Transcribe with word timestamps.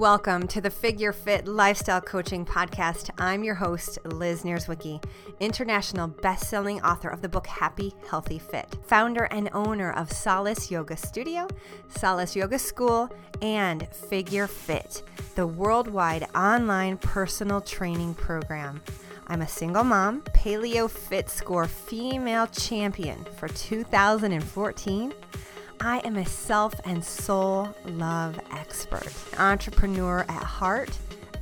Welcome 0.00 0.48
to 0.48 0.60
the 0.60 0.70
Figure 0.70 1.12
Fit 1.12 1.46
Lifestyle 1.46 2.00
Coaching 2.00 2.44
Podcast. 2.44 3.10
I'm 3.16 3.44
your 3.44 3.54
host, 3.54 4.00
Liz 4.04 4.42
Nierzwicki, 4.42 5.00
international 5.38 6.08
best-selling 6.08 6.82
author 6.82 7.08
of 7.08 7.22
the 7.22 7.28
book 7.28 7.46
Happy 7.46 7.94
Healthy 8.10 8.40
Fit, 8.40 8.76
founder 8.82 9.28
and 9.30 9.48
owner 9.52 9.92
of 9.92 10.10
Solace 10.10 10.68
Yoga 10.68 10.96
Studio, 10.96 11.46
Solace 11.86 12.34
Yoga 12.34 12.58
School, 12.58 13.08
and 13.40 13.86
Figure 13.86 14.48
Fit, 14.48 15.04
the 15.36 15.46
worldwide 15.46 16.26
online 16.34 16.96
personal 16.96 17.60
training 17.60 18.14
program. 18.14 18.80
I'm 19.28 19.42
a 19.42 19.48
single 19.48 19.84
mom, 19.84 20.22
Paleo 20.22 20.90
Fit 20.90 21.30
Score 21.30 21.68
female 21.68 22.48
champion 22.48 23.24
for 23.36 23.46
2014 23.46 25.14
I 25.80 25.98
am 26.04 26.16
a 26.16 26.24
self 26.24 26.74
and 26.84 27.04
soul 27.04 27.74
love 27.86 28.38
expert, 28.52 29.12
entrepreneur 29.38 30.24
at 30.28 30.42
heart, 30.42 30.90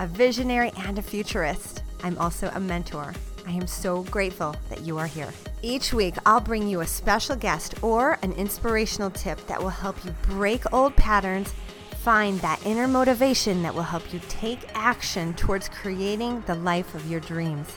a 0.01 0.07
visionary, 0.07 0.73
and 0.79 0.98
a 0.98 1.02
futurist. 1.02 1.83
I'm 2.02 2.19
also 2.19 2.51
a 2.55 2.61
mentor. 2.61 3.15
I 3.47 3.53
am 3.53 3.66
so 3.66 4.03
grateful 4.05 4.55
that 4.69 4.83
you 4.83 4.98
are 4.98 5.06
here. 5.06 5.33
Each 5.62 5.92
week, 5.92 6.15
I'll 6.27 6.41
bring 6.41 6.69
you 6.69 6.80
a 6.80 6.87
special 6.87 7.37
guest 7.37 7.83
or 7.83 8.19
an 8.23 8.33
inspirational 8.33 9.11
tip 9.11 9.45
that 9.47 9.61
will 9.61 9.69
help 9.69 10.05
you 10.05 10.15
break 10.23 10.73
old 10.73 10.97
patterns, 10.97 11.53
find 12.03 12.39
that 12.41 12.64
inner 12.64 12.89
motivation 12.89 13.62
that 13.62 13.75
will 13.75 13.83
help 13.83 14.12
you 14.12 14.20
take 14.28 14.61
action 14.75 15.34
towards 15.34 15.69
creating 15.69 16.42
the 16.47 16.55
life 16.56 16.95
of 16.95 17.11
your 17.11 17.20
dreams. 17.20 17.77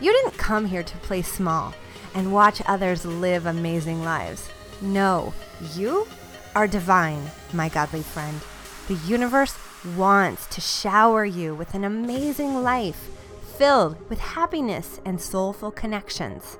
You 0.00 0.12
didn't 0.12 0.38
come 0.38 0.66
here 0.66 0.82
to 0.82 0.96
play 0.98 1.22
small 1.22 1.74
and 2.14 2.32
watch 2.32 2.62
others 2.66 3.04
live 3.04 3.46
amazing 3.46 4.02
lives. 4.04 4.48
No, 4.82 5.32
you 5.76 6.08
are 6.56 6.66
divine, 6.66 7.30
my 7.52 7.68
godly 7.68 8.02
friend. 8.02 8.40
The 8.88 8.94
universe 9.06 9.56
wants 9.96 10.48
to 10.48 10.60
shower 10.60 11.24
you 11.24 11.54
with 11.54 11.74
an 11.74 11.84
amazing 11.84 12.64
life 12.64 13.08
filled 13.56 13.96
with 14.10 14.18
happiness 14.18 15.00
and 15.04 15.20
soulful 15.20 15.70
connections. 15.70 16.58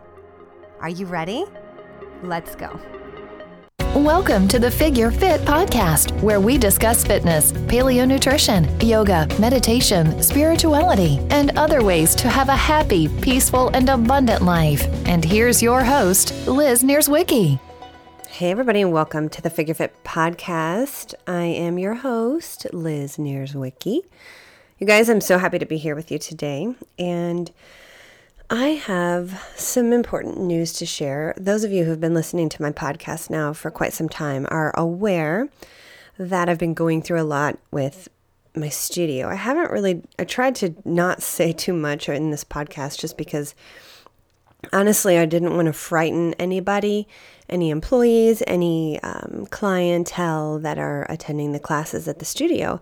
Are 0.78 0.88
you 0.88 1.06
ready? 1.06 1.46
Let's 2.22 2.54
go. 2.54 2.78
Welcome 3.96 4.46
to 4.48 4.60
the 4.60 4.70
Figure 4.70 5.10
Fit 5.10 5.40
podcast, 5.40 6.12
where 6.22 6.40
we 6.40 6.58
discuss 6.58 7.04
fitness, 7.04 7.50
paleo 7.50 8.06
nutrition, 8.06 8.68
yoga, 8.80 9.26
meditation, 9.40 10.22
spirituality, 10.22 11.18
and 11.30 11.58
other 11.58 11.82
ways 11.82 12.14
to 12.14 12.28
have 12.28 12.48
a 12.48 12.54
happy, 12.54 13.08
peaceful, 13.20 13.70
and 13.70 13.88
abundant 13.88 14.44
life. 14.44 14.86
And 15.06 15.24
here's 15.24 15.60
your 15.60 15.82
host, 15.82 16.46
Liz 16.46 16.84
Nierzwicki. 16.84 17.58
Hey, 18.42 18.50
everybody, 18.50 18.82
and 18.82 18.90
welcome 18.90 19.28
to 19.28 19.40
the 19.40 19.50
Figure 19.50 19.72
Fit 19.72 19.94
podcast. 20.02 21.14
I 21.28 21.44
am 21.44 21.78
your 21.78 21.94
host, 21.94 22.66
Liz 22.72 23.16
Nierzwicki. 23.16 24.00
You 24.80 24.84
guys, 24.84 25.08
I'm 25.08 25.20
so 25.20 25.38
happy 25.38 25.60
to 25.60 25.64
be 25.64 25.76
here 25.76 25.94
with 25.94 26.10
you 26.10 26.18
today. 26.18 26.74
And 26.98 27.52
I 28.50 28.70
have 28.70 29.40
some 29.54 29.92
important 29.92 30.40
news 30.40 30.72
to 30.72 30.86
share. 30.86 31.34
Those 31.36 31.62
of 31.62 31.70
you 31.70 31.84
who've 31.84 32.00
been 32.00 32.14
listening 32.14 32.48
to 32.48 32.62
my 32.62 32.72
podcast 32.72 33.30
now 33.30 33.52
for 33.52 33.70
quite 33.70 33.92
some 33.92 34.08
time 34.08 34.48
are 34.50 34.74
aware 34.76 35.48
that 36.18 36.48
I've 36.48 36.58
been 36.58 36.74
going 36.74 37.00
through 37.00 37.20
a 37.20 37.22
lot 37.22 37.60
with 37.70 38.08
my 38.56 38.70
studio. 38.70 39.28
I 39.28 39.36
haven't 39.36 39.70
really, 39.70 40.02
I 40.18 40.24
tried 40.24 40.56
to 40.56 40.74
not 40.84 41.22
say 41.22 41.52
too 41.52 41.74
much 41.74 42.08
in 42.08 42.32
this 42.32 42.42
podcast 42.42 42.98
just 42.98 43.16
because 43.16 43.54
honestly, 44.72 45.18
I 45.18 45.26
didn't 45.26 45.56
want 45.56 45.66
to 45.66 45.72
frighten 45.72 46.34
anybody, 46.34 47.08
any 47.48 47.70
employees, 47.70 48.42
any 48.46 49.00
um, 49.00 49.46
clientele 49.50 50.58
that 50.60 50.78
are 50.78 51.06
attending 51.08 51.52
the 51.52 51.58
classes 51.58 52.06
at 52.08 52.18
the 52.18 52.24
studio. 52.24 52.80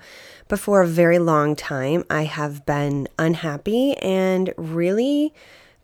But 0.49 0.59
for 0.59 0.83
a 0.83 0.87
very 0.87 1.19
long 1.19 1.57
time, 1.57 2.05
I 2.11 2.25
have 2.25 2.67
been 2.67 3.09
unhappy 3.19 3.97
and 3.99 4.53
really 4.57 5.33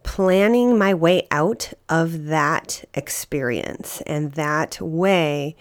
planning 0.02 0.78
my 0.78 0.94
way 0.94 1.26
out 1.30 1.72
of 1.88 2.26
that 2.26 2.84
experience 2.94 4.00
and 4.02 4.32
that 4.32 4.80
way 4.80 5.56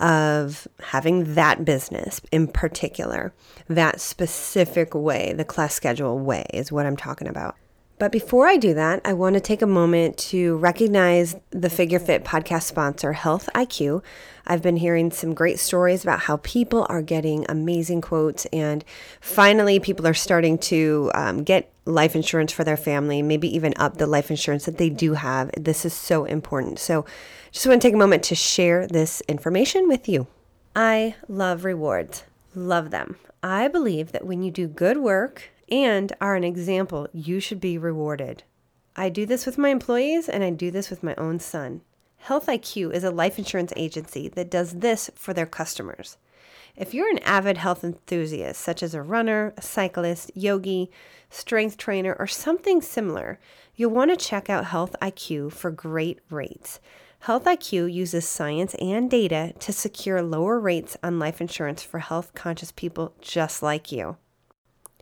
of 0.00 0.66
having 0.80 1.34
that 1.34 1.64
business 1.64 2.20
in 2.32 2.48
particular, 2.48 3.32
that 3.68 4.00
specific 4.00 4.94
way, 4.94 5.32
the 5.32 5.44
class 5.44 5.74
schedule 5.74 6.18
way 6.18 6.44
is 6.52 6.72
what 6.72 6.86
I'm 6.86 6.96
talking 6.96 7.28
about. 7.28 7.56
But 7.98 8.10
before 8.10 8.48
I 8.48 8.56
do 8.56 8.74
that, 8.74 9.00
I 9.04 9.12
want 9.12 9.34
to 9.34 9.40
take 9.40 9.62
a 9.62 9.66
moment 9.66 10.18
to 10.18 10.56
recognize 10.56 11.36
the 11.50 11.70
Figure 11.70 12.00
Fit 12.00 12.24
podcast 12.24 12.64
sponsor, 12.64 13.12
Health 13.12 13.48
IQ. 13.54 14.02
I've 14.46 14.62
been 14.62 14.76
hearing 14.76 15.12
some 15.12 15.32
great 15.32 15.60
stories 15.60 16.02
about 16.02 16.20
how 16.20 16.38
people 16.38 16.86
are 16.88 17.02
getting 17.02 17.46
amazing 17.48 18.00
quotes, 18.00 18.46
and 18.46 18.84
finally, 19.20 19.78
people 19.78 20.08
are 20.08 20.14
starting 20.14 20.58
to 20.58 21.12
um, 21.14 21.44
get 21.44 21.70
life 21.84 22.16
insurance 22.16 22.50
for 22.50 22.64
their 22.64 22.76
family, 22.76 23.22
maybe 23.22 23.54
even 23.54 23.74
up 23.76 23.96
the 23.96 24.08
life 24.08 24.28
insurance 24.28 24.64
that 24.64 24.78
they 24.78 24.90
do 24.90 25.14
have. 25.14 25.52
This 25.56 25.84
is 25.84 25.94
so 25.94 26.24
important. 26.24 26.80
So, 26.80 27.04
just 27.52 27.66
want 27.66 27.80
to 27.80 27.88
take 27.88 27.94
a 27.94 27.98
moment 27.98 28.24
to 28.24 28.34
share 28.34 28.88
this 28.88 29.22
information 29.28 29.86
with 29.86 30.08
you. 30.08 30.26
I 30.74 31.14
love 31.28 31.64
rewards, 31.64 32.24
love 32.56 32.90
them. 32.90 33.16
I 33.40 33.68
believe 33.68 34.10
that 34.10 34.26
when 34.26 34.42
you 34.42 34.50
do 34.50 34.66
good 34.66 34.96
work, 34.96 35.50
and 35.70 36.12
are 36.20 36.34
an 36.34 36.44
example, 36.44 37.08
you 37.12 37.40
should 37.40 37.60
be 37.60 37.78
rewarded. 37.78 38.42
I 38.96 39.08
do 39.08 39.26
this 39.26 39.46
with 39.46 39.58
my 39.58 39.70
employees 39.70 40.28
and 40.28 40.44
I 40.44 40.50
do 40.50 40.70
this 40.70 40.90
with 40.90 41.02
my 41.02 41.14
own 41.16 41.38
son. 41.40 41.82
Health 42.18 42.46
IQ 42.46 42.92
is 42.92 43.04
a 43.04 43.10
life 43.10 43.38
insurance 43.38 43.72
agency 43.76 44.28
that 44.28 44.50
does 44.50 44.78
this 44.78 45.10
for 45.14 45.34
their 45.34 45.46
customers. 45.46 46.16
If 46.76 46.92
you're 46.92 47.10
an 47.10 47.18
avid 47.18 47.58
health 47.58 47.84
enthusiast, 47.84 48.60
such 48.60 48.82
as 48.82 48.94
a 48.94 49.02
runner, 49.02 49.54
a 49.56 49.62
cyclist, 49.62 50.32
yogi, 50.34 50.90
strength 51.30 51.76
trainer, 51.76 52.16
or 52.18 52.26
something 52.26 52.80
similar, 52.82 53.38
you'll 53.76 53.92
want 53.92 54.10
to 54.10 54.16
check 54.16 54.50
out 54.50 54.66
Health 54.66 54.96
IQ 55.00 55.52
for 55.52 55.70
great 55.70 56.18
rates. 56.30 56.80
Health 57.20 57.44
IQ 57.44 57.92
uses 57.92 58.28
science 58.28 58.74
and 58.76 59.10
data 59.10 59.52
to 59.60 59.72
secure 59.72 60.20
lower 60.20 60.58
rates 60.58 60.96
on 61.02 61.18
life 61.18 61.40
insurance 61.40 61.82
for 61.82 62.00
health 62.00 62.32
conscious 62.34 62.72
people 62.72 63.14
just 63.20 63.62
like 63.62 63.92
you. 63.92 64.16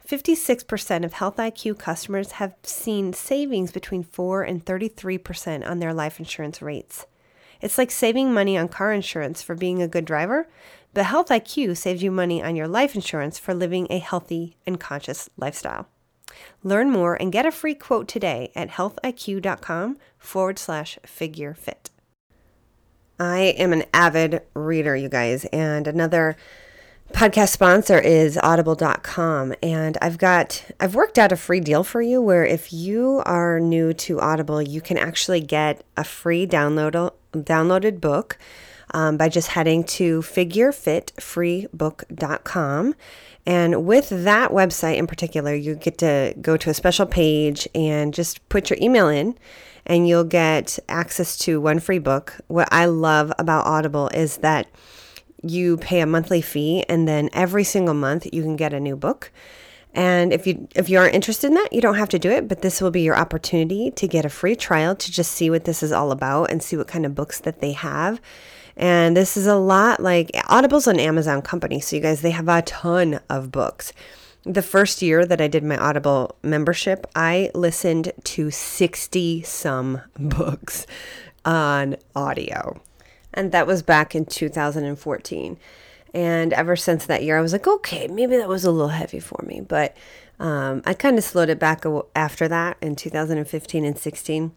56% 0.09 1.05
of 1.05 1.15
Health 1.15 1.37
IQ 1.37 1.79
customers 1.79 2.33
have 2.33 2.55
seen 2.63 3.13
savings 3.13 3.73
between 3.73 4.03
4 4.03 4.43
and 4.43 4.65
33% 4.65 5.69
on 5.69 5.79
their 5.79 5.95
life 5.95 6.19
insurance 6.19 6.61
rates. 6.61 7.07
It's 7.61 7.79
like 7.79 7.93
saving 7.93 8.33
money 8.33 8.59
on 8.59 8.69
car 8.69 8.93
insurance 8.93 9.43
for 9.43 9.55
being 9.55 9.81
a 9.81 9.89
good 9.89 10.05
driver, 10.05 10.49
but 10.93 11.07
Health 11.07 11.29
IQ 11.29 11.77
saves 11.77 12.03
you 12.03 12.11
money 12.11 12.43
on 12.43 12.57
your 12.57 12.69
life 12.69 12.95
insurance 12.95 13.39
for 13.39 13.55
living 13.55 13.87
a 13.89 13.99
healthy 13.99 14.57
and 14.67 14.81
conscious 14.81 15.31
lifestyle. 15.37 15.87
Learn 16.65 16.91
more 16.91 17.15
and 17.15 17.33
get 17.33 17.47
a 17.47 17.53
free 17.53 17.75
quote 17.75 18.09
today 18.09 18.51
at 18.57 18.71
healthiq.com 18.71 19.99
forward 20.19 20.59
slash 20.59 20.99
figure 21.05 21.55
fit. 21.55 21.91
I 23.21 23.55
am 23.57 23.73
an 23.73 23.85
avid 23.95 24.43
reader, 24.55 24.97
you 24.97 25.09
guys, 25.09 25.45
and 25.47 25.87
another 25.87 26.37
podcast 27.13 27.51
sponsor 27.51 27.99
is 27.99 28.39
audible.com 28.39 29.55
and 29.63 29.99
I've 30.03 30.19
got 30.19 30.65
I've 30.81 30.95
worked 30.95 31.19
out 31.19 31.31
a 31.31 31.37
free 31.37 31.61
deal 31.61 31.85
for 31.85 32.03
you 32.03 32.21
where 32.21 32.45
if 32.45 32.73
you 32.73 33.23
are 33.27 33.61
new 33.61 33.93
to 33.95 34.21
Audible, 34.21 34.61
you 34.61 34.81
can 34.81 34.99
actually 34.99 35.41
get 35.41 35.85
a 35.97 36.05
free 36.05 36.47
download 36.47 37.13
downloaded 37.33 38.01
book 38.01 38.39
um, 38.95 39.17
by 39.17 39.29
just 39.29 39.49
heading 39.49 39.85
to 39.85 40.23
figurefitfreebook.com. 40.23 42.95
And 43.45 43.85
with 43.85 44.09
that 44.11 44.51
website 44.51 44.97
in 44.97 45.07
particular, 45.07 45.55
you 45.55 45.75
get 45.75 45.99
to 45.99 46.35
go 46.41 46.57
to 46.57 46.71
a 46.71 46.75
special 46.75 47.07
page 47.07 47.69
and 47.75 48.15
just 48.15 48.49
put 48.49 48.71
your 48.71 48.79
email 48.81 49.09
in 49.09 49.37
and 49.87 50.09
you'll 50.09 50.25
get 50.25 50.79
access 50.89 51.37
to 51.39 51.61
one 51.61 51.81
free 51.81 51.99
book. 51.99 52.37
What 52.49 52.69
I 52.71 52.87
love 52.87 53.33
about 53.39 53.67
Audible 53.67 54.09
is 54.09 54.39
that 54.39 54.69
you 55.43 55.77
pay 55.77 56.01
a 56.01 56.07
monthly 56.07 56.41
fee 56.41 56.85
and 56.89 57.07
then 57.07 57.29
every 57.33 57.65
single 57.65 57.95
month 57.95 58.27
you 58.33 58.43
can 58.43 58.57
get 58.57 58.73
a 58.73 58.81
new 58.81 58.97
book. 58.97 59.33
And 59.95 60.33
if 60.33 60.47
you 60.47 60.69
if 60.75 60.89
you 60.89 60.99
aren't 60.99 61.15
interested 61.15 61.49
in 61.49 61.55
that, 61.55 61.73
you 61.73 61.81
don't 61.81 61.97
have 61.97 62.09
to 62.11 62.19
do 62.19 62.31
it, 62.31 62.49
but 62.49 62.63
this 62.63 62.81
will 62.81 62.91
be 62.91 63.03
your 63.03 63.17
opportunity 63.17 63.91
to 63.91 64.09
get 64.09 64.25
a 64.25 64.31
free 64.31 64.57
trial 64.57 64.97
to 64.97 65.13
just 65.13 65.33
see 65.33 65.51
what 65.51 65.65
this 65.65 65.83
is 65.83 65.93
all 65.93 66.13
about 66.13 66.51
and 66.51 66.63
see 66.63 66.77
what 66.77 66.89
kind 66.89 67.05
of 67.05 67.15
books 67.15 67.41
that 67.41 67.61
they 67.61 67.73
have. 67.73 68.21
And 68.75 69.15
this 69.15 69.37
is 69.37 69.47
a 69.47 69.57
lot 69.57 70.01
like 70.01 70.31
Audible's 70.49 70.87
an 70.87 70.99
Amazon 70.99 71.43
company, 71.43 71.81
so 71.81 71.97
you 71.97 72.03
guys 72.03 72.23
they 72.23 72.31
have 72.31 72.49
a 72.49 72.63
ton 72.63 73.21
of 73.29 73.53
books. 73.53 73.93
The 74.45 74.63
first 74.63 75.03
year 75.03 75.25
that 75.27 75.41
I 75.41 75.47
did 75.47 75.63
my 75.63 75.77
Audible 75.77 76.37
membership, 76.43 77.07
I 77.15 77.51
listened 77.55 78.13
to 78.25 78.51
60 78.51 79.43
some 79.43 80.01
books 80.19 80.87
on 81.45 81.97
audio. 82.17 82.81
And 83.35 83.53
that 83.53 83.67
was 83.67 83.83
back 83.83 84.15
in 84.15 84.27
2014. 84.27 85.59
And 86.15 86.53
ever 86.53 86.77
since 86.77 87.07
that 87.07 87.23
year, 87.23 87.39
I 87.39 87.41
was 87.41 87.53
like, 87.53 87.67
okay, 87.67 88.07
maybe 88.07 88.37
that 88.37 88.49
was 88.49 88.65
a 88.65 88.71
little 88.71 88.89
heavy 88.89 89.21
for 89.21 89.43
me. 89.47 89.61
But 89.61 89.97
um, 90.39 90.83
I 90.85 90.95
kind 90.95 91.17
of 91.17 91.25
slowed 91.25 91.49
it 91.49 91.59
back 91.59 91.85
after 92.15 92.49
that 92.49 92.77
in 92.83 92.97
2015 92.97 93.85
and 93.85 93.99
16. 93.99 94.53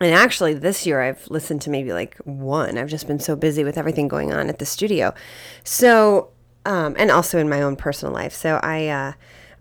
And 0.00 0.14
actually, 0.14 0.54
this 0.54 0.86
year 0.86 1.02
I've 1.02 1.28
listened 1.28 1.62
to 1.62 1.70
maybe 1.70 1.92
like 1.92 2.16
one. 2.24 2.78
I've 2.78 2.88
just 2.88 3.06
been 3.06 3.20
so 3.20 3.36
busy 3.36 3.62
with 3.62 3.78
everything 3.78 4.08
going 4.08 4.32
on 4.32 4.48
at 4.48 4.58
the 4.58 4.66
studio. 4.66 5.14
So 5.62 6.30
um, 6.64 6.94
and 6.98 7.10
also 7.10 7.38
in 7.38 7.48
my 7.48 7.62
own 7.62 7.76
personal 7.76 8.12
life. 8.12 8.32
So 8.32 8.58
I, 8.62 8.88
uh, 8.88 9.12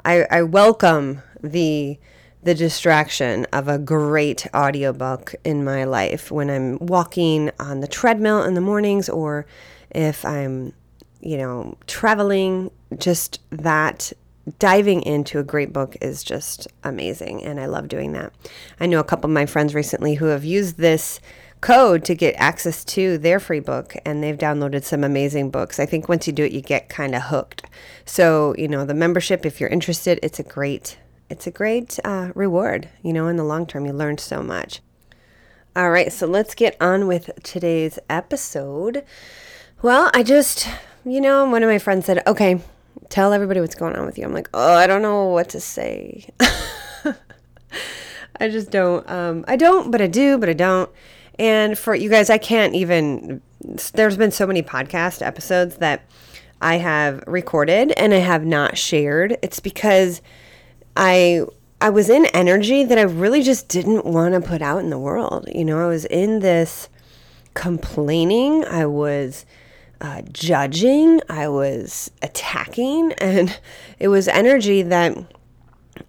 I, 0.05 0.25
I 0.29 0.41
welcome 0.43 1.21
the 1.41 1.99
the 2.43 2.55
distraction 2.55 3.45
of 3.51 3.67
a 3.67 3.77
great 3.77 4.47
audiobook 4.55 5.35
in 5.43 5.63
my 5.63 5.83
life 5.83 6.31
when 6.31 6.49
I'm 6.49 6.77
walking 6.79 7.51
on 7.59 7.81
the 7.81 7.87
treadmill 7.87 8.43
in 8.43 8.53
the 8.53 8.61
mornings 8.61 9.09
or 9.09 9.45
if 9.91 10.23
I'm, 10.25 10.73
you 11.19 11.37
know, 11.37 11.77
traveling, 11.87 12.71
just 12.97 13.41
that 13.49 14.13
diving 14.57 15.03
into 15.03 15.37
a 15.37 15.43
great 15.43 15.73
book 15.73 15.95
is 16.01 16.23
just 16.23 16.67
amazing 16.83 17.43
and 17.43 17.59
I 17.59 17.65
love 17.65 17.87
doing 17.87 18.13
that. 18.13 18.33
I 18.79 18.85
know 18.85 18.99
a 18.99 19.03
couple 19.03 19.29
of 19.29 19.33
my 19.33 19.45
friends 19.45 19.75
recently 19.75 20.15
who 20.15 20.25
have 20.25 20.45
used 20.45 20.77
this 20.77 21.19
code 21.61 22.05
to 22.05 22.15
get 22.15 22.33
access 22.35 22.85
to 22.85 23.17
their 23.17 23.39
free 23.39 23.59
book 23.59 23.95
and 24.05 24.23
they've 24.23 24.37
downloaded 24.37 24.83
some 24.85 25.03
amazing 25.03 25.51
books. 25.51 25.77
I 25.77 25.85
think 25.85 26.07
once 26.07 26.25
you 26.25 26.31
do 26.31 26.45
it 26.45 26.53
you 26.53 26.61
get 26.61 26.87
kind 26.87 27.13
of 27.13 27.23
hooked. 27.23 27.65
So, 28.05 28.55
you 28.57 28.69
know, 28.69 28.85
the 28.85 28.93
membership 28.93 29.45
if 29.45 29.59
you're 29.59 29.69
interested, 29.69 30.19
it's 30.23 30.39
a 30.39 30.43
great 30.43 30.97
it's 31.29 31.47
a 31.47 31.51
great 31.51 31.99
uh, 32.03 32.31
reward. 32.35 32.89
You 33.03 33.13
know, 33.13 33.27
in 33.27 33.35
the 33.35 33.43
long 33.43 33.65
term, 33.65 33.85
you 33.85 33.93
learn 33.93 34.17
so 34.17 34.41
much. 34.41 34.81
All 35.75 35.91
right, 35.91 36.11
so 36.11 36.25
let's 36.25 36.55
get 36.55 36.75
on 36.81 37.07
with 37.07 37.29
today's 37.43 37.99
episode. 38.09 39.05
Well, 39.81 40.09
I 40.13 40.23
just, 40.23 40.67
you 41.05 41.21
know, 41.21 41.45
one 41.45 41.63
of 41.63 41.69
my 41.69 41.77
friends 41.77 42.05
said, 42.05 42.25
okay, 42.27 42.59
tell 43.09 43.33
everybody 43.33 43.61
what's 43.61 43.75
going 43.75 43.95
on 43.95 44.05
with 44.05 44.17
you. 44.17 44.25
I'm 44.25 44.33
like, 44.33 44.49
oh, 44.53 44.73
I 44.73 44.87
don't 44.87 45.01
know 45.01 45.27
what 45.27 45.49
to 45.49 45.59
say. 45.59 46.27
I 48.39 48.49
just 48.49 48.71
don't. 48.71 49.09
Um, 49.09 49.45
I 49.47 49.55
don't, 49.55 49.91
but 49.91 50.01
I 50.01 50.07
do, 50.07 50.37
but 50.37 50.49
I 50.49 50.53
don't. 50.53 50.89
And 51.37 51.77
for 51.77 51.93
you 51.95 52.09
guys, 52.09 52.29
I 52.29 52.37
can't 52.37 52.73
even. 52.73 53.41
There's 53.93 54.17
been 54.17 54.31
so 54.31 54.47
many 54.47 54.63
podcast 54.63 55.25
episodes 55.25 55.77
that 55.77 56.03
I 56.61 56.75
have 56.75 57.23
recorded 57.27 57.91
and 57.91 58.13
I 58.13 58.17
have 58.17 58.45
not 58.45 58.77
shared. 58.77 59.37
It's 59.41 59.59
because 59.59 60.21
I 60.95 61.45
I 61.81 61.89
was 61.89 62.09
in 62.09 62.25
energy 62.27 62.83
that 62.83 62.97
I 62.97 63.03
really 63.03 63.41
just 63.41 63.69
didn't 63.69 64.05
want 64.05 64.33
to 64.33 64.41
put 64.41 64.61
out 64.61 64.79
in 64.79 64.89
the 64.89 64.99
world. 64.99 65.47
You 65.53 65.63
know, 65.63 65.83
I 65.83 65.87
was 65.87 66.05
in 66.05 66.39
this 66.39 66.89
complaining, 67.53 68.65
I 68.65 68.85
was 68.85 69.45
uh, 70.01 70.21
judging, 70.31 71.21
I 71.29 71.47
was 71.47 72.11
attacking, 72.21 73.13
and 73.17 73.59
it 73.97 74.09
was 74.09 74.27
energy 74.27 74.81
that 74.81 75.17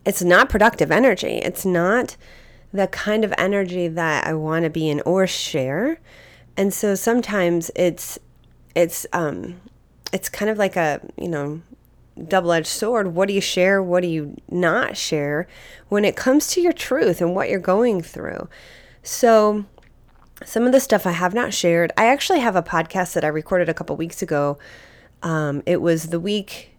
it's 0.04 0.22
not 0.22 0.48
productive 0.48 0.90
energy. 0.90 1.34
It's 1.38 1.64
not 1.64 2.16
the 2.72 2.86
kind 2.86 3.24
of 3.24 3.34
energy 3.36 3.88
that 3.88 4.26
I 4.26 4.34
want 4.34 4.64
to 4.64 4.70
be 4.70 4.88
in 4.88 5.00
or 5.02 5.26
share. 5.26 6.00
And 6.56 6.72
so 6.72 6.94
sometimes 6.94 7.70
it's 7.74 8.18
it's 8.74 9.06
um 9.12 9.60
it's 10.12 10.28
kind 10.28 10.50
of 10.50 10.58
like 10.58 10.76
a, 10.76 11.00
you 11.16 11.28
know, 11.28 11.62
double 12.26 12.52
edged 12.52 12.66
sword. 12.66 13.14
What 13.14 13.28
do 13.28 13.34
you 13.34 13.40
share? 13.40 13.82
What 13.82 14.02
do 14.02 14.08
you 14.08 14.36
not 14.48 14.96
share 14.96 15.46
when 15.88 16.04
it 16.04 16.16
comes 16.16 16.48
to 16.48 16.60
your 16.60 16.72
truth 16.72 17.20
and 17.20 17.34
what 17.34 17.48
you're 17.48 17.58
going 17.58 18.02
through? 18.02 18.48
So, 19.02 19.64
some 20.44 20.64
of 20.64 20.72
the 20.72 20.80
stuff 20.80 21.06
I 21.06 21.12
have 21.12 21.34
not 21.34 21.52
shared, 21.52 21.92
I 21.96 22.06
actually 22.06 22.40
have 22.40 22.56
a 22.56 22.62
podcast 22.62 23.12
that 23.14 23.24
I 23.24 23.28
recorded 23.28 23.68
a 23.68 23.74
couple 23.74 23.96
weeks 23.96 24.22
ago. 24.22 24.58
Um, 25.22 25.62
it 25.66 25.82
was 25.82 26.08
the 26.08 26.20
week, 26.20 26.70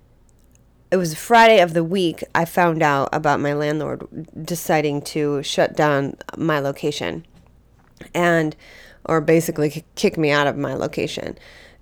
it 0.89 0.97
was 0.97 1.13
Friday 1.13 1.61
of 1.61 1.73
the 1.73 1.83
week 1.83 2.23
I 2.33 2.45
found 2.45 2.81
out 2.81 3.09
about 3.13 3.39
my 3.39 3.53
landlord 3.53 4.07
deciding 4.43 5.03
to 5.03 5.43
shut 5.43 5.75
down 5.75 6.15
my 6.37 6.59
location 6.59 7.25
and, 8.15 8.55
or 9.05 9.21
basically 9.21 9.83
kick 9.93 10.17
me 10.17 10.31
out 10.31 10.47
of 10.47 10.57
my 10.57 10.73
location. 10.73 11.37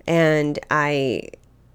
And 0.06 0.60
I 0.70 1.30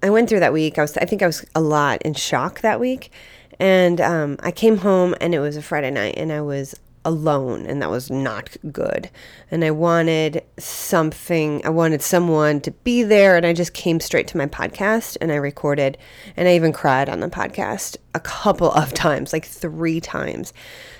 I 0.05 0.11
went 0.11 0.29
through 0.29 0.41
that 0.41 0.53
week. 0.53 0.77
I 0.77 0.83
was, 0.83 0.95
I 0.97 1.05
think 1.05 1.23
I 1.23 1.25
was 1.25 1.43
a 1.55 1.61
lot 1.61 2.03
in 2.03 2.13
shock 2.13 2.61
that 2.61 2.79
week. 2.79 3.11
And 3.59 3.99
um, 3.99 4.37
I 4.41 4.51
came 4.51 4.77
home 4.77 5.15
and 5.19 5.33
it 5.33 5.39
was 5.39 5.57
a 5.57 5.63
Friday 5.63 5.89
night 5.89 6.13
and 6.15 6.31
I 6.31 6.41
was 6.41 6.75
alone 7.03 7.65
and 7.65 7.81
that 7.81 7.89
was 7.89 8.11
not 8.11 8.55
good. 8.71 9.09
And 9.49 9.65
I 9.65 9.71
wanted 9.71 10.43
something, 10.59 11.65
I 11.65 11.69
wanted 11.69 12.03
someone 12.03 12.61
to 12.61 12.71
be 12.71 13.01
there. 13.01 13.35
And 13.35 13.47
I 13.47 13.53
just 13.53 13.73
came 13.73 13.99
straight 13.99 14.27
to 14.27 14.37
my 14.37 14.45
podcast 14.45 15.17
and 15.21 15.31
I 15.31 15.37
recorded 15.37 15.97
and 16.37 16.47
I 16.47 16.55
even 16.55 16.71
cried 16.71 17.09
on 17.09 17.21
the 17.21 17.27
podcast 17.27 17.97
a 18.13 18.19
couple 18.19 18.71
of 18.73 18.93
times, 18.93 19.33
like 19.33 19.45
three 19.45 19.99
times. 19.99 20.53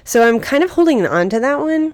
So 0.03 0.27
I'm 0.27 0.39
kind 0.39 0.63
of 0.63 0.71
holding 0.71 1.05
on 1.05 1.29
to 1.29 1.39
that 1.41 1.59
one 1.59 1.93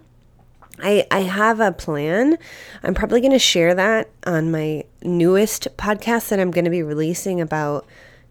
I, 0.80 1.06
I 1.12 1.20
have 1.22 1.60
a 1.60 1.72
plan. 1.72 2.38
I'm 2.84 2.94
probably 2.94 3.22
going 3.22 3.32
to 3.34 3.40
share 3.40 3.76
that 3.76 4.10
on 4.26 4.52
my 4.52 4.86
newest 5.04 5.68
podcast 5.78 6.30
that 6.30 6.40
I'm 6.40 6.52
going 6.52 6.66
to 6.66 6.72
be 6.72 6.84
releasing 6.84 7.40
about 7.42 7.86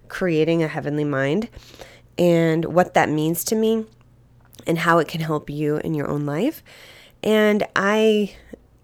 creating 0.08 0.62
a 0.62 0.68
heavenly 0.68 1.04
mind 1.04 1.48
and 2.18 2.64
what 2.64 2.94
that 2.94 3.08
means 3.08 3.44
to 3.44 3.54
me 3.54 3.86
and 4.66 4.78
how 4.78 4.98
it 4.98 5.08
can 5.08 5.20
help 5.20 5.48
you 5.48 5.78
in 5.78 5.94
your 5.94 6.08
own 6.08 6.26
life. 6.26 6.62
And 7.22 7.66
I 7.76 8.34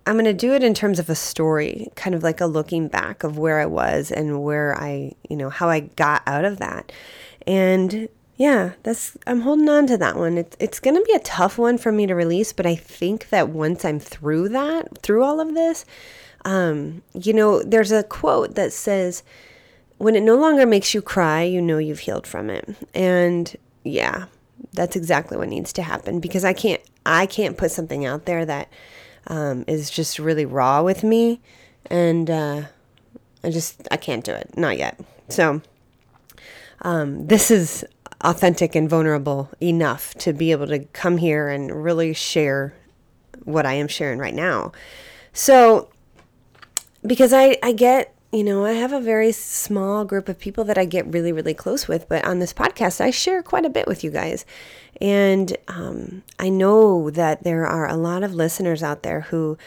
I'm 0.06 0.14
going 0.14 0.25
to 0.26 0.32
do 0.32 0.55
it 0.55 0.62
in 0.62 0.73
terms 0.73 1.00
of 1.00 1.11
a 1.11 1.17
story, 1.17 1.88
kind 1.97 2.14
of 2.14 2.23
like 2.23 2.41
a 2.41 2.47
looking 2.47 2.87
back 2.87 3.25
of 3.25 3.38
where 3.38 3.59
I 3.59 3.67
was 3.67 4.12
and 4.12 4.41
where 4.44 4.81
I, 4.81 5.12
you 5.29 5.37
know, 5.37 5.50
how 5.50 5.69
I 5.69 5.81
got 5.81 6.23
out 6.29 6.44
of 6.44 6.59
that. 6.59 6.93
And 7.44 8.09
yeah, 8.37 8.73
that's 8.83 9.17
I'm 9.27 9.41
holding 9.41 9.69
on 9.69 9.87
to 9.87 9.97
that 9.97 10.17
one. 10.17 10.37
It's 10.37 10.56
it's 10.61 10.81
going 10.81 10.97
to 10.97 11.03
be 11.03 11.15
a 11.15 11.21
tough 11.21 11.56
one 11.56 11.79
for 11.79 11.91
me 11.91 12.06
to 12.06 12.15
release, 12.15 12.53
but 12.53 12.67
I 12.67 12.77
think 12.77 13.31
that 13.31 13.49
once 13.49 13.85
I'm 13.85 13.99
through 13.99 14.50
that, 14.50 14.99
through 14.99 15.25
all 15.25 15.41
of 15.41 15.55
this, 15.55 15.87
um, 16.44 17.03
you 17.15 17.33
know, 17.33 17.62
there's 17.62 17.93
a 17.93 18.03
quote 18.03 18.55
that 18.55 18.75
says, 18.75 19.23
"When 19.97 20.15
it 20.15 20.23
no 20.23 20.37
longer 20.37 20.67
makes 20.67 20.93
you 20.93 21.00
cry, 21.00 21.44
you 21.44 21.62
know 21.62 21.79
you've 21.79 22.00
healed 22.00 22.27
from 22.27 22.50
it." 22.50 22.69
And 22.94 23.56
yeah, 23.85 24.27
that's 24.75 24.97
exactly 24.97 25.38
what 25.38 25.49
needs 25.49 25.73
to 25.75 25.83
happen 25.83 26.21
because 26.21 26.44
I 26.44 26.53
can't 26.53 26.83
I 27.06 27.25
can't 27.25 27.56
put 27.56 27.71
something 27.71 28.05
out 28.05 28.27
there 28.27 28.44
that 28.44 28.69
um, 29.29 29.65
is 29.67 29.88
just 29.88 30.19
really 30.19 30.44
raw 30.44 30.83
with 30.83 31.03
me, 31.03 31.41
and 31.87 32.29
uh, 32.29 32.62
I 33.43 33.50
just 33.50 33.88
I 33.91 33.97
can't 33.97 34.25
do 34.25 34.33
it, 34.33 34.59
not 34.59 34.77
yet. 34.77 35.00
So. 35.31 35.62
Um, 36.83 37.27
this 37.27 37.50
is 37.50 37.87
authentic 38.22 38.74
and 38.74 38.88
vulnerable 38.88 39.50
enough 39.60 40.14
to 40.14 40.32
be 40.32 40.50
able 40.52 40.66
to 40.66 40.80
come 40.86 41.18
here 41.18 41.48
and 41.48 41.84
really 41.84 42.12
share 42.14 42.74
what 43.44 43.66
I 43.66 43.74
am 43.74 43.88
sharing 43.88 44.18
right 44.18 44.34
now. 44.34 44.72
So, 45.32 45.88
because 47.06 47.32
I, 47.32 47.58
I 47.62 47.72
get, 47.72 48.14
you 48.32 48.42
know, 48.42 48.64
I 48.64 48.72
have 48.72 48.92
a 48.92 49.00
very 49.00 49.32
small 49.32 50.04
group 50.04 50.28
of 50.28 50.38
people 50.38 50.64
that 50.64 50.78
I 50.78 50.84
get 50.84 51.06
really, 51.06 51.30
really 51.30 51.54
close 51.54 51.86
with, 51.86 52.08
but 52.08 52.24
on 52.24 52.38
this 52.38 52.52
podcast, 52.52 53.00
I 53.00 53.10
share 53.10 53.42
quite 53.42 53.64
a 53.64 53.70
bit 53.70 53.86
with 53.86 54.02
you 54.02 54.10
guys. 54.10 54.44
And 55.00 55.56
um, 55.68 56.23
I 56.38 56.49
know 56.49 57.11
that 57.11 57.44
there 57.44 57.66
are 57.66 57.88
a 57.88 57.96
lot 57.96 58.23
of 58.23 58.35
listeners 58.35 58.82
out 58.82 59.02
there 59.02 59.23
who, 59.23 59.58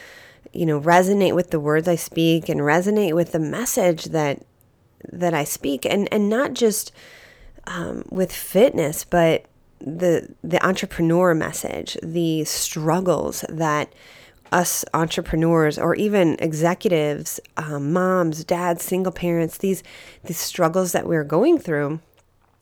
you 0.51 0.65
know, 0.65 0.81
resonate 0.81 1.35
with 1.35 1.51
the 1.51 1.59
words 1.59 1.87
I 1.87 1.95
speak 1.95 2.49
and 2.49 2.61
resonate 2.61 3.13
with 3.13 3.31
the 3.31 3.39
message 3.39 4.05
that 4.05 4.43
that 5.11 5.33
I 5.33 5.45
speak 5.45 5.85
and 5.85 6.09
and 6.11 6.29
not 6.29 6.53
just 6.53 6.91
um, 7.69 8.03
with 8.09 8.33
fitness, 8.33 9.05
but 9.05 9.45
the 9.79 10.27
the 10.43 10.65
entrepreneur 10.65 11.33
message, 11.33 11.97
the 12.03 12.43
struggles 12.43 13.45
that 13.47 13.93
us 14.51 14.83
entrepreneurs 14.93 15.77
or 15.77 15.95
even 15.95 16.35
executives, 16.39 17.39
um, 17.55 17.93
moms, 17.93 18.43
dads, 18.43 18.83
single 18.83 19.13
parents, 19.13 19.59
these 19.59 19.83
these 20.25 20.39
struggles 20.39 20.91
that 20.91 21.07
we're 21.07 21.23
going 21.23 21.57
through. 21.57 22.01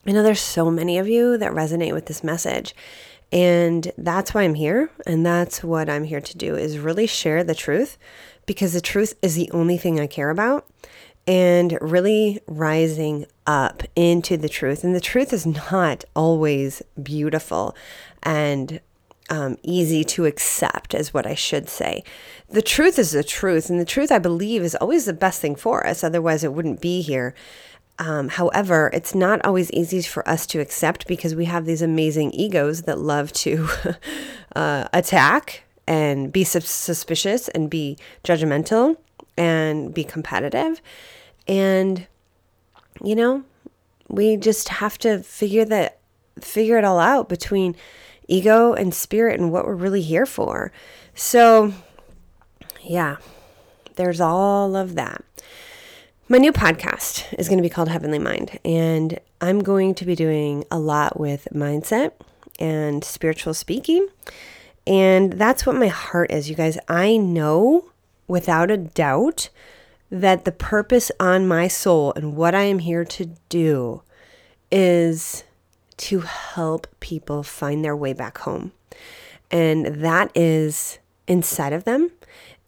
I 0.06 0.12
know 0.12 0.22
there's 0.22 0.40
so 0.40 0.70
many 0.70 0.98
of 1.00 1.08
you 1.08 1.38
that 1.38 1.52
resonate 1.52 1.94
with 1.94 2.06
this 2.06 2.24
message. 2.24 2.76
And 3.30 3.92
that's 3.98 4.34
why 4.34 4.44
I'm 4.44 4.54
here. 4.54 4.90
And 5.06 5.26
that's 5.26 5.62
what 5.62 5.90
I'm 5.90 6.06
here 6.06 6.22
to 6.22 6.38
do 6.38 6.56
is 6.56 6.80
really 6.80 7.08
share 7.08 7.44
the 7.44 7.56
truth 7.56 7.98
because 8.46 8.72
the 8.72 8.80
truth 8.80 9.16
is 9.22 9.36
the 9.36 9.52
only 9.52 9.78
thing 9.78 10.00
I 10.00 10.08
care 10.08 10.30
about 10.30 10.66
and 11.28 11.78
really 11.82 12.40
rising 12.48 13.26
up 13.46 13.84
into 13.96 14.38
the 14.38 14.50
truth. 14.50 14.84
And 14.84 14.96
the 14.96 15.02
truth 15.02 15.34
is 15.34 15.46
not 15.46 16.06
always 16.16 16.82
beautiful 17.02 17.76
and 18.24 18.80
um, 19.30 19.58
easy 19.62 20.06
to 20.06 20.26
accept, 20.26 20.94
is 20.94 21.14
what 21.14 21.28
I 21.28 21.36
should 21.36 21.68
say. 21.68 22.04
The 22.50 22.62
truth 22.62 22.98
is 22.98 23.12
the 23.12 23.26
truth, 23.26 23.70
and 23.70 23.78
the 23.78 23.86
truth, 23.86 24.10
I 24.10 24.20
believe, 24.20 24.62
is 24.62 24.76
always 24.76 25.06
the 25.06 25.14
best 25.14 25.42
thing 25.42 25.56
for 25.56 25.86
us. 25.86 26.02
Otherwise, 26.04 26.46
it 26.46 26.54
wouldn't 26.54 26.80
be 26.80 27.02
here. 27.02 27.36
Um, 28.00 28.30
however, 28.30 28.90
it's 28.94 29.16
not 29.16 29.44
always 29.46 29.72
easy 29.72 30.02
for 30.02 30.28
us 30.30 30.46
to 30.48 30.60
accept 30.60 31.08
because 31.08 31.36
we 31.36 31.46
have 31.46 31.66
these 31.66 31.82
amazing 31.82 32.32
egos 32.32 32.84
that 32.84 33.00
love 33.00 33.34
to 33.34 33.68
uh, 34.56 34.88
attack 34.94 35.64
and 35.88 36.32
be 36.32 36.44
suspicious 36.44 37.48
and 37.50 37.70
be 37.70 37.98
judgmental 38.24 38.98
and 39.38 39.94
be 39.94 40.04
competitive. 40.04 40.82
And, 41.48 42.08
you 43.04 43.16
know, 43.16 43.44
we 44.08 44.38
just 44.38 44.70
have 44.70 44.98
to 45.00 45.20
figure 45.20 45.66
that, 45.66 46.00
figure 46.40 46.78
it 46.78 46.84
all 46.84 47.00
out 47.00 47.30
between 47.30 47.76
ego 48.28 48.74
and 48.74 48.94
spirit 48.94 49.40
and 49.40 49.52
what 49.52 49.66
we're 49.66 49.76
really 49.76 50.02
here 50.02 50.26
for. 50.26 50.72
So, 51.16 51.74
yeah, 52.82 53.18
there's 53.96 54.22
all 54.22 54.76
of 54.76 54.96
that. 54.96 55.24
My 56.30 56.38
new 56.38 56.52
podcast 56.52 57.34
is 57.40 57.48
going 57.48 57.58
to 57.58 57.64
be 57.64 57.70
called 57.70 57.88
Heavenly 57.88 58.20
Mind, 58.20 58.60
and 58.66 59.18
I'm 59.40 59.60
going 59.60 59.96
to 59.96 60.06
be 60.06 60.14
doing 60.14 60.66
a 60.70 60.78
lot 60.78 61.18
with 61.18 61.48
mindset 61.54 62.12
and 62.60 63.04
spiritual 63.04 63.54
speaking. 63.54 64.10
And 64.86 65.34
that's 65.34 65.66
what 65.66 65.76
my 65.76 65.88
heart 65.88 66.32
is, 66.32 66.50
you 66.50 66.56
guys. 66.56 66.78
I 66.88 67.16
know 67.16 67.92
without 68.28 68.70
a 68.70 68.78
doubt 68.78 69.50
that 70.10 70.46
the 70.46 70.52
purpose 70.52 71.12
on 71.20 71.48
my 71.48 71.68
soul 71.68 72.14
and 72.16 72.36
what 72.36 72.56
I 72.56 72.64
am 72.64 72.80
here 72.80 73.06
to 73.06 73.32
do 73.50 74.04
is 74.72 75.44
to 75.98 76.20
help 76.20 76.88
people 77.00 77.44
find 77.44 77.84
their 77.84 77.96
way 77.96 78.14
back 78.14 78.40
home. 78.40 78.72
And 79.52 80.04
that 80.04 80.32
is 80.36 81.00
inside 81.28 81.74
of 81.74 81.84
them. 81.84 82.12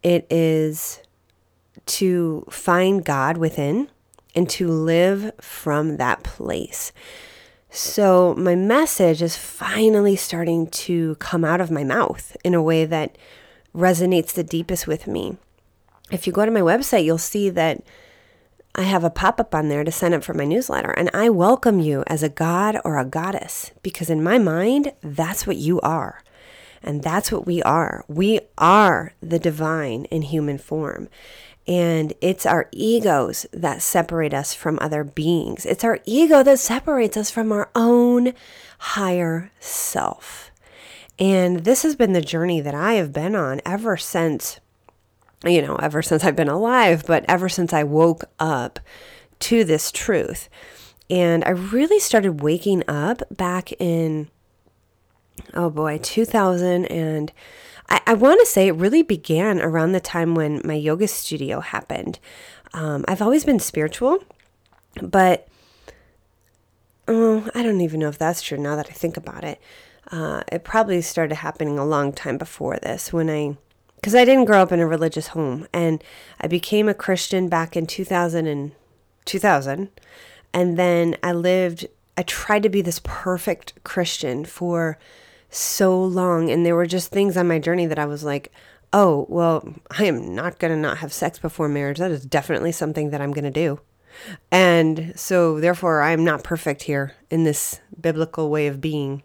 It 0.03 0.25
is 0.29 1.01
to 1.85 2.45
find 2.49 3.03
God 3.03 3.37
within 3.37 3.89
and 4.35 4.49
to 4.51 4.67
live 4.67 5.31
from 5.41 5.97
that 5.97 6.23
place. 6.23 6.91
So, 7.71 8.33
my 8.35 8.55
message 8.55 9.21
is 9.21 9.35
finally 9.35 10.15
starting 10.15 10.67
to 10.67 11.15
come 11.15 11.45
out 11.45 11.61
of 11.61 11.69
my 11.69 11.83
mouth 11.83 12.35
in 12.43 12.55
a 12.55 12.63
way 12.63 12.85
that 12.85 13.15
resonates 13.75 14.33
the 14.33 14.43
deepest 14.43 14.87
with 14.87 15.05
me. 15.05 15.37
If 16.11 16.25
you 16.25 16.33
go 16.33 16.45
to 16.45 16.51
my 16.51 16.61
website, 16.61 17.05
you'll 17.05 17.17
see 17.17 17.49
that 17.51 17.83
I 18.75 18.83
have 18.83 19.03
a 19.03 19.09
pop 19.09 19.39
up 19.39 19.53
on 19.53 19.69
there 19.69 19.83
to 19.83 19.91
sign 19.91 20.13
up 20.13 20.23
for 20.23 20.33
my 20.33 20.45
newsletter. 20.45 20.91
And 20.91 21.09
I 21.13 21.29
welcome 21.29 21.79
you 21.79 22.03
as 22.07 22.23
a 22.23 22.29
god 22.29 22.79
or 22.83 22.97
a 22.97 23.05
goddess 23.05 23.71
because, 23.83 24.09
in 24.09 24.23
my 24.23 24.37
mind, 24.37 24.93
that's 25.01 25.45
what 25.45 25.57
you 25.57 25.81
are. 25.81 26.23
And 26.81 27.03
that's 27.03 27.31
what 27.31 27.45
we 27.45 27.61
are. 27.63 28.05
We 28.07 28.39
are 28.57 29.13
the 29.21 29.39
divine 29.39 30.05
in 30.05 30.21
human 30.23 30.57
form. 30.57 31.09
And 31.67 32.13
it's 32.21 32.45
our 32.45 32.67
egos 32.71 33.45
that 33.51 33.81
separate 33.81 34.33
us 34.33 34.53
from 34.53 34.79
other 34.81 35.03
beings. 35.03 35.65
It's 35.65 35.83
our 35.83 35.99
ego 36.05 36.41
that 36.41 36.59
separates 36.59 37.17
us 37.17 37.29
from 37.29 37.51
our 37.51 37.69
own 37.75 38.33
higher 38.79 39.51
self. 39.59 40.51
And 41.19 41.65
this 41.65 41.83
has 41.83 41.95
been 41.95 42.13
the 42.13 42.21
journey 42.21 42.61
that 42.61 42.73
I 42.73 42.93
have 42.93 43.11
been 43.11 43.35
on 43.35 43.61
ever 43.65 43.97
since 43.97 44.59
you 45.45 45.61
know, 45.61 45.75
ever 45.77 46.01
since 46.01 46.23
I've 46.23 46.35
been 46.35 46.49
alive, 46.49 47.03
but 47.05 47.25
ever 47.27 47.49
since 47.49 47.73
I 47.73 47.83
woke 47.83 48.25
up 48.39 48.79
to 49.39 49.63
this 49.63 49.91
truth. 49.91 50.49
And 51.09 51.43
I 51.45 51.51
really 51.51 51.99
started 51.99 52.41
waking 52.41 52.83
up 52.87 53.23
back 53.35 53.71
in, 53.73 54.29
oh 55.53 55.69
boy, 55.69 55.99
2000. 56.01 56.85
And 56.85 57.31
I, 57.89 58.01
I 58.07 58.13
want 58.13 58.39
to 58.41 58.45
say 58.45 58.67
it 58.67 58.75
really 58.75 59.01
began 59.01 59.59
around 59.59 59.93
the 59.93 59.99
time 59.99 60.35
when 60.35 60.61
my 60.63 60.75
yoga 60.75 61.07
studio 61.07 61.61
happened. 61.61 62.19
Um, 62.73 63.05
I've 63.07 63.21
always 63.21 63.45
been 63.45 63.59
spiritual, 63.59 64.23
but 65.01 65.47
oh, 67.07 67.49
I 67.55 67.63
don't 67.63 67.81
even 67.81 67.99
know 67.99 68.09
if 68.09 68.19
that's 68.19 68.41
true 68.41 68.59
now 68.59 68.75
that 68.75 68.87
I 68.89 68.93
think 68.93 69.17
about 69.17 69.43
it. 69.43 69.59
Uh, 70.11 70.41
it 70.51 70.63
probably 70.63 71.01
started 71.01 71.35
happening 71.35 71.79
a 71.79 71.85
long 71.85 72.13
time 72.13 72.37
before 72.37 72.77
this 72.77 73.11
when 73.13 73.29
I 73.29 73.57
because 73.99 74.15
I 74.15 74.23
didn't 74.23 74.45
grow 74.45 74.61
up 74.61 74.71
in 74.71 74.79
a 74.79 74.87
religious 74.87 75.27
home 75.29 75.67
and 75.73 76.03
I 76.39 76.47
became 76.47 76.87
a 76.87 76.93
Christian 76.93 77.49
back 77.49 77.75
in 77.75 77.85
2000 77.85 78.47
and 78.47 78.71
2000 79.25 79.89
and 80.53 80.77
then 80.77 81.17
I 81.21 81.33
lived 81.33 81.87
I 82.17 82.23
tried 82.23 82.63
to 82.63 82.69
be 82.69 82.81
this 82.81 83.01
perfect 83.03 83.73
Christian 83.83 84.45
for 84.45 84.97
so 85.49 86.01
long 86.01 86.49
and 86.49 86.65
there 86.65 86.75
were 86.75 86.85
just 86.85 87.11
things 87.11 87.35
on 87.37 87.47
my 87.47 87.59
journey 87.59 87.85
that 87.87 87.99
I 87.99 88.05
was 88.05 88.23
like 88.23 88.51
oh 88.93 89.25
well 89.29 89.75
I 89.91 90.05
am 90.05 90.33
not 90.33 90.59
going 90.59 90.73
to 90.73 90.79
not 90.79 90.99
have 90.99 91.13
sex 91.13 91.37
before 91.37 91.67
marriage. 91.67 91.97
That 91.97 92.11
is 92.11 92.25
definitely 92.25 92.71
something 92.71 93.09
that 93.09 93.21
I'm 93.21 93.33
going 93.33 93.43
to 93.43 93.51
do. 93.51 93.81
And 94.51 95.13
so 95.15 95.59
therefore 95.59 96.01
I 96.01 96.11
am 96.11 96.23
not 96.23 96.43
perfect 96.43 96.83
here 96.83 97.13
in 97.29 97.43
this 97.43 97.79
biblical 97.99 98.49
way 98.49 98.67
of 98.67 98.81
being. 98.81 99.23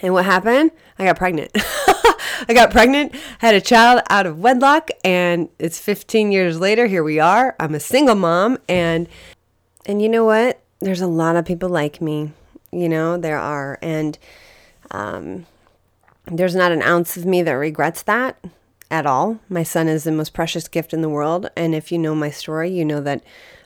And 0.00 0.12
what 0.12 0.24
happened? 0.24 0.72
I 0.98 1.04
got 1.04 1.18
pregnant 1.18 1.56
I 2.48 2.54
got 2.54 2.70
pregnant, 2.70 3.14
had 3.38 3.54
a 3.54 3.60
child 3.60 4.02
out 4.10 4.26
of 4.26 4.38
wedlock, 4.38 4.90
and 5.04 5.48
it's 5.58 5.78
15 5.78 6.32
years 6.32 6.58
later. 6.60 6.86
Here 6.86 7.02
we 7.02 7.18
are. 7.18 7.54
I'm 7.60 7.74
a 7.74 7.80
single 7.80 8.14
mom, 8.14 8.58
and 8.68 9.08
and 9.86 10.00
you 10.00 10.08
know 10.08 10.24
what? 10.24 10.60
There's 10.80 11.00
a 11.00 11.06
lot 11.06 11.36
of 11.36 11.44
people 11.44 11.68
like 11.68 12.00
me. 12.00 12.32
You 12.70 12.88
know 12.88 13.16
there 13.16 13.38
are, 13.38 13.78
and 13.82 14.18
um, 14.90 15.46
there's 16.26 16.54
not 16.54 16.72
an 16.72 16.82
ounce 16.82 17.16
of 17.16 17.26
me 17.26 17.42
that 17.42 17.52
regrets 17.52 18.02
that 18.02 18.42
at 18.90 19.06
all. 19.06 19.38
My 19.48 19.62
son 19.62 19.88
is 19.88 20.04
the 20.04 20.12
most 20.12 20.32
precious 20.32 20.68
gift 20.68 20.92
in 20.92 21.02
the 21.02 21.08
world, 21.08 21.50
and 21.56 21.74
if 21.74 21.92
you 21.92 21.98
know 21.98 22.14
my 22.14 22.30
story, 22.30 22.70
you 22.70 22.84
know 22.84 23.00
that 23.00 23.22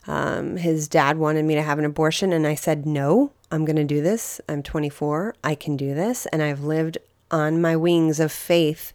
um, 0.06 0.56
his 0.56 0.88
dad 0.88 1.18
wanted 1.18 1.44
me 1.44 1.54
to 1.54 1.62
have 1.62 1.78
an 1.78 1.84
abortion, 1.84 2.32
and 2.32 2.46
I 2.46 2.54
said 2.54 2.86
no. 2.86 3.32
I'm 3.50 3.64
going 3.64 3.76
to 3.76 3.84
do 3.84 4.02
this. 4.02 4.40
I'm 4.48 4.62
24. 4.62 5.34
I 5.44 5.54
can 5.54 5.76
do 5.76 5.94
this. 5.94 6.26
And 6.26 6.42
I've 6.42 6.64
lived 6.64 6.98
on 7.30 7.60
my 7.60 7.76
wings 7.76 8.20
of 8.20 8.32
faith 8.32 8.92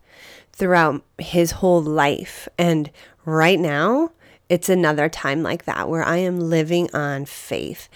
throughout 0.52 1.04
his 1.18 1.52
whole 1.52 1.82
life. 1.82 2.48
And 2.58 2.92
right 3.26 3.60
now, 3.60 4.12
it's 4.50 4.70
another 4.70 5.10
time 5.10 5.44
like 5.44 5.66
that 5.66 5.90
where 5.90 6.04
I 6.04 6.18
am 6.18 6.40
living 6.40 6.94
on 6.94 7.26
faith. 7.26 7.88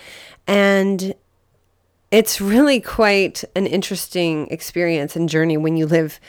And 0.48 1.13
it's 2.12 2.39
really 2.39 2.80
quite 2.80 3.44
an 3.56 3.68
interesting 3.68 4.48
experience 4.48 5.15
and 5.15 5.27
journey 5.27 5.58
when 5.58 5.75
you 5.75 5.86
live 5.86 6.20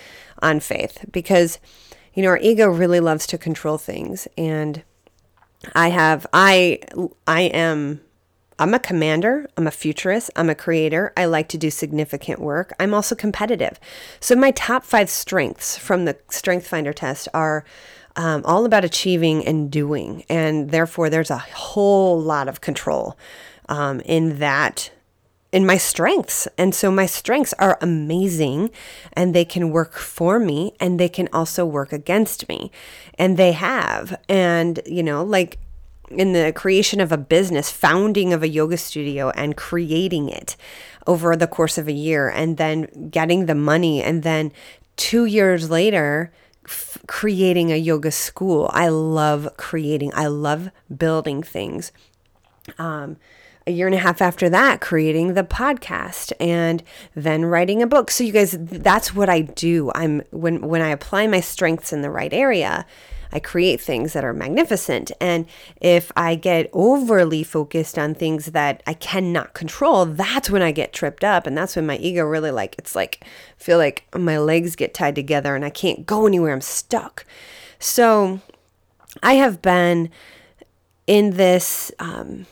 on 0.43 0.61
faith 0.61 1.05
because, 1.13 1.59
you 2.15 2.23
know, 2.23 2.31
our 2.31 2.39
ego 2.39 2.67
really 2.67 3.01
loves 3.01 3.27
to 3.29 3.39
control 3.39 3.79
things. 3.79 4.27
And 4.37 4.83
I 5.75 5.89
have, 5.89 6.27
I, 6.33 6.81
I 7.27 7.43
am 7.43 8.01
I'm 8.59 8.73
a 8.73 8.79
commander, 8.79 9.49
I'm 9.57 9.67
a 9.67 9.71
futurist, 9.71 10.31
I'm 10.35 10.49
a 10.49 10.55
creator. 10.55 11.13
I 11.17 11.27
like 11.27 11.49
to 11.49 11.59
do 11.59 11.71
significant 11.71 12.39
work. 12.39 12.73
I'm 12.81 12.95
also 12.95 13.15
competitive. 13.15 13.79
So, 14.21 14.35
my 14.35 14.51
top 14.53 14.85
five 14.85 15.11
strengths 15.11 15.77
from 15.77 16.05
the 16.05 16.17
Strength 16.31 16.67
Finder 16.67 16.93
test 16.93 17.29
are 17.35 17.65
um, 18.17 18.43
all 18.47 18.65
about 18.65 18.85
achieving 18.85 19.47
and 19.47 19.71
doing. 19.71 20.25
And 20.31 20.71
therefore, 20.71 21.11
there's 21.11 21.31
a 21.31 21.39
whole 21.39 22.19
lot 22.19 22.49
of 22.49 22.63
control 22.63 23.19
um, 23.69 24.01
in 24.01 24.39
that 24.39 24.91
in 25.53 25.65
my 25.65 25.77
strengths. 25.77 26.49
And 26.59 26.75
so 26.75 26.91
my 26.91 27.07
strengths 27.07 27.55
are 27.55 27.79
amazing 27.81 28.71
and 29.13 29.35
they 29.35 29.45
can 29.45 29.71
work 29.71 29.95
for 29.95 30.39
me 30.39 30.75
and 30.81 30.99
they 30.99 31.09
can 31.09 31.29
also 31.33 31.65
work 31.65 31.93
against 31.93 32.49
me. 32.49 32.71
And 33.19 33.37
they 33.37 33.53
have. 33.53 34.21
And, 34.29 34.81
you 34.85 35.03
know, 35.03 35.25
like 35.25 35.59
in 36.11 36.33
the 36.33 36.53
creation 36.55 37.01
of 37.01 37.13
a 37.13 37.19
business, 37.19 37.71
founding 37.71 38.33
of 38.33 38.43
a 38.43 38.49
yoga 38.49 38.77
studio 38.77 39.31
and 39.31 39.57
creating 39.57 40.29
it 40.29 40.57
over 41.07 41.37
the 41.37 41.47
course 41.47 41.79
of 41.79 41.89
a 41.89 41.93
year 41.93 42.29
and 42.29 42.57
then 42.57 43.09
getting 43.11 43.47
the 43.47 43.55
money 43.55 44.03
and 44.03 44.23
then 44.23 44.53
2 44.97 45.25
years 45.25 45.71
later 45.71 46.33
f- 46.65 46.99
creating 47.07 47.71
a 47.71 47.77
yoga 47.77 48.11
school. 48.11 48.71
I 48.73 48.89
love 48.89 49.49
creating. 49.57 50.13
I 50.15 50.27
love 50.27 50.71
building 50.97 51.43
things. 51.43 51.93
Um 52.79 53.17
a 53.67 53.73
year 53.73 53.87
and 53.87 53.95
a 53.95 53.99
half 53.99 54.23
after 54.23 54.49
that 54.49 54.81
creating 54.81 55.35
the 55.35 55.43
podcast 55.43 56.33
and 56.39 56.83
then 57.15 57.45
writing 57.45 57.83
a 57.83 57.87
book 57.87 58.11
so 58.11 58.23
you 58.23 58.33
guys 58.33 58.57
that's 58.61 59.13
what 59.15 59.29
i 59.29 59.41
do 59.41 59.91
i'm 59.95 60.23
when 60.31 60.69
when 60.69 60.81
i 60.81 60.89
apply 60.89 61.27
my 61.27 61.41
strengths 61.41 61.93
in 61.93 62.03
the 62.03 62.11
right 62.11 62.33
area 62.33 62.87
I 63.33 63.41
create 63.41 63.81
things 63.81 64.13
that 64.13 64.25
are 64.25 64.33
magnificent. 64.33 65.13
And 65.21 65.47
if 65.81 66.11
I 66.17 66.35
get 66.35 66.71
overly 66.73 67.43
focused 67.43 67.99
on 67.99 68.15
things 68.15 68.47
that 68.47 68.83
I 68.87 68.95
cannot 68.95 69.55
control, 69.55 70.07
that's 70.07 70.51
when 70.51 70.63
I 70.63 70.73
get 70.73 70.93
tripped 70.93 71.25
up. 71.25 71.47
And 71.47 71.57
that's 71.57 71.77
when 71.77 71.87
my 71.87 71.97
ego 71.99 72.25
really 72.25 72.51
like, 72.51 72.77
it's 72.79 72.95
like, 72.95 73.25
feel 73.57 73.79
like 73.79 74.07
my 74.15 74.39
legs 74.39 74.77
get 74.77 74.95
tied 74.95 75.15
together 75.15 75.55
and 75.55 75.65
I 75.65 75.71
can't 75.71 76.07
go 76.07 76.27
anywhere. 76.27 76.53
I'm 76.53 76.61
stuck. 76.61 77.25
So 77.79 78.41
I 79.23 79.35
have 79.35 79.63
been 79.63 80.11
in 81.07 81.33
this, 81.33 81.93
um, 81.99 82.47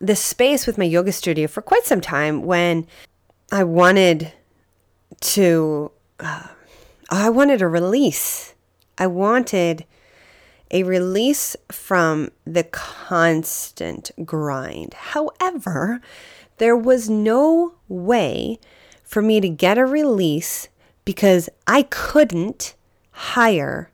this 0.00 0.20
space 0.20 0.66
with 0.66 0.78
my 0.78 0.84
yoga 0.84 1.12
studio 1.12 1.46
for 1.46 1.62
quite 1.62 1.84
some 1.84 2.00
time 2.00 2.42
when 2.42 2.86
I 3.52 3.64
wanted 3.64 4.32
to, 5.20 5.90
uh, 6.18 6.46
I 7.10 7.28
wanted 7.28 7.60
a 7.60 7.66
release. 7.68 8.54
I 8.96 9.06
wanted 9.08 9.84
a 10.70 10.82
release 10.82 11.56
from 11.70 12.30
the 12.44 12.64
constant 12.64 14.10
grind. 14.24 14.94
However, 14.94 16.00
there 16.58 16.76
was 16.76 17.08
no 17.10 17.74
way 17.88 18.58
for 19.02 19.22
me 19.22 19.40
to 19.40 19.48
get 19.48 19.78
a 19.78 19.84
release 19.84 20.68
because 21.04 21.48
I 21.66 21.82
couldn't 21.82 22.74
hire 23.10 23.90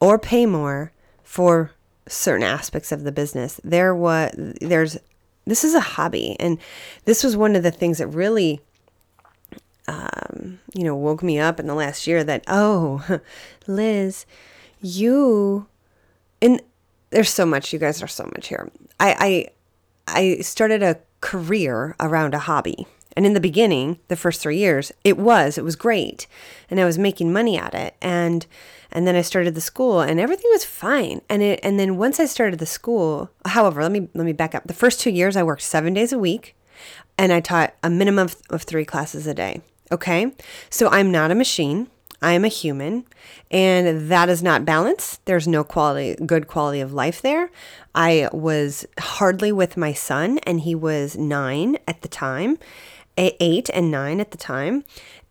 or 0.00 0.18
pay 0.18 0.46
more 0.46 0.92
for 1.22 1.72
certain 2.08 2.42
aspects 2.42 2.90
of 2.90 3.04
the 3.04 3.12
business. 3.12 3.60
There 3.62 3.94
was 3.94 4.32
there's 4.60 4.98
this 5.46 5.64
is 5.64 5.74
a 5.74 5.80
hobby 5.80 6.36
and 6.40 6.58
this 7.04 7.22
was 7.22 7.36
one 7.36 7.54
of 7.54 7.62
the 7.62 7.70
things 7.70 7.98
that 7.98 8.08
really 8.08 8.60
um, 9.86 10.58
you 10.74 10.84
know 10.84 10.96
woke 10.96 11.22
me 11.22 11.38
up 11.38 11.60
in 11.60 11.66
the 11.66 11.74
last 11.74 12.06
year 12.06 12.24
that 12.24 12.44
oh 12.48 13.20
Liz 13.66 14.26
you 14.80 15.66
in 16.40 16.60
there's 17.10 17.30
so 17.30 17.44
much. 17.44 17.72
You 17.72 17.78
guys 17.78 18.02
are 18.02 18.08
so 18.08 18.24
much 18.24 18.48
here. 18.48 18.70
I 18.98 19.48
I, 20.06 20.30
I 20.36 20.40
started 20.42 20.82
a 20.82 20.98
career 21.20 21.96
around 22.00 22.34
a 22.34 22.40
hobby. 22.40 22.86
And 23.16 23.26
in 23.26 23.34
the 23.34 23.40
beginning, 23.40 23.98
the 24.08 24.16
first 24.16 24.40
three 24.40 24.56
years, 24.56 24.92
it 25.02 25.18
was, 25.18 25.58
it 25.58 25.64
was 25.64 25.74
great. 25.74 26.28
And 26.70 26.78
I 26.78 26.84
was 26.84 26.96
making 26.96 27.32
money 27.32 27.58
at 27.58 27.74
it. 27.74 27.96
And 28.00 28.46
and 28.92 29.06
then 29.06 29.14
I 29.14 29.22
started 29.22 29.54
the 29.54 29.60
school 29.60 30.00
and 30.00 30.18
everything 30.18 30.50
was 30.52 30.64
fine. 30.64 31.20
And 31.28 31.42
it 31.42 31.60
and 31.62 31.78
then 31.78 31.96
once 31.96 32.20
I 32.20 32.26
started 32.26 32.58
the 32.58 32.66
school, 32.66 33.30
however, 33.46 33.82
let 33.82 33.92
me 33.92 34.08
let 34.14 34.24
me 34.24 34.32
back 34.32 34.54
up. 34.54 34.64
The 34.66 34.74
first 34.74 35.00
two 35.00 35.10
years 35.10 35.36
I 35.36 35.42
worked 35.42 35.62
seven 35.62 35.94
days 35.94 36.12
a 36.12 36.18
week 36.18 36.56
and 37.18 37.32
I 37.32 37.40
taught 37.40 37.74
a 37.82 37.90
minimum 37.90 38.26
of, 38.26 38.36
of 38.50 38.62
three 38.62 38.84
classes 38.84 39.26
a 39.26 39.34
day. 39.34 39.60
Okay. 39.92 40.32
So 40.70 40.88
I'm 40.88 41.10
not 41.10 41.30
a 41.30 41.34
machine. 41.34 41.88
I 42.22 42.32
am 42.32 42.44
a 42.44 42.48
human, 42.48 43.06
and 43.50 44.10
that 44.10 44.28
is 44.28 44.42
not 44.42 44.64
balance. 44.64 45.20
There's 45.24 45.48
no 45.48 45.64
quality, 45.64 46.16
good 46.26 46.46
quality 46.46 46.80
of 46.80 46.92
life 46.92 47.22
there. 47.22 47.50
I 47.94 48.28
was 48.32 48.86
hardly 48.98 49.52
with 49.52 49.76
my 49.76 49.92
son, 49.92 50.38
and 50.44 50.60
he 50.60 50.74
was 50.74 51.16
nine 51.16 51.78
at 51.88 52.02
the 52.02 52.08
time, 52.08 52.58
eight 53.16 53.70
and 53.72 53.90
nine 53.90 54.20
at 54.20 54.32
the 54.32 54.38
time. 54.38 54.84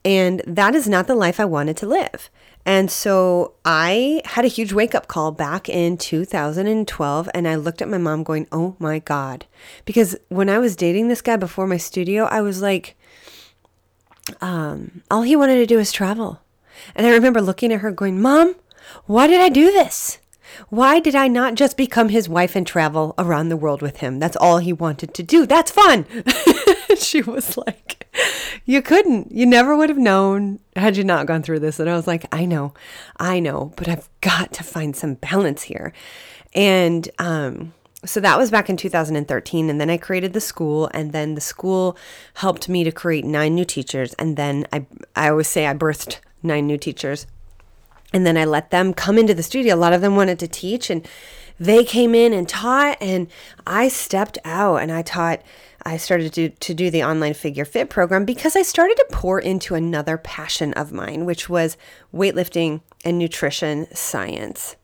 And 0.04 0.42
that 0.48 0.76
is 0.76 0.88
not 0.88 1.08
the 1.08 1.16
life 1.16 1.40
I 1.40 1.46
wanted 1.46 1.78
to 1.78 1.88
live. 1.88 2.30
And 2.66 2.90
so 2.92 3.54
I 3.66 4.22
had 4.26 4.46
a 4.46 4.50
huge 4.50 4.74
wake 4.74 4.94
up 4.94 5.08
call 5.08 5.32
back 5.32 5.68
in 5.68 5.98
2012. 5.98 7.30
And 7.34 7.48
I 7.48 7.56
looked 7.56 7.82
at 7.82 7.90
my 7.90 7.98
mom 7.98 8.24
going, 8.24 8.48
Oh 8.52 8.76
my 8.80 9.00
God. 9.00 9.46
Because 9.86 10.16
when 10.30 10.50
I 10.50 10.60
was 10.60 10.76
dating 10.76 11.08
this 11.08 11.22
guy 11.22 11.36
before 11.36 11.68
my 11.68 11.78
studio, 11.78 12.26
I 12.26 12.42
was 12.42 12.62
like, 12.62 12.96
um, 14.42 15.02
all 15.10 15.24
he 15.24 15.36
wanted 15.36 15.56
to 15.56 15.66
do 15.66 15.78
was 15.78 15.92
travel. 15.92 16.42
And 16.96 17.06
I 17.06 17.12
remember 17.12 17.42
looking 17.42 17.72
at 17.72 17.82
her 17.82 17.92
going, 17.92 18.22
Mom, 18.22 18.56
why 19.06 19.28
did 19.28 19.42
I 19.42 19.50
do 19.50 19.72
this? 19.72 20.20
Why 20.70 21.00
did 21.00 21.16
I 21.16 21.28
not 21.28 21.56
just 21.56 21.78
become 21.78 22.10
his 22.10 22.28
wife 22.28 22.56
and 22.56 22.66
travel 22.66 23.14
around 23.18 23.50
the 23.50 23.58
world 23.58 23.82
with 23.82 23.98
him? 23.98 24.20
That's 24.20 24.36
all 24.36 24.58
he 24.58 24.74
wanted 24.74 25.14
to 25.14 25.24
do. 25.24 25.46
That's 25.46 25.72
fun. 25.72 26.06
she 26.98 27.22
was 27.22 27.58
like, 27.58 28.08
You 28.66 28.82
couldn't. 28.82 29.32
You 29.32 29.46
never 29.46 29.76
would 29.76 29.90
have 29.90 29.98
known 29.98 30.60
had 30.76 30.98
you 30.98 31.04
not 31.04 31.28
gone 31.28 31.44
through 31.44 31.60
this. 31.60 31.80
And 31.80 31.90
I 31.90 31.96
was 31.96 32.08
like, 32.08 32.26
I 32.32 32.46
know, 32.46 32.74
I 33.18 33.40
know, 33.40 33.74
but 33.76 33.88
I've 33.88 34.10
got 34.22 34.54
to 34.54 34.64
find 34.64 34.96
some 34.96 35.16
balance 35.16 35.64
here. 35.64 35.94
And 36.56 37.08
um, 37.20 37.74
so 38.06 38.20
that 38.20 38.38
was 38.38 38.50
back 38.50 38.70
in 38.70 38.78
2013 38.78 39.70
and 39.70 39.82
then 39.82 39.90
i 39.90 39.98
created 39.98 40.32
the 40.32 40.40
school 40.40 40.90
and 40.94 41.12
then 41.12 41.36
the 41.36 41.42
school 41.42 41.98
helped 42.36 42.70
me 42.70 42.86
to 42.86 42.94
create 42.94 43.26
nine 43.26 43.54
new 43.54 43.66
teachers 43.66 44.14
and 44.14 44.38
then 44.38 44.66
i 44.72 44.86
i 45.18 45.30
always 45.30 45.50
say 45.50 45.68
i 45.68 45.74
birthed 45.74 46.20
nine 46.44 46.68
new 46.68 46.78
teachers. 46.78 47.28
And 48.12 48.26
then 48.26 48.38
i 48.38 48.46
let 48.46 48.72
them 48.72 48.94
come 48.94 49.18
into 49.18 49.34
the 49.34 49.44
studio. 49.44 49.76
A 49.76 49.78
lot 49.78 49.94
of 49.94 50.02
them 50.02 50.16
wanted 50.16 50.40
to 50.40 50.48
teach 50.48 50.90
and 50.90 51.08
they 51.60 51.84
came 51.84 52.16
in 52.16 52.34
and 52.34 52.48
taught 52.48 52.98
and 53.02 53.28
i 53.68 53.88
stepped 53.88 54.38
out 54.46 54.78
and 54.78 54.92
i 54.92 55.02
taught 55.02 55.42
i 55.84 55.98
started 55.98 56.32
to, 56.34 56.50
to 56.50 56.74
do 56.74 56.90
the 56.90 57.04
online 57.04 57.34
figure 57.34 57.66
fit 57.66 57.90
program 57.90 58.26
because 58.26 58.56
i 58.56 58.62
started 58.62 58.96
to 58.96 59.06
pour 59.12 59.40
into 59.40 59.76
another 59.76 60.18
passion 60.18 60.74
of 60.74 60.92
mine 60.92 61.26
which 61.26 61.50
was 61.50 61.78
weightlifting 62.14 62.82
and 63.04 63.18
nutrition 63.18 63.88
science 63.94 64.76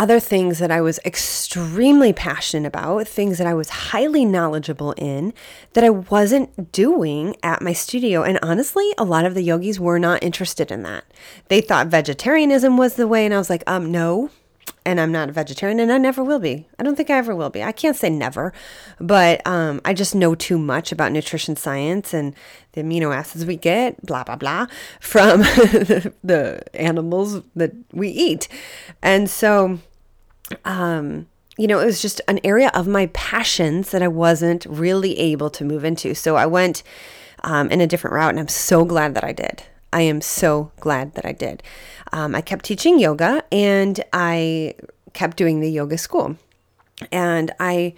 other 0.00 0.18
things 0.18 0.58
that 0.60 0.70
I 0.70 0.80
was 0.80 0.98
extremely 1.04 2.14
passionate 2.14 2.66
about, 2.66 3.06
things 3.06 3.36
that 3.36 3.46
I 3.46 3.52
was 3.52 3.68
highly 3.68 4.24
knowledgeable 4.24 4.92
in 4.92 5.34
that 5.74 5.84
I 5.84 5.90
wasn't 5.90 6.72
doing 6.72 7.36
at 7.42 7.60
my 7.60 7.74
studio. 7.74 8.22
And 8.22 8.38
honestly, 8.42 8.94
a 8.96 9.04
lot 9.04 9.26
of 9.26 9.34
the 9.34 9.42
yogis 9.42 9.78
were 9.78 9.98
not 9.98 10.22
interested 10.22 10.70
in 10.70 10.84
that. 10.84 11.04
They 11.48 11.60
thought 11.60 11.88
vegetarianism 11.88 12.78
was 12.78 12.94
the 12.94 13.06
way. 13.06 13.26
And 13.26 13.34
I 13.34 13.36
was 13.36 13.50
like, 13.50 13.62
um, 13.66 13.92
no. 13.92 14.30
And 14.86 14.98
I'm 14.98 15.12
not 15.12 15.28
a 15.28 15.32
vegetarian 15.32 15.78
and 15.78 15.92
I 15.92 15.98
never 15.98 16.24
will 16.24 16.38
be. 16.38 16.66
I 16.78 16.82
don't 16.82 16.96
think 16.96 17.10
I 17.10 17.18
ever 17.18 17.36
will 17.36 17.50
be. 17.50 17.62
I 17.62 17.70
can't 17.70 17.94
say 17.94 18.08
never, 18.08 18.54
but 18.98 19.46
um, 19.46 19.82
I 19.84 19.92
just 19.92 20.14
know 20.14 20.34
too 20.34 20.56
much 20.56 20.90
about 20.92 21.12
nutrition 21.12 21.56
science 21.56 22.14
and 22.14 22.34
the 22.72 22.82
amino 22.82 23.14
acids 23.14 23.44
we 23.44 23.56
get, 23.56 24.00
blah, 24.06 24.24
blah, 24.24 24.36
blah, 24.36 24.66
from 24.98 25.40
the 26.24 26.62
animals 26.72 27.42
that 27.54 27.72
we 27.92 28.08
eat. 28.08 28.48
And 29.02 29.28
so 29.28 29.78
um, 30.64 31.26
you 31.56 31.66
know, 31.66 31.78
it 31.78 31.86
was 31.86 32.00
just 32.00 32.20
an 32.28 32.40
area 32.44 32.70
of 32.74 32.86
my 32.88 33.06
passions 33.06 33.90
that 33.90 34.02
I 34.02 34.08
wasn't 34.08 34.64
really 34.66 35.18
able 35.18 35.50
to 35.50 35.64
move 35.64 35.84
into. 35.84 36.14
So 36.14 36.36
I 36.36 36.46
went 36.46 36.82
um, 37.42 37.70
in 37.70 37.80
a 37.80 37.86
different 37.86 38.14
route, 38.14 38.30
and 38.30 38.40
I'm 38.40 38.48
so 38.48 38.84
glad 38.84 39.14
that 39.14 39.24
I 39.24 39.32
did. 39.32 39.64
I 39.92 40.02
am 40.02 40.20
so 40.20 40.70
glad 40.80 41.14
that 41.14 41.26
I 41.26 41.32
did. 41.32 41.62
Um, 42.12 42.34
I 42.34 42.40
kept 42.40 42.64
teaching 42.64 42.98
yoga 42.98 43.44
and 43.50 44.02
I 44.12 44.74
kept 45.12 45.36
doing 45.36 45.60
the 45.60 45.70
yoga 45.70 45.98
school. 45.98 46.36
And 47.10 47.50
I 47.58 47.94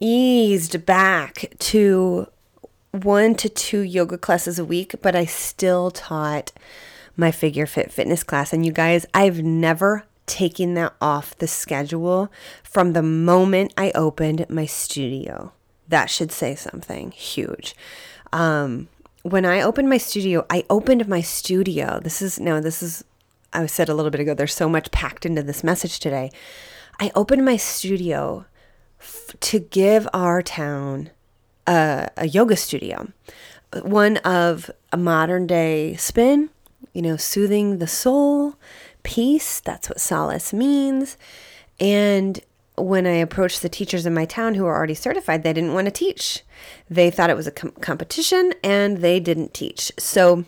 eased 0.00 0.84
back 0.86 1.52
to 1.58 2.28
one 2.92 3.34
to 3.36 3.48
two 3.48 3.80
yoga 3.80 4.18
classes 4.18 4.58
a 4.58 4.64
week, 4.64 4.94
but 5.02 5.14
I 5.14 5.24
still 5.24 5.90
taught 5.90 6.52
my 7.16 7.30
figure 7.30 7.66
fit 7.66 7.92
fitness 7.92 8.22
class. 8.22 8.52
And 8.52 8.64
you 8.64 8.72
guys, 8.72 9.06
I've 9.14 9.42
never 9.42 10.04
taking 10.30 10.74
that 10.74 10.94
off 11.00 11.36
the 11.36 11.48
schedule 11.48 12.30
from 12.62 12.92
the 12.92 13.02
moment 13.02 13.74
I 13.76 13.90
opened 13.96 14.46
my 14.48 14.64
studio. 14.64 15.52
That 15.88 16.08
should 16.08 16.30
say 16.30 16.54
something 16.54 17.10
huge. 17.10 17.74
Um, 18.32 18.88
when 19.22 19.44
I 19.44 19.60
opened 19.60 19.90
my 19.90 19.98
studio, 19.98 20.46
I 20.48 20.64
opened 20.70 21.08
my 21.08 21.20
studio. 21.20 21.98
This 22.00 22.22
is 22.22 22.38
no, 22.38 22.60
this 22.60 22.80
is, 22.80 23.04
I 23.52 23.66
said 23.66 23.88
a 23.88 23.94
little 23.94 24.12
bit 24.12 24.20
ago, 24.20 24.34
there's 24.34 24.54
so 24.54 24.68
much 24.68 24.92
packed 24.92 25.26
into 25.26 25.42
this 25.42 25.64
message 25.64 25.98
today. 25.98 26.30
I 27.00 27.10
opened 27.16 27.44
my 27.44 27.56
studio 27.56 28.46
f- 29.00 29.34
to 29.40 29.58
give 29.58 30.08
our 30.14 30.42
town 30.42 31.10
a, 31.66 32.08
a 32.16 32.28
yoga 32.28 32.56
studio, 32.56 33.08
one 33.82 34.18
of 34.18 34.70
a 34.92 34.96
modern 34.96 35.48
day 35.48 35.96
spin, 35.96 36.50
you 36.92 37.02
know, 37.02 37.16
soothing 37.16 37.78
the 37.78 37.86
soul, 37.88 38.54
peace. 39.02 39.60
That's 39.60 39.88
what 39.88 40.00
solace 40.00 40.52
means. 40.52 41.16
And 41.78 42.40
when 42.76 43.06
I 43.06 43.12
approached 43.12 43.62
the 43.62 43.68
teachers 43.68 44.06
in 44.06 44.14
my 44.14 44.24
town 44.24 44.54
who 44.54 44.64
were 44.64 44.74
already 44.74 44.94
certified, 44.94 45.42
they 45.42 45.52
didn't 45.52 45.74
want 45.74 45.86
to 45.86 45.90
teach. 45.90 46.42
They 46.88 47.10
thought 47.10 47.30
it 47.30 47.36
was 47.36 47.46
a 47.46 47.52
com- 47.52 47.72
competition 47.80 48.54
and 48.62 48.98
they 48.98 49.20
didn't 49.20 49.54
teach. 49.54 49.92
So 49.98 50.44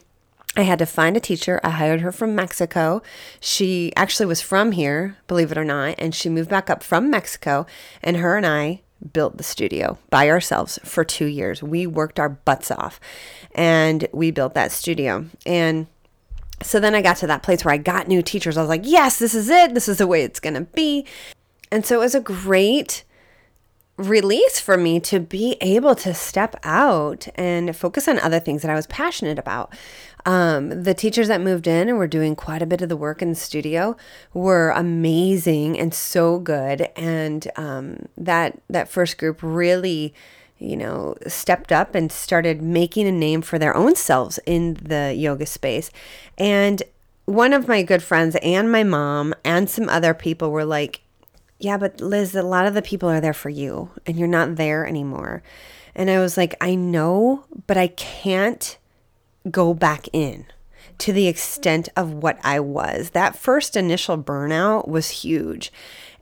I 0.57 0.63
had 0.63 0.79
to 0.81 0.87
find 0.87 1.17
a 1.17 1.21
teacher. 1.21 1.61
I 1.65 1.71
hired 1.71 2.01
her 2.01 2.13
from 2.13 2.35
Mexico. 2.35 3.03
She 3.41 3.93
actually 3.97 4.27
was 4.27 4.43
from 4.43 4.73
here, 4.73 5.17
believe 5.27 5.51
it 5.51 5.59
or 5.59 5.65
not, 5.65 5.95
and 5.99 6.15
she 6.15 6.29
moved 6.29 6.51
back 6.51 6.69
up 6.69 6.83
from 6.83 7.11
Mexico. 7.11 7.67
And 8.03 8.19
her 8.19 8.37
and 8.37 8.47
I 8.47 8.83
built 9.13 9.37
the 9.37 9.43
studio 9.43 9.99
by 10.11 10.29
ourselves 10.29 10.79
for 10.85 11.05
two 11.05 11.27
years. 11.27 11.63
We 11.63 11.87
worked 11.87 12.21
our 12.21 12.29
butts 12.29 12.71
off 12.71 13.01
and 13.55 14.07
we 14.13 14.31
built 14.31 14.55
that 14.55 14.73
studio. 14.73 15.27
And 15.45 15.87
so 16.63 16.81
then 16.81 16.95
I 16.95 17.03
got 17.03 17.17
to 17.19 17.27
that 17.27 17.43
place 17.43 17.65
where 17.65 17.75
I 17.75 17.79
got 17.79 18.09
new 18.09 18.23
teachers. 18.23 18.57
I 18.57 18.61
was 18.61 18.69
like, 18.69 18.83
yes, 18.85 19.19
this 19.19 19.35
is 19.35 19.49
it. 19.51 19.75
This 19.75 19.89
is 19.89 19.99
the 19.99 20.07
way 20.07 20.23
it's 20.23 20.41
going 20.41 20.55
to 20.55 20.63
be. 20.63 21.07
And 21.71 21.85
so 21.87 21.97
it 21.97 22.01
was 22.01 22.15
a 22.15 22.21
great 22.21 23.05
release 23.97 24.59
for 24.59 24.77
me 24.77 24.99
to 25.01 25.21
be 25.21 25.57
able 25.61 25.95
to 25.95 26.15
step 26.15 26.57
out 26.65 27.29
and 27.35 27.77
focus 27.77 28.09
on 28.09 28.19
other 28.19 28.41
things 28.41 28.63
that 28.63 28.71
I 28.71 28.75
was 28.75 28.87
passionate 28.87 29.39
about. 29.39 29.75
Um, 30.25 30.83
the 30.83 30.95
teachers 30.95 31.29
that 31.29 31.41
moved 31.41 31.67
in 31.67 31.89
and 31.89 31.99
were 31.99 32.07
doing 32.07 32.37
quite 32.37 32.63
a 32.63 32.67
bit 32.67 32.81
of 32.81 32.89
the 32.89 32.97
work 32.97 33.23
in 33.23 33.31
the 33.31 33.35
studio 33.35 33.97
were 34.33 34.71
amazing 34.71 35.79
and 35.79 35.93
so 35.93 36.39
good. 36.39 36.89
And 36.97 37.51
um, 37.57 38.07
that 38.17 38.61
that 38.71 38.89
first 38.89 39.19
group 39.19 39.41
really 39.43 40.15
you 40.63 40.77
know, 40.77 41.17
stepped 41.27 41.73
up 41.73 41.95
and 41.95 42.13
started 42.13 42.63
making 42.63 43.09
a 43.09 43.13
name 43.13 43.43
for 43.43 43.59
their 43.59 43.77
own 43.77 43.97
selves 43.97 44.39
in 44.47 44.75
the 44.75 45.13
yoga 45.17 45.45
space. 45.45 45.91
And 46.39 46.83
one 47.25 47.53
of 47.53 47.69
my 47.69 47.83
good 47.83 48.03
friends 48.03 48.37
and 48.43 48.71
my 48.71 48.85
mom 48.85 49.35
and 49.45 49.69
some 49.69 49.89
other 49.89 50.15
people 50.15 50.51
were 50.51 50.65
like, 50.65 51.01
Yeah, 51.59 51.79
but 51.79 52.01
Liz, 52.01 52.35
a 52.35 52.43
lot 52.43 52.67
of 52.67 52.75
the 52.75 52.83
people 52.83 53.09
are 53.09 53.21
there 53.21 53.35
for 53.35 53.51
you 53.51 53.91
and 54.07 54.17
you're 54.17 54.29
not 54.29 54.57
there 54.57 54.87
anymore. 54.87 55.43
And 55.95 56.09
I 56.09 56.21
was 56.21 56.37
like, 56.37 56.55
I 56.61 56.75
know, 56.75 57.45
but 57.67 57.77
I 57.77 57.89
can't 57.89 58.79
go 59.51 59.75
back 59.75 60.07
in 60.13 60.47
to 60.99 61.13
the 61.13 61.27
extent 61.27 61.89
of 61.97 62.13
what 62.13 62.39
I 62.45 62.61
was. 62.61 63.11
That 63.11 63.37
first 63.37 63.77
initial 63.77 64.17
burnout 64.17 64.89
was 64.89 65.11
huge. 65.11 65.73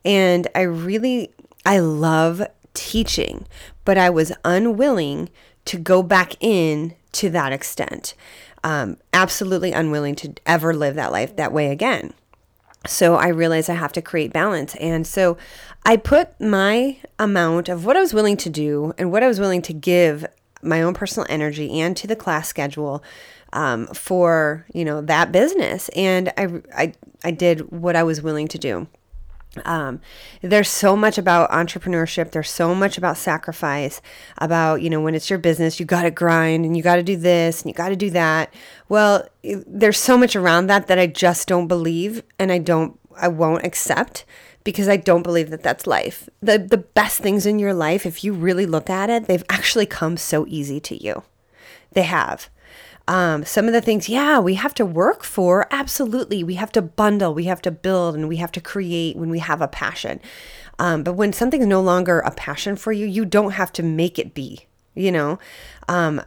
And 0.04 0.48
I 0.54 0.62
really, 0.62 1.30
I 1.66 1.80
love 1.80 2.42
teaching, 2.74 3.46
but 3.84 3.98
I 3.98 4.10
was 4.10 4.32
unwilling 4.44 5.28
to 5.66 5.78
go 5.78 6.02
back 6.02 6.34
in 6.40 6.94
to 7.12 7.30
that 7.30 7.52
extent. 7.52 8.14
Um, 8.62 8.98
absolutely 9.12 9.72
unwilling 9.72 10.14
to 10.16 10.34
ever 10.46 10.74
live 10.74 10.94
that 10.96 11.12
life 11.12 11.36
that 11.36 11.52
way 11.52 11.70
again. 11.70 12.12
So 12.86 13.14
I 13.14 13.28
realized 13.28 13.68
I 13.70 13.74
have 13.74 13.92
to 13.92 14.02
create 14.02 14.32
balance. 14.32 14.74
And 14.76 15.06
so 15.06 15.36
I 15.84 15.96
put 15.96 16.38
my 16.40 16.98
amount 17.18 17.68
of 17.68 17.84
what 17.84 17.96
I 17.96 18.00
was 18.00 18.14
willing 18.14 18.36
to 18.38 18.50
do 18.50 18.94
and 18.98 19.10
what 19.10 19.22
I 19.22 19.28
was 19.28 19.40
willing 19.40 19.62
to 19.62 19.72
give 19.72 20.26
my 20.62 20.82
own 20.82 20.94
personal 20.94 21.26
energy 21.30 21.80
and 21.80 21.96
to 21.96 22.06
the 22.06 22.16
class 22.16 22.48
schedule 22.48 23.02
um, 23.52 23.86
for 23.88 24.66
you 24.72 24.84
know 24.84 25.00
that 25.00 25.32
business 25.32 25.88
and 25.90 26.32
I, 26.36 26.62
I 26.76 26.92
i 27.24 27.30
did 27.30 27.70
what 27.72 27.96
i 27.96 28.02
was 28.02 28.22
willing 28.22 28.48
to 28.48 28.58
do 28.58 28.86
um, 29.64 30.00
there's 30.42 30.68
so 30.68 30.96
much 30.96 31.18
about 31.18 31.50
entrepreneurship. 31.50 32.30
There's 32.30 32.50
so 32.50 32.74
much 32.74 32.96
about 32.96 33.16
sacrifice 33.16 34.00
about 34.38 34.82
you 34.82 34.88
know 34.90 35.00
when 35.00 35.14
it's 35.14 35.28
your 35.28 35.38
business 35.38 35.80
you 35.80 35.86
got 35.86 36.02
to 36.02 36.10
grind 36.10 36.64
and 36.64 36.76
you 36.76 36.82
got 36.82 36.96
to 36.96 37.02
do 37.02 37.16
this 37.16 37.62
and 37.62 37.68
you 37.68 37.74
got 37.74 37.88
to 37.88 37.96
do 37.96 38.10
that. 38.10 38.54
Well 38.88 39.28
there's 39.42 39.98
so 39.98 40.16
much 40.16 40.36
around 40.36 40.66
that 40.66 40.86
that 40.86 40.98
i 40.98 41.06
just 41.06 41.48
don't 41.48 41.66
believe 41.66 42.22
and 42.38 42.52
i 42.52 42.58
don't 42.58 42.98
i 43.16 43.26
won't 43.26 43.64
accept 43.64 44.26
because 44.64 44.86
i 44.86 44.96
don't 44.96 45.22
believe 45.22 45.50
that 45.50 45.62
that's 45.62 45.86
life. 45.86 46.28
The 46.40 46.58
the 46.58 46.78
best 46.78 47.20
things 47.20 47.46
in 47.46 47.58
your 47.58 47.74
life 47.74 48.06
if 48.06 48.22
you 48.22 48.32
really 48.32 48.66
look 48.66 48.88
at 48.88 49.10
it 49.10 49.26
they've 49.26 49.44
actually 49.48 49.86
come 49.86 50.16
so 50.16 50.46
easy 50.46 50.78
to 50.80 51.02
you. 51.02 51.24
They 51.92 52.02
have 52.02 52.48
um, 53.10 53.44
some 53.44 53.66
of 53.66 53.72
the 53.72 53.80
things, 53.80 54.08
yeah, 54.08 54.38
we 54.38 54.54
have 54.54 54.72
to 54.74 54.86
work 54.86 55.24
for. 55.24 55.66
Absolutely. 55.72 56.44
We 56.44 56.54
have 56.54 56.70
to 56.70 56.80
bundle, 56.80 57.34
we 57.34 57.46
have 57.46 57.60
to 57.62 57.72
build, 57.72 58.14
and 58.14 58.28
we 58.28 58.36
have 58.36 58.52
to 58.52 58.60
create 58.60 59.16
when 59.16 59.30
we 59.30 59.40
have 59.40 59.60
a 59.60 59.66
passion. 59.66 60.20
Um, 60.78 61.02
but 61.02 61.14
when 61.14 61.32
something's 61.32 61.66
no 61.66 61.80
longer 61.80 62.20
a 62.20 62.30
passion 62.30 62.76
for 62.76 62.92
you, 62.92 63.06
you 63.06 63.24
don't 63.24 63.50
have 63.50 63.72
to 63.72 63.82
make 63.82 64.16
it 64.16 64.32
be, 64.32 64.60
you 64.94 65.10
know? 65.10 65.40
Um, 65.88 66.22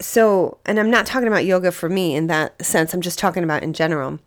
so, 0.00 0.58
and 0.64 0.78
I'm 0.78 0.88
not 0.88 1.04
talking 1.04 1.26
about 1.26 1.44
yoga 1.44 1.72
for 1.72 1.88
me 1.88 2.14
in 2.14 2.28
that 2.28 2.64
sense, 2.64 2.94
I'm 2.94 3.00
just 3.00 3.18
talking 3.18 3.42
about 3.42 3.64
in 3.64 3.72
general 3.72 4.20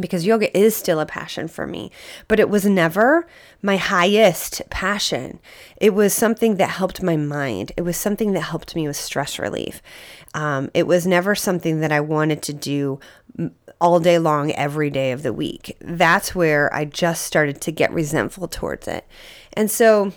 because 0.00 0.26
yoga 0.26 0.56
is 0.56 0.74
still 0.74 1.00
a 1.00 1.06
passion 1.06 1.48
for 1.48 1.66
me, 1.66 1.90
but 2.26 2.40
it 2.40 2.48
was 2.48 2.64
never 2.64 3.26
my 3.60 3.76
highest 3.76 4.62
passion. 4.70 5.38
It 5.76 5.94
was 5.94 6.14
something 6.14 6.56
that 6.56 6.70
helped 6.70 7.02
my 7.02 7.16
mind. 7.16 7.72
It 7.76 7.82
was 7.82 7.96
something 7.96 8.32
that 8.32 8.40
helped 8.40 8.74
me 8.74 8.86
with 8.86 8.96
stress 8.96 9.38
relief. 9.38 9.82
Um, 10.34 10.70
it 10.72 10.86
was 10.86 11.06
never 11.06 11.34
something 11.34 11.80
that 11.80 11.92
I 11.92 12.00
wanted 12.00 12.42
to 12.42 12.52
do 12.54 13.00
all 13.80 14.00
day 14.00 14.18
long, 14.18 14.52
every 14.52 14.90
day 14.90 15.12
of 15.12 15.22
the 15.22 15.32
week. 15.32 15.76
That's 15.80 16.34
where 16.34 16.72
I 16.72 16.84
just 16.84 17.26
started 17.26 17.60
to 17.62 17.72
get 17.72 17.92
resentful 17.92 18.48
towards 18.48 18.88
it. 18.88 19.06
And 19.52 19.70
so, 19.70 20.12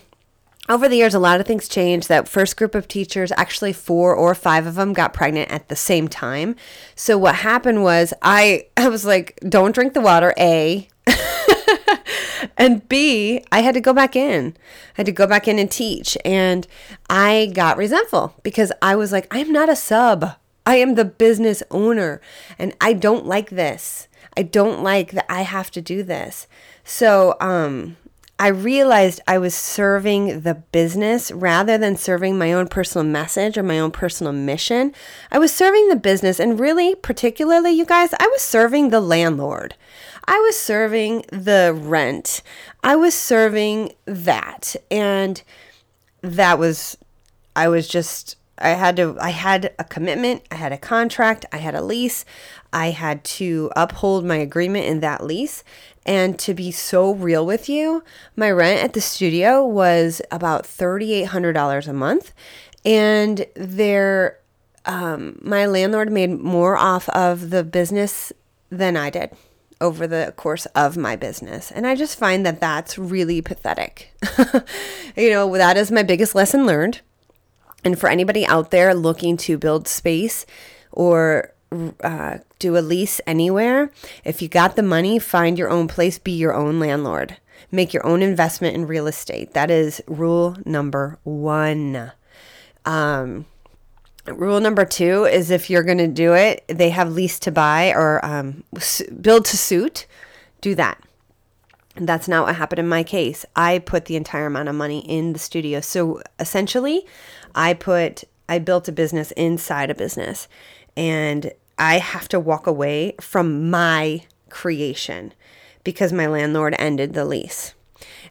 over 0.68 0.88
the 0.88 0.96
years, 0.96 1.14
a 1.14 1.18
lot 1.18 1.40
of 1.40 1.46
things 1.46 1.68
changed. 1.68 2.08
That 2.08 2.28
first 2.28 2.56
group 2.56 2.74
of 2.74 2.88
teachers, 2.88 3.32
actually 3.36 3.72
four 3.72 4.14
or 4.14 4.34
five 4.34 4.66
of 4.66 4.74
them, 4.74 4.92
got 4.92 5.12
pregnant 5.12 5.50
at 5.50 5.68
the 5.68 5.76
same 5.76 6.08
time. 6.08 6.56
So 6.94 7.16
what 7.16 7.36
happened 7.36 7.82
was 7.82 8.12
I 8.22 8.66
I 8.76 8.88
was 8.88 9.04
like, 9.04 9.38
don't 9.48 9.74
drink 9.74 9.94
the 9.94 10.00
water. 10.00 10.34
A. 10.38 10.88
and 12.56 12.88
B, 12.88 13.44
I 13.52 13.60
had 13.60 13.74
to 13.74 13.80
go 13.80 13.92
back 13.92 14.16
in. 14.16 14.56
I 14.56 14.94
had 14.94 15.06
to 15.06 15.12
go 15.12 15.26
back 15.26 15.46
in 15.46 15.58
and 15.58 15.70
teach. 15.70 16.18
And 16.24 16.66
I 17.08 17.52
got 17.54 17.76
resentful 17.76 18.34
because 18.42 18.72
I 18.82 18.96
was 18.96 19.12
like, 19.12 19.26
I'm 19.30 19.52
not 19.52 19.68
a 19.68 19.76
sub. 19.76 20.36
I 20.64 20.76
am 20.76 20.94
the 20.94 21.04
business 21.04 21.62
owner. 21.70 22.20
And 22.58 22.74
I 22.80 22.92
don't 22.92 23.26
like 23.26 23.50
this. 23.50 24.08
I 24.36 24.42
don't 24.42 24.82
like 24.82 25.12
that 25.12 25.26
I 25.30 25.42
have 25.42 25.70
to 25.72 25.80
do 25.80 26.02
this. 26.02 26.46
So, 26.84 27.36
um, 27.40 27.96
I 28.38 28.48
realized 28.48 29.22
I 29.26 29.38
was 29.38 29.54
serving 29.54 30.42
the 30.42 30.54
business 30.54 31.32
rather 31.32 31.78
than 31.78 31.96
serving 31.96 32.36
my 32.36 32.52
own 32.52 32.68
personal 32.68 33.04
message 33.04 33.56
or 33.56 33.62
my 33.62 33.78
own 33.78 33.90
personal 33.90 34.32
mission. 34.34 34.92
I 35.30 35.38
was 35.38 35.54
serving 35.54 35.88
the 35.88 35.96
business, 35.96 36.38
and 36.38 36.60
really, 36.60 36.94
particularly, 36.94 37.70
you 37.70 37.86
guys, 37.86 38.12
I 38.20 38.26
was 38.26 38.42
serving 38.42 38.90
the 38.90 39.00
landlord. 39.00 39.74
I 40.26 40.38
was 40.40 40.58
serving 40.58 41.24
the 41.32 41.74
rent. 41.74 42.42
I 42.84 42.94
was 42.94 43.14
serving 43.14 43.94
that. 44.04 44.76
And 44.90 45.42
that 46.20 46.58
was, 46.58 46.98
I 47.54 47.68
was 47.68 47.88
just, 47.88 48.36
I 48.58 48.70
had 48.70 48.96
to, 48.96 49.16
I 49.20 49.30
had 49.30 49.74
a 49.78 49.84
commitment, 49.84 50.42
I 50.50 50.54
had 50.54 50.72
a 50.72 50.78
contract, 50.78 51.44
I 51.52 51.58
had 51.58 51.74
a 51.74 51.82
lease. 51.82 52.24
I 52.72 52.90
had 52.90 53.24
to 53.24 53.70
uphold 53.74 54.24
my 54.24 54.36
agreement 54.36 54.86
in 54.86 55.00
that 55.00 55.24
lease. 55.24 55.64
And 56.04 56.38
to 56.40 56.54
be 56.54 56.70
so 56.70 57.12
real 57.14 57.44
with 57.44 57.68
you, 57.68 58.04
my 58.36 58.50
rent 58.50 58.84
at 58.84 58.92
the 58.92 59.00
studio 59.00 59.64
was 59.66 60.20
about 60.30 60.64
$3,800 60.64 61.88
a 61.88 61.92
month. 61.92 62.32
And 62.84 63.46
there, 63.54 64.38
um, 64.84 65.38
my 65.42 65.66
landlord 65.66 66.12
made 66.12 66.38
more 66.38 66.76
off 66.76 67.08
of 67.08 67.50
the 67.50 67.64
business 67.64 68.32
than 68.70 68.96
I 68.96 69.10
did 69.10 69.30
over 69.80 70.06
the 70.06 70.32
course 70.36 70.66
of 70.66 70.96
my 70.96 71.16
business. 71.16 71.70
And 71.70 71.86
I 71.86 71.94
just 71.94 72.18
find 72.18 72.46
that 72.46 72.60
that's 72.60 72.98
really 72.98 73.42
pathetic. 73.42 74.12
you 75.16 75.30
know, 75.30 75.56
that 75.56 75.76
is 75.76 75.90
my 75.90 76.02
biggest 76.02 76.34
lesson 76.34 76.66
learned. 76.66 77.00
And 77.86 77.96
for 77.96 78.08
anybody 78.08 78.44
out 78.44 78.72
there 78.72 78.92
looking 78.96 79.36
to 79.36 79.56
build 79.56 79.86
space 79.86 80.44
or 80.90 81.52
uh, 82.02 82.38
do 82.58 82.76
a 82.76 82.80
lease 82.80 83.20
anywhere. 83.28 83.92
If 84.24 84.42
you 84.42 84.48
got 84.48 84.74
the 84.74 84.82
money, 84.82 85.20
find 85.20 85.56
your 85.56 85.70
own 85.70 85.86
place, 85.86 86.18
be 86.18 86.32
your 86.32 86.52
own 86.52 86.80
landlord. 86.80 87.36
Make 87.70 87.94
your 87.94 88.04
own 88.04 88.22
investment 88.22 88.74
in 88.74 88.88
real 88.88 89.06
estate. 89.06 89.52
That 89.52 89.70
is 89.70 90.02
rule 90.08 90.56
number 90.64 91.20
one. 91.22 92.10
Um, 92.84 93.46
rule 94.26 94.58
number 94.58 94.84
two 94.84 95.24
is 95.24 95.52
if 95.52 95.70
you're 95.70 95.84
going 95.84 95.98
to 95.98 96.08
do 96.08 96.34
it, 96.34 96.64
they 96.66 96.90
have 96.90 97.12
lease 97.12 97.38
to 97.38 97.52
buy 97.52 97.92
or 97.92 98.24
um, 98.24 98.64
build 99.20 99.44
to 99.44 99.56
suit. 99.56 100.06
Do 100.60 100.74
that. 100.74 101.00
That's 101.98 102.28
not 102.28 102.46
what 102.46 102.56
happened 102.56 102.78
in 102.78 102.88
my 102.88 103.02
case. 103.02 103.46
I 103.56 103.78
put 103.78 104.04
the 104.04 104.16
entire 104.16 104.46
amount 104.46 104.68
of 104.68 104.74
money 104.74 104.98
in 104.98 105.32
the 105.32 105.38
studio. 105.38 105.80
So 105.80 106.22
essentially, 106.38 107.06
I 107.56 107.74
put 107.74 108.24
I 108.48 108.60
built 108.60 108.86
a 108.86 108.92
business 108.92 109.32
inside 109.32 109.90
a 109.90 109.94
business 109.94 110.46
and 110.96 111.50
I 111.78 111.98
have 111.98 112.28
to 112.28 112.38
walk 112.38 112.66
away 112.66 113.14
from 113.20 113.70
my 113.70 114.22
creation 114.50 115.32
because 115.82 116.12
my 116.12 116.26
landlord 116.26 116.74
ended 116.78 117.14
the 117.14 117.24
lease. 117.24 117.74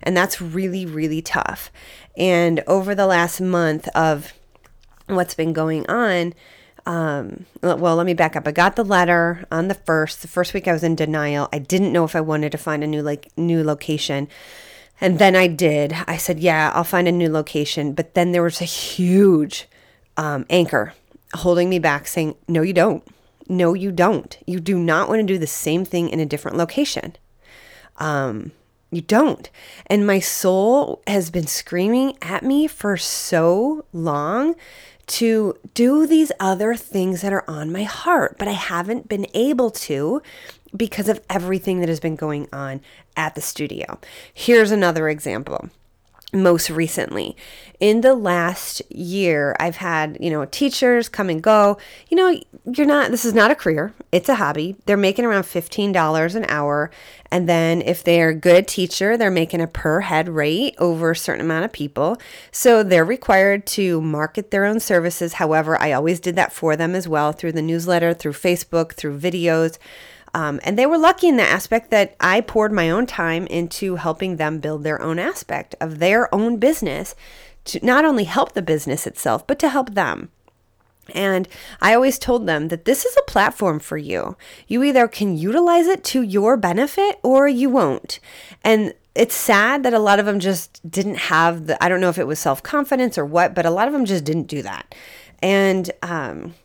And 0.01 0.15
that's 0.15 0.41
really, 0.41 0.85
really 0.85 1.21
tough. 1.21 1.71
And 2.17 2.63
over 2.67 2.95
the 2.95 3.07
last 3.07 3.41
month 3.41 3.88
of 3.89 4.33
what's 5.07 5.35
been 5.35 5.53
going 5.53 5.88
on, 5.89 6.33
um, 6.85 7.45
well, 7.61 7.95
let 7.95 8.05
me 8.05 8.13
back 8.13 8.35
up. 8.35 8.47
I 8.47 8.51
got 8.51 8.75
the 8.75 8.85
letter 8.85 9.45
on 9.51 9.67
the 9.67 9.73
first. 9.73 10.21
The 10.21 10.27
first 10.27 10.53
week 10.53 10.67
I 10.67 10.73
was 10.73 10.83
in 10.83 10.95
denial. 10.95 11.49
I 11.51 11.59
didn't 11.59 11.91
know 11.91 12.03
if 12.03 12.15
I 12.15 12.21
wanted 12.21 12.51
to 12.51 12.57
find 12.57 12.83
a 12.83 12.88
new 12.88 13.01
like 13.01 13.31
new 13.38 13.63
location. 13.63 14.27
And 15.01 15.19
then 15.19 15.36
I 15.36 15.47
did. 15.47 15.93
I 16.08 16.17
said, 16.17 16.39
"Yeah, 16.39 16.71
I'll 16.73 16.84
find 16.84 17.08
a 17.08 17.12
new 17.12 17.29
location." 17.29 17.93
But 17.93 18.13
then 18.13 18.31
there 18.31 18.43
was 18.43 18.62
a 18.62 18.65
huge 18.65 19.67
um, 20.17 20.45
anchor 20.49 20.93
holding 21.36 21.69
me 21.69 21.79
back, 21.79 22.08
saying, 22.08 22.36
No, 22.47 22.62
you 22.62 22.73
don't. 22.73 23.03
No, 23.47 23.73
you 23.73 23.91
don't. 23.91 24.38
You 24.47 24.60
do 24.60 24.77
not 24.77 25.08
want 25.08 25.19
to 25.19 25.25
do 25.25 25.38
the 25.38 25.47
same 25.47 25.86
thing 25.86 26.10
in 26.10 26.19
a 26.19 26.25
different 26.25 26.58
location. 26.58 27.15
Um, 27.97 28.51
you 28.91 29.01
don't. 29.01 29.49
And 29.88 30.08
my 30.08 30.19
soul 30.19 31.01
has 31.05 31.29
been 31.29 31.47
screaming 31.47 32.17
at 32.21 32.43
me 32.43 32.67
for 32.67 32.97
so 32.97 33.86
long 33.93 34.55
to 35.08 35.55
do 35.75 36.08
these 36.08 36.31
other 36.39 36.75
things 36.75 37.21
that 37.21 37.34
are 37.34 37.43
on 37.47 37.71
my 37.71 37.84
heart, 37.84 38.38
but 38.39 38.47
I 38.47 38.53
haven't 38.53 39.08
been 39.08 39.27
able 39.36 39.69
to 39.69 40.23
because 40.75 41.10
of 41.10 41.21
everything 41.30 41.80
that 41.80 41.89
has 41.89 41.99
been 41.99 42.15
going 42.15 42.47
on 42.51 42.82
at 43.15 43.36
the 43.36 43.41
studio. 43.41 43.99
Here's 44.34 44.71
another 44.71 45.10
example 45.10 45.69
most 46.36 46.69
recently. 46.69 47.36
In 47.80 48.01
the 48.01 48.13
last 48.13 48.82
year, 48.89 49.56
I've 49.60 49.78
had, 49.78 50.17
you 50.19 50.30
know, 50.30 50.45
teachers 50.45 51.10
come 51.10 51.30
and 51.30 51.41
go. 51.41 51.78
You 52.10 52.17
know, 52.17 52.39
you're 52.73 52.86
not, 52.86 53.12
this 53.12 53.25
is 53.25 53.34
not 53.34 53.51
a 53.51 53.56
career, 53.56 53.93
it's 54.12 54.30
a 54.30 54.36
hobby. 54.36 54.75
They're 54.86 54.97
making 54.97 55.25
around 55.25 55.43
$15 55.43 56.36
an 56.36 56.45
hour. 56.47 56.91
And 57.32 57.49
then 57.49 57.82
if 57.82 58.04
they're 58.04 58.30
a 58.30 58.36
good 58.36 58.67
teacher, 58.67 59.17
they're 59.17 59.32
making 59.32 59.62
a 59.62 59.67
per 59.67 60.01
head 60.01 60.30
rate 60.30 60.75
over 60.78 61.12
a 61.12 61.15
certain 61.15 61.43
amount 61.43 61.65
of 61.65 61.73
people. 61.73 62.17
So 62.51 62.84
they're 62.84 63.06
required 63.06 63.65
to 63.67 64.01
market 64.01 64.51
their 64.51 64.65
own 64.65 64.80
services. 64.80 65.34
However, 65.34 65.82
I 65.82 65.91
always 65.91 66.19
did 66.19 66.36
that 66.36 66.54
for 66.54 66.75
them 66.75 66.95
as 66.95 67.08
well 67.08 67.32
through 67.32 67.54
the 67.54 67.62
newsletter, 67.62 68.13
through 68.13 68.34
Facebook, 68.34 68.93
through 68.93 69.19
videos. 69.19 69.78
Um, 70.36 70.60
and 70.65 70.78
they 70.78 70.86
were 70.86 70.98
lucky 70.98 71.30
in 71.30 71.38
the 71.38 71.43
aspect 71.43 71.91
that 71.91 72.13
I 72.19 72.41
poured 72.41 72.74
my 72.74 72.89
own 72.89 73.06
time 73.06 73.48
into 73.48 73.95
helping 73.95 74.36
them 74.36 74.60
build 74.60 74.84
their 74.84 75.02
own 75.02 75.17
aspect 75.17 75.76
of 75.80 76.00
their 76.00 76.34
own 76.36 76.58
business 76.58 77.15
to 77.63 77.84
not 77.84 78.04
only 78.04 78.26
help 78.26 78.52
the 78.52 78.62
business 78.62 79.08
itself, 79.08 79.48
but 79.48 79.58
to 79.60 79.69
help 79.69 79.93
them. 79.95 80.30
And 81.13 81.48
I 81.80 81.93
always 81.93 82.19
told 82.19 82.48
them 82.48 82.67
that 82.67 82.84
this 82.84 83.06
is 83.06 83.15
a 83.15 83.32
platform 83.32 83.80
for 83.80 83.95
you. 83.98 84.36
You 84.67 84.84
either 84.84 85.08
can 85.08 85.38
utilize 85.38 85.88
it 85.88 86.04
to 86.06 86.21
your 86.21 86.58
benefit 86.58 87.17
or 87.24 87.48
you 87.48 87.69
won't. 87.69 88.19
And 88.62 88.93
it's 89.15 89.36
sad 89.36 89.84
that 89.84 89.93
a 89.93 90.00
lot 90.00 90.19
of 90.19 90.26
them 90.26 90.41
just 90.41 90.82
didn't 90.91 91.15
have 91.15 91.67
the, 91.67 91.82
I 91.82 91.88
don't 91.88 92.02
know 92.02 92.10
if 92.10 92.19
it 92.19 92.28
was 92.28 92.39
self 92.39 92.62
confidence 92.62 93.17
or 93.17 93.24
what, 93.24 93.56
but 93.56 93.65
a 93.65 93.71
lot 93.71 93.88
of 93.88 93.93
them 93.93 94.04
just 94.04 94.26
didn't 94.26 94.48
do 94.48 94.62
that. 94.63 94.93
And, 95.41 95.91
um, 96.02 96.56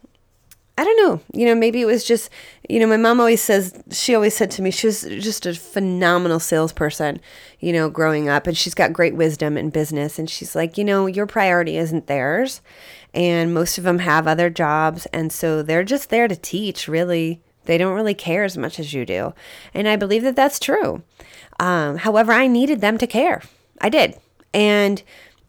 I 0.81 0.85
don't 0.85 0.97
know. 0.97 1.21
You 1.35 1.45
know, 1.45 1.55
maybe 1.55 1.83
it 1.83 1.85
was 1.85 2.05
just, 2.05 2.31
you 2.67 2.81
know, 2.81 2.87
my 2.87 2.97
mom 2.97 3.21
always 3.21 3.43
says, 3.43 3.79
she 3.91 4.15
always 4.15 4.35
said 4.35 4.51
to 4.53 4.63
me, 4.63 4.71
she 4.71 4.87
was 4.87 5.03
just 5.03 5.45
a 5.45 5.53
phenomenal 5.53 6.41
salesperson, 6.41 7.21
you 7.59 7.71
know, 7.71 7.91
growing 7.91 8.31
up. 8.31 8.47
And 8.47 8.57
she's 8.57 8.73
got 8.73 8.95
great 8.95 9.15
wisdom 9.15 9.59
in 9.59 9.69
business. 9.69 10.19
And 10.19 10.31
she's 10.31 10.57
like, 10.57 10.79
you 10.79 10.85
know, 10.85 11.05
your 11.05 11.27
priority 11.27 11.77
isn't 11.77 12.07
theirs. 12.07 12.63
And 13.13 13.53
most 13.53 13.77
of 13.77 13.85
them 13.85 13.99
have 13.99 14.27
other 14.27 14.49
jobs. 14.49 15.05
And 15.13 15.31
so 15.31 15.63
they're 15.63 15.85
just 15.85 16.09
there 16.09 16.29
to 16.29 16.37
teach, 16.37 16.89
really. 16.89 17.43
They 17.67 17.77
don't 17.77 17.95
really 17.95 18.15
care 18.15 18.45
as 18.45 18.57
much 18.57 18.81
as 18.81 18.95
you 18.95 19.05
do. 19.05 19.35
And 19.75 19.87
I 19.87 19.97
believe 19.97 20.23
that 20.23 20.35
that's 20.35 20.59
true. 20.59 21.03
Um, 21.59 21.99
however, 21.99 22.33
I 22.33 22.47
needed 22.47 22.81
them 22.81 22.97
to 22.97 23.07
care. 23.07 23.43
I 23.83 23.91
did. 23.91 24.19
And 24.55 25.03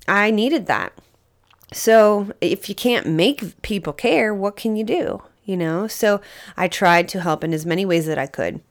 I 0.09 0.29
needed 0.29 0.65
that. 0.65 0.91
So 1.71 2.33
if 2.41 2.67
you 2.67 2.75
can't 2.75 3.07
make 3.07 3.61
people 3.61 3.93
care, 3.93 4.33
what 4.33 4.55
can 4.55 4.75
you 4.75 4.83
do? 4.83 5.23
You 5.45 5.57
know, 5.57 5.87
so 5.87 6.21
I 6.55 6.67
tried 6.67 7.07
to 7.09 7.21
help 7.21 7.43
in 7.43 7.53
as 7.53 7.65
many 7.65 7.85
ways 7.85 8.05
that 8.05 8.17
I 8.17 8.27
could. 8.27 8.61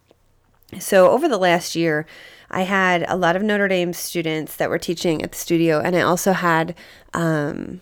So 0.79 1.11
over 1.11 1.29
the 1.29 1.39
last 1.39 1.75
year, 1.75 2.07
I 2.51 2.63
had 2.63 3.05
a 3.09 3.17
lot 3.17 3.37
of 3.37 3.43
Notre 3.43 3.69
Dame 3.69 3.93
students 3.93 4.57
that 4.57 4.71
were 4.71 4.79
teaching 4.79 5.23
at 5.23 5.33
the 5.33 5.39
studio, 5.39 5.81
and 5.81 5.97
I 5.97 6.01
also 6.03 6.33
had 6.33 6.75
um, 7.13 7.81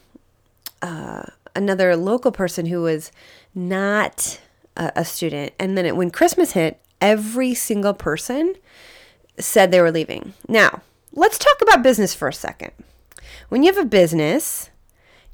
uh, 0.81 1.22
another 1.54 1.96
local 1.96 2.33
person 2.33 2.66
who 2.66 2.83
was 2.83 3.12
not 3.54 4.40
a, 4.76 4.92
a 4.96 5.04
student. 5.04 5.52
And 5.59 5.76
then 5.76 5.85
it, 5.85 5.96
when 5.96 6.11
Christmas 6.11 6.52
hit, 6.52 6.81
every 7.00 7.54
single 7.54 7.94
person 7.94 8.54
said 9.38 9.70
they 9.70 9.81
were 9.81 9.92
leaving. 9.92 10.35
Now, 10.48 10.83
let's 11.12 11.38
talk 11.38 11.57
about 11.62 11.83
business 11.83 12.14
for 12.14 12.28
a 12.28 12.33
second. 12.33 12.72
When 13.48 13.62
you 13.62 13.72
have 13.72 13.83
a 13.83 13.88
business, 13.88 14.70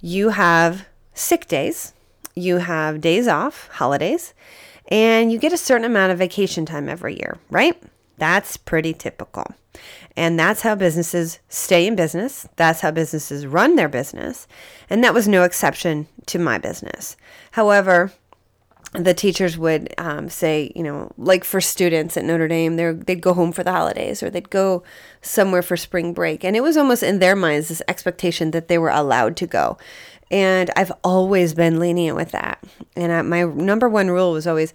you 0.05 0.29
have 0.29 0.87
sick 1.15 1.49
days, 1.49 1.95
you 2.35 2.59
have 2.59 3.01
days 3.01 3.27
off, 3.27 3.69
holidays, 3.73 4.35
and 4.89 5.33
you 5.33 5.39
get 5.39 5.51
a 5.51 5.57
certain 5.57 5.87
amount 5.87 6.13
of 6.13 6.19
vacation 6.19 6.67
time 6.67 6.91
every 6.91 7.17
year, 7.17 7.39
right? 7.49 7.83
That's 8.19 8.59
pretty 8.59 8.93
typical. 8.93 9.47
And 10.15 10.39
that's 10.39 10.61
how 10.61 10.75
businesses 10.75 11.39
stay 11.49 11.87
in 11.87 11.97
business. 11.97 12.47
That's 12.57 12.83
how 12.83 12.91
businesses 12.91 13.47
run 13.47 13.77
their 13.77 13.89
business. 13.89 14.47
And 14.91 15.03
that 15.03 15.15
was 15.15 15.27
no 15.27 15.43
exception 15.43 16.07
to 16.27 16.39
my 16.39 16.59
business. 16.59 17.17
However, 17.53 18.13
the 18.93 19.15
teachers 19.15 19.59
would 19.59 19.93
um, 19.99 20.29
say, 20.29 20.73
you 20.77 20.83
know, 20.83 21.11
like 21.19 21.45
for 21.45 21.61
students 21.61 22.17
at 22.17 22.25
Notre 22.25 22.49
Dame, 22.49 22.77
they 22.77 22.93
they'd 22.93 23.21
go 23.21 23.35
home 23.35 23.53
for 23.53 23.65
the 23.65 23.73
holidays 23.73 24.23
or 24.23 24.31
they'd 24.31 24.51
go 24.51 24.83
somewhere 25.21 25.63
for 25.63 25.77
spring 25.77 26.13
break. 26.13 26.45
And 26.45 26.57
it 26.57 26.63
was 26.63 26.77
almost 26.77 27.03
in 27.03 27.19
their 27.19 27.35
minds 27.35 27.69
this 27.69 27.83
expectation 27.89 28.53
that 28.53 28.69
they 28.69 28.79
were 28.79 28.91
allowed 28.91 29.37
to 29.39 29.47
go. 29.47 29.79
And 30.31 30.71
I've 30.77 30.93
always 31.03 31.55
been 31.55 31.79
lenient 31.79 32.17
with 32.17 32.31
that. 32.31 32.63
And 32.97 33.13
I, 33.13 33.23
my 33.23 33.43
number 33.43 33.89
one 33.89 34.11
rule 34.11 34.33
was 34.33 34.47
always 34.47 34.73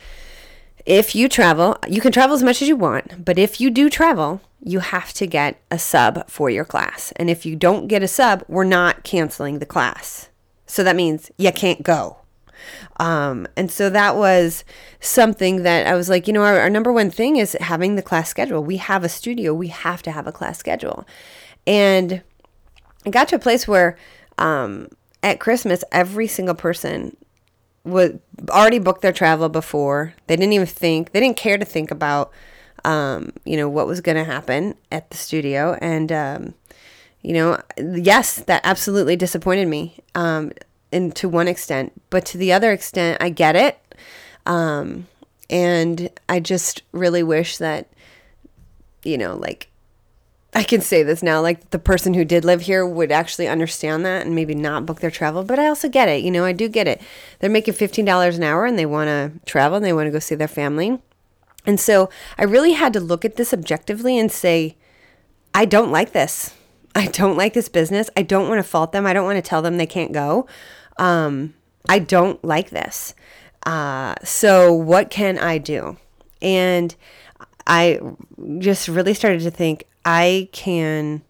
if 0.86 1.16
you 1.16 1.30
travel, 1.30 1.78
you 1.88 2.02
can 2.02 2.12
travel 2.12 2.36
as 2.36 2.44
much 2.44 2.62
as 2.62 2.68
you 2.68 2.76
want, 2.76 3.26
but 3.26 3.38
if 3.38 3.62
you 3.62 3.70
do 3.70 3.90
travel, 3.90 4.42
you 4.64 4.80
have 4.80 5.14
to 5.14 5.28
get 5.28 5.62
a 5.70 5.80
sub 5.80 6.30
for 6.30 6.50
your 6.50 6.66
class. 6.66 7.14
And 7.16 7.30
if 7.30 7.46
you 7.46 7.56
don't 7.56 7.88
get 7.88 8.04
a 8.04 8.08
sub, 8.08 8.44
we're 8.48 8.64
not 8.64 9.04
canceling 9.04 9.60
the 9.60 9.66
class. 9.66 10.30
So 10.66 10.84
that 10.84 10.96
means 10.96 11.32
you 11.38 11.52
can't 11.52 11.84
go. 11.84 12.19
Um, 13.00 13.48
and 13.56 13.72
so 13.72 13.90
that 13.90 14.18
was 14.18 14.66
something 15.00 15.64
that 15.64 15.88
I 15.88 15.96
was 15.96 16.10
like, 16.10 16.28
you 16.28 16.34
know, 16.34 16.44
our, 16.44 16.60
our 16.60 16.70
number 16.70 16.92
one 16.92 17.10
thing 17.10 17.38
is 17.38 17.56
having 17.62 17.96
the 17.96 18.02
class 18.02 18.30
schedule. 18.30 18.62
We 18.62 18.78
have 18.78 19.04
a 19.04 19.10
studio, 19.10 19.54
we 19.54 19.70
have 19.70 20.02
to 20.04 20.12
have 20.12 20.28
a 20.28 20.34
class 20.34 20.58
schedule. 20.58 21.08
And 21.66 22.22
I 23.06 23.10
got 23.10 23.30
to 23.30 23.38
a 23.38 23.40
place 23.40 23.68
where 23.68 23.98
um, 24.38 24.90
at 25.24 25.40
Christmas, 25.40 25.84
every 25.92 26.28
single 26.28 26.56
person 26.56 27.16
was 27.86 28.12
already 28.50 28.80
booked 28.80 29.02
their 29.02 29.14
travel 29.14 29.48
before. 29.48 30.14
They 30.28 30.36
didn't 30.36 30.54
even 30.54 30.68
think, 30.68 31.14
they 31.14 31.22
didn't 31.22 31.38
care 31.38 31.58
to 31.58 31.66
think 31.66 31.92
about, 31.92 32.32
um, 32.84 33.32
you 33.46 33.56
know, 33.56 33.70
what 33.70 33.88
was 33.88 34.02
going 34.02 34.18
to 34.18 34.26
happen 34.26 34.76
at 34.92 35.10
the 35.10 35.18
studio. 35.18 35.78
And, 35.82 36.12
um, 36.12 36.54
you 37.22 37.34
know, 37.34 37.62
yes, 37.78 38.38
that 38.42 38.62
absolutely 38.64 39.16
disappointed 39.16 39.68
me. 39.68 40.00
Um, 40.16 40.52
and 40.92 41.16
to 41.16 41.30
one 41.30 41.48
extent, 41.48 41.94
but 42.10 42.26
to 42.28 42.38
the 42.38 42.52
other 42.52 42.72
extent, 42.72 43.22
I 43.22 43.30
get 43.30 43.56
it. 43.56 43.80
Um, 44.46 45.08
and 45.50 46.10
I 46.28 46.40
just 46.40 46.84
really 46.92 47.24
wish 47.24 47.58
that, 47.58 47.88
you 49.04 49.18
know, 49.18 49.36
like 49.36 49.70
I 50.54 50.64
can 50.64 50.82
say 50.82 51.04
this 51.04 51.22
now, 51.22 51.42
like 51.42 51.70
the 51.70 51.80
person 51.80 52.14
who 52.14 52.26
did 52.26 52.44
live 52.44 52.62
here 52.62 52.86
would 52.86 53.12
actually 53.12 53.48
understand 53.48 54.04
that 54.06 54.26
and 54.26 54.34
maybe 54.34 54.56
not 54.56 54.86
book 54.86 55.00
their 55.00 55.12
travel. 55.12 55.44
But 55.44 55.60
I 55.60 55.68
also 55.68 55.90
get 55.90 56.10
it. 56.10 56.24
You 56.24 56.32
know, 56.32 56.44
I 56.44 56.54
do 56.54 56.68
get 56.68 56.88
it. 56.88 57.02
They're 57.40 57.50
making 57.50 57.76
$15 57.76 58.36
an 58.36 58.44
hour 58.44 58.66
and 58.66 58.78
they 58.78 58.86
want 58.86 59.08
to 59.08 59.32
travel 59.46 59.78
and 59.78 59.86
they 59.86 59.94
want 59.94 60.08
to 60.08 60.12
go 60.12 60.20
see 60.20 60.36
their 60.36 60.48
family. 60.48 61.00
And 61.66 61.80
so 61.80 62.10
I 62.38 62.46
really 62.46 62.74
had 62.74 62.94
to 62.94 63.00
look 63.00 63.24
at 63.24 63.36
this 63.36 63.54
objectively 63.54 64.18
and 64.18 64.32
say, 64.32 64.76
I 65.54 65.66
don't 65.66 65.92
like 65.92 66.14
this. 66.14 66.56
I 66.96 67.08
don't 67.08 67.38
like 67.38 67.54
this 67.54 67.70
business. 67.70 68.10
I 68.18 68.24
don't 68.24 68.50
want 68.50 68.60
to 68.60 68.70
fault 68.70 68.92
them. 68.92 69.06
I 69.06 69.14
don't 69.14 69.26
want 69.26 69.38
to 69.38 69.48
tell 69.48 69.62
them 69.62 69.78
they 69.78 69.86
can't 69.86 70.12
go. 70.12 70.48
Um, 71.00 71.56
I 71.88 71.98
don't 71.98 72.44
like 72.46 72.70
this. 72.70 73.16
Uh, 73.66 74.16
so 74.24 74.72
what 74.74 75.10
can 75.10 75.40
I 75.40 75.58
do? 75.58 75.98
And 76.42 76.96
I 77.66 78.00
just 78.60 78.88
really 78.88 79.14
started 79.14 79.42
to 79.42 79.52
think 79.52 79.86
I 80.06 80.50
can 80.52 81.22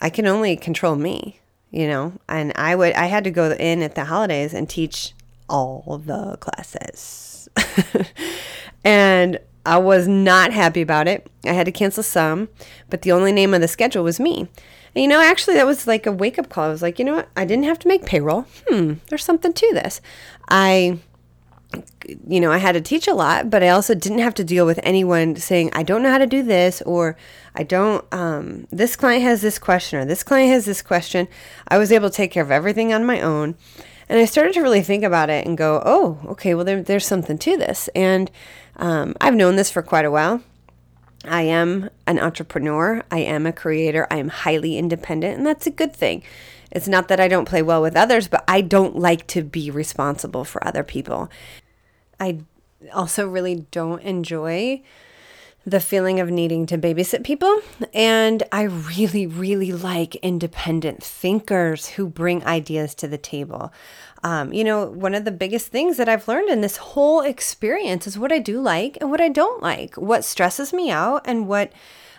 I 0.00 0.10
can 0.10 0.26
only 0.26 0.56
control 0.56 0.94
me, 0.94 1.40
you 1.70 1.88
know. 1.88 2.12
And 2.28 2.52
I 2.56 2.76
would 2.76 2.92
I 2.94 3.06
had 3.06 3.24
to 3.24 3.30
go 3.30 3.52
in 3.52 3.82
at 3.82 3.94
the 3.94 4.04
holidays 4.04 4.54
and 4.54 4.68
teach 4.68 5.14
all 5.48 6.02
the 6.04 6.36
classes. 6.38 7.48
and 8.84 9.38
I 9.66 9.78
was 9.78 10.08
not 10.08 10.52
happy 10.52 10.80
about 10.80 11.08
it. 11.08 11.26
I 11.44 11.52
had 11.52 11.66
to 11.66 11.72
cancel 11.72 12.02
some, 12.02 12.48
but 12.88 13.02
the 13.02 13.12
only 13.12 13.32
name 13.32 13.54
on 13.54 13.60
the 13.60 13.68
schedule 13.68 14.04
was 14.04 14.18
me. 14.20 14.48
And 14.94 15.02
you 15.02 15.08
know, 15.08 15.20
actually, 15.20 15.54
that 15.54 15.66
was 15.66 15.86
like 15.86 16.06
a 16.06 16.12
wake 16.12 16.38
up 16.38 16.48
call. 16.48 16.64
I 16.64 16.68
was 16.68 16.82
like, 16.82 16.98
you 16.98 17.04
know 17.04 17.16
what? 17.16 17.28
I 17.36 17.44
didn't 17.44 17.64
have 17.64 17.78
to 17.80 17.88
make 17.88 18.04
payroll. 18.04 18.46
Hmm, 18.68 18.94
there's 19.08 19.24
something 19.24 19.52
to 19.52 19.70
this. 19.74 20.00
I 20.48 20.98
you 22.26 22.40
know, 22.40 22.50
I 22.50 22.58
had 22.58 22.72
to 22.72 22.80
teach 22.80 23.06
a 23.06 23.14
lot, 23.14 23.50
but 23.50 23.62
I 23.62 23.68
also 23.68 23.94
didn't 23.94 24.20
have 24.20 24.34
to 24.34 24.44
deal 24.44 24.64
with 24.64 24.80
anyone 24.82 25.36
saying, 25.36 25.70
I 25.74 25.82
don't 25.82 26.02
know 26.02 26.10
how 26.10 26.18
to 26.18 26.26
do 26.26 26.42
this, 26.42 26.80
or 26.82 27.16
I 27.54 27.62
don't, 27.62 28.04
um, 28.12 28.66
this 28.70 28.96
client 28.96 29.22
has 29.22 29.42
this 29.42 29.58
question, 29.58 29.98
or 29.98 30.04
this 30.04 30.22
client 30.22 30.50
has 30.50 30.64
this 30.64 30.80
question. 30.80 31.28
I 31.68 31.76
was 31.76 31.92
able 31.92 32.08
to 32.08 32.16
take 32.16 32.30
care 32.30 32.42
of 32.42 32.50
everything 32.50 32.92
on 32.94 33.04
my 33.04 33.20
own. 33.20 33.56
And 34.08 34.18
I 34.18 34.24
started 34.24 34.54
to 34.54 34.62
really 34.62 34.80
think 34.80 35.04
about 35.04 35.28
it 35.28 35.46
and 35.46 35.58
go, 35.58 35.82
oh, 35.84 36.18
okay, 36.28 36.54
well, 36.54 36.64
there, 36.64 36.82
there's 36.82 37.06
something 37.06 37.36
to 37.38 37.58
this. 37.58 37.88
And 37.94 38.30
um, 38.76 39.14
I've 39.20 39.34
known 39.34 39.56
this 39.56 39.70
for 39.70 39.82
quite 39.82 40.06
a 40.06 40.10
while. 40.10 40.42
I 41.24 41.42
am 41.42 41.90
an 42.06 42.18
entrepreneur, 42.18 43.02
I 43.10 43.18
am 43.18 43.46
a 43.46 43.52
creator, 43.52 44.06
I 44.10 44.16
am 44.16 44.28
highly 44.28 44.78
independent, 44.78 45.36
and 45.36 45.46
that's 45.46 45.66
a 45.66 45.70
good 45.70 45.94
thing. 45.94 46.22
It's 46.70 46.88
not 46.88 47.08
that 47.08 47.20
I 47.20 47.28
don't 47.28 47.48
play 47.48 47.62
well 47.62 47.82
with 47.82 47.96
others, 47.96 48.28
but 48.28 48.44
I 48.46 48.60
don't 48.60 48.96
like 48.96 49.26
to 49.28 49.42
be 49.42 49.70
responsible 49.70 50.44
for 50.44 50.64
other 50.66 50.84
people. 50.84 51.30
I 52.20 52.40
also 52.92 53.26
really 53.26 53.66
don't 53.70 54.02
enjoy 54.02 54.82
the 55.66 55.80
feeling 55.80 56.18
of 56.18 56.30
needing 56.30 56.64
to 56.66 56.78
babysit 56.78 57.24
people. 57.24 57.60
And 57.92 58.42
I 58.50 58.62
really, 58.62 59.26
really 59.26 59.72
like 59.72 60.14
independent 60.16 61.02
thinkers 61.02 61.88
who 61.90 62.08
bring 62.08 62.44
ideas 62.44 62.94
to 62.96 63.08
the 63.08 63.18
table. 63.18 63.72
Um, 64.24 64.52
you 64.52 64.64
know, 64.64 64.86
one 64.86 65.14
of 65.14 65.24
the 65.24 65.30
biggest 65.30 65.68
things 65.68 65.96
that 65.96 66.08
I've 66.08 66.26
learned 66.26 66.48
in 66.48 66.60
this 66.60 66.78
whole 66.78 67.20
experience 67.20 68.06
is 68.06 68.18
what 68.18 68.32
I 68.32 68.38
do 68.38 68.60
like 68.60 68.96
and 69.00 69.10
what 69.10 69.20
I 69.20 69.28
don't 69.28 69.62
like, 69.62 69.96
what 69.96 70.24
stresses 70.24 70.72
me 70.72 70.90
out 70.90 71.22
and 71.24 71.46
what 71.46 71.72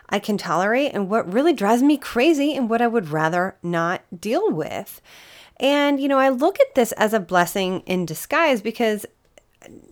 I 0.09 0.19
can 0.19 0.37
tolerate 0.37 0.91
and 0.93 1.09
what 1.09 1.31
really 1.31 1.53
drives 1.53 1.83
me 1.83 1.97
crazy 1.97 2.55
and 2.55 2.69
what 2.69 2.81
I 2.81 2.87
would 2.87 3.09
rather 3.09 3.55
not 3.61 4.01
deal 4.19 4.51
with. 4.51 5.01
And, 5.59 5.99
you 5.99 6.07
know, 6.07 6.19
I 6.19 6.29
look 6.29 6.59
at 6.59 6.75
this 6.75 6.91
as 6.93 7.13
a 7.13 7.19
blessing 7.19 7.81
in 7.81 8.05
disguise 8.05 8.61
because 8.61 9.05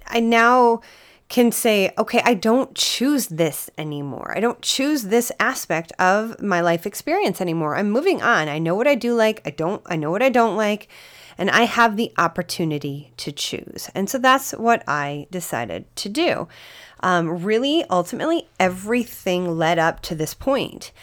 I 0.08 0.20
now 0.20 0.82
can 1.30 1.52
say, 1.52 1.92
okay, 1.98 2.22
I 2.24 2.36
don't 2.36 2.74
choose 2.74 3.28
this 3.28 3.70
anymore. 3.78 4.34
I 4.36 4.40
don't 4.40 4.62
choose 4.62 5.04
this 5.04 5.32
aspect 5.40 5.92
of 6.00 6.42
my 6.42 6.62
life 6.62 6.86
experience 6.86 7.42
anymore. 7.42 7.76
I'm 7.76 7.92
moving 7.92 8.22
on. 8.22 8.48
I 8.48 8.60
know 8.60 8.76
what 8.76 8.88
I 8.88 8.96
do 8.96 9.14
like. 9.14 9.42
I 9.46 9.50
don't, 9.50 9.82
I 9.88 9.98
know 9.98 10.10
what 10.10 10.24
I 10.24 10.30
don't 10.30 10.56
like. 10.56 10.88
And 11.38 11.52
I 11.52 11.64
have 11.64 11.98
the 11.98 12.14
opportunity 12.18 13.12
to 13.18 13.32
choose. 13.32 13.90
And 13.94 14.10
so 14.10 14.18
that's 14.18 14.54
what 14.54 14.84
I 14.88 15.28
decided 15.30 15.94
to 15.98 16.10
do. 16.10 16.48
Um, 17.02 17.44
really, 17.44 17.84
ultimately, 17.90 18.48
everything 18.60 19.58
led 19.58 19.78
up 19.78 20.02
to 20.04 20.16
this 20.16 20.34
point. 20.34 20.94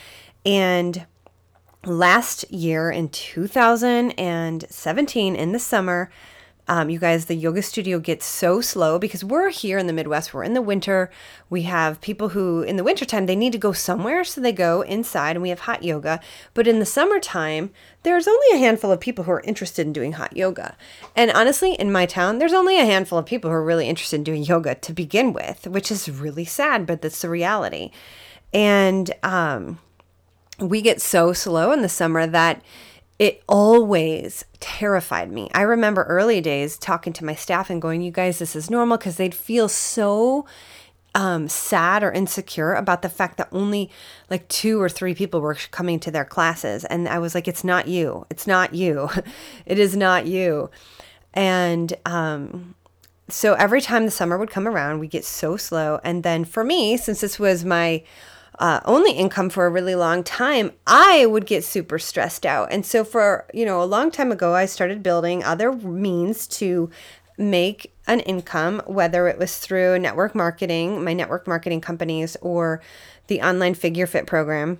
And 0.44 1.06
last 1.84 2.50
year 2.50 2.90
in 2.90 3.10
2017, 3.10 5.36
in 5.36 5.52
the 5.52 5.58
summer, 5.58 6.10
um, 6.66 6.88
you 6.88 6.98
guys, 6.98 7.26
the 7.26 7.34
yoga 7.34 7.62
studio 7.62 7.98
gets 7.98 8.24
so 8.24 8.62
slow 8.62 8.98
because 8.98 9.22
we're 9.22 9.50
here 9.50 9.76
in 9.76 9.86
the 9.86 9.92
Midwest. 9.92 10.32
We're 10.32 10.44
in 10.44 10.54
the 10.54 10.62
winter. 10.62 11.10
We 11.50 11.62
have 11.62 12.00
people 12.00 12.30
who, 12.30 12.62
in 12.62 12.76
the 12.76 12.84
wintertime, 12.84 13.26
they 13.26 13.36
need 13.36 13.52
to 13.52 13.58
go 13.58 13.72
somewhere, 13.72 14.24
so 14.24 14.40
they 14.40 14.52
go 14.52 14.80
inside 14.80 15.36
and 15.36 15.42
we 15.42 15.50
have 15.50 15.60
hot 15.60 15.82
yoga. 15.82 16.20
But 16.54 16.66
in 16.66 16.78
the 16.78 16.86
summertime, 16.86 17.70
there's 18.02 18.26
only 18.26 18.46
a 18.54 18.58
handful 18.58 18.90
of 18.90 19.00
people 19.00 19.24
who 19.24 19.32
are 19.32 19.42
interested 19.42 19.86
in 19.86 19.92
doing 19.92 20.12
hot 20.12 20.36
yoga. 20.36 20.76
And 21.14 21.30
honestly, 21.32 21.74
in 21.74 21.92
my 21.92 22.06
town, 22.06 22.38
there's 22.38 22.54
only 22.54 22.80
a 22.80 22.86
handful 22.86 23.18
of 23.18 23.26
people 23.26 23.50
who 23.50 23.56
are 23.56 23.64
really 23.64 23.88
interested 23.88 24.16
in 24.16 24.24
doing 24.24 24.44
yoga 24.44 24.74
to 24.74 24.92
begin 24.94 25.34
with, 25.34 25.66
which 25.66 25.90
is 25.90 26.08
really 26.08 26.46
sad, 26.46 26.86
but 26.86 27.02
that's 27.02 27.20
the 27.20 27.28
reality. 27.28 27.90
And 28.54 29.12
um, 29.22 29.80
we 30.58 30.80
get 30.80 31.02
so 31.02 31.34
slow 31.34 31.72
in 31.72 31.82
the 31.82 31.88
summer 31.90 32.26
that 32.26 32.62
it 33.18 33.42
always 33.48 34.44
terrified 34.58 35.30
me. 35.30 35.48
I 35.54 35.62
remember 35.62 36.02
early 36.04 36.40
days 36.40 36.76
talking 36.76 37.12
to 37.14 37.24
my 37.24 37.34
staff 37.34 37.70
and 37.70 37.80
going, 37.80 38.02
You 38.02 38.10
guys, 38.10 38.38
this 38.38 38.56
is 38.56 38.70
normal 38.70 38.98
because 38.98 39.16
they'd 39.16 39.34
feel 39.34 39.68
so 39.68 40.46
um, 41.14 41.46
sad 41.48 42.02
or 42.02 42.10
insecure 42.10 42.74
about 42.74 43.02
the 43.02 43.08
fact 43.08 43.36
that 43.36 43.48
only 43.52 43.88
like 44.30 44.48
two 44.48 44.82
or 44.82 44.88
three 44.88 45.14
people 45.14 45.40
were 45.40 45.54
coming 45.70 46.00
to 46.00 46.10
their 46.10 46.24
classes. 46.24 46.84
And 46.86 47.08
I 47.08 47.20
was 47.20 47.34
like, 47.34 47.46
It's 47.46 47.62
not 47.62 47.86
you. 47.86 48.26
It's 48.30 48.46
not 48.46 48.74
you. 48.74 49.08
it 49.66 49.78
is 49.78 49.96
not 49.96 50.26
you. 50.26 50.70
And 51.32 51.92
um, 52.06 52.74
so 53.28 53.54
every 53.54 53.80
time 53.80 54.04
the 54.04 54.10
summer 54.10 54.36
would 54.38 54.50
come 54.50 54.66
around, 54.66 54.98
we 54.98 55.08
get 55.08 55.24
so 55.24 55.56
slow. 55.56 56.00
And 56.02 56.24
then 56.24 56.44
for 56.44 56.64
me, 56.64 56.96
since 56.96 57.20
this 57.20 57.38
was 57.38 57.64
my 57.64 58.02
uh, 58.58 58.80
only 58.84 59.12
income 59.12 59.50
for 59.50 59.66
a 59.66 59.70
really 59.70 59.94
long 59.94 60.22
time, 60.22 60.72
I 60.86 61.26
would 61.26 61.46
get 61.46 61.64
super 61.64 61.98
stressed 61.98 62.46
out. 62.46 62.68
And 62.70 62.86
so, 62.86 63.04
for 63.04 63.46
you 63.52 63.64
know, 63.64 63.82
a 63.82 63.84
long 63.84 64.10
time 64.10 64.30
ago, 64.30 64.54
I 64.54 64.66
started 64.66 65.02
building 65.02 65.42
other 65.42 65.72
means 65.72 66.46
to 66.48 66.90
make 67.36 67.92
an 68.06 68.20
income, 68.20 68.82
whether 68.86 69.26
it 69.28 69.38
was 69.38 69.58
through 69.58 69.98
network 69.98 70.34
marketing, 70.34 71.02
my 71.02 71.12
network 71.12 71.48
marketing 71.48 71.80
companies, 71.80 72.36
or 72.40 72.80
the 73.26 73.42
online 73.42 73.74
figure 73.74 74.06
fit 74.06 74.26
program, 74.26 74.78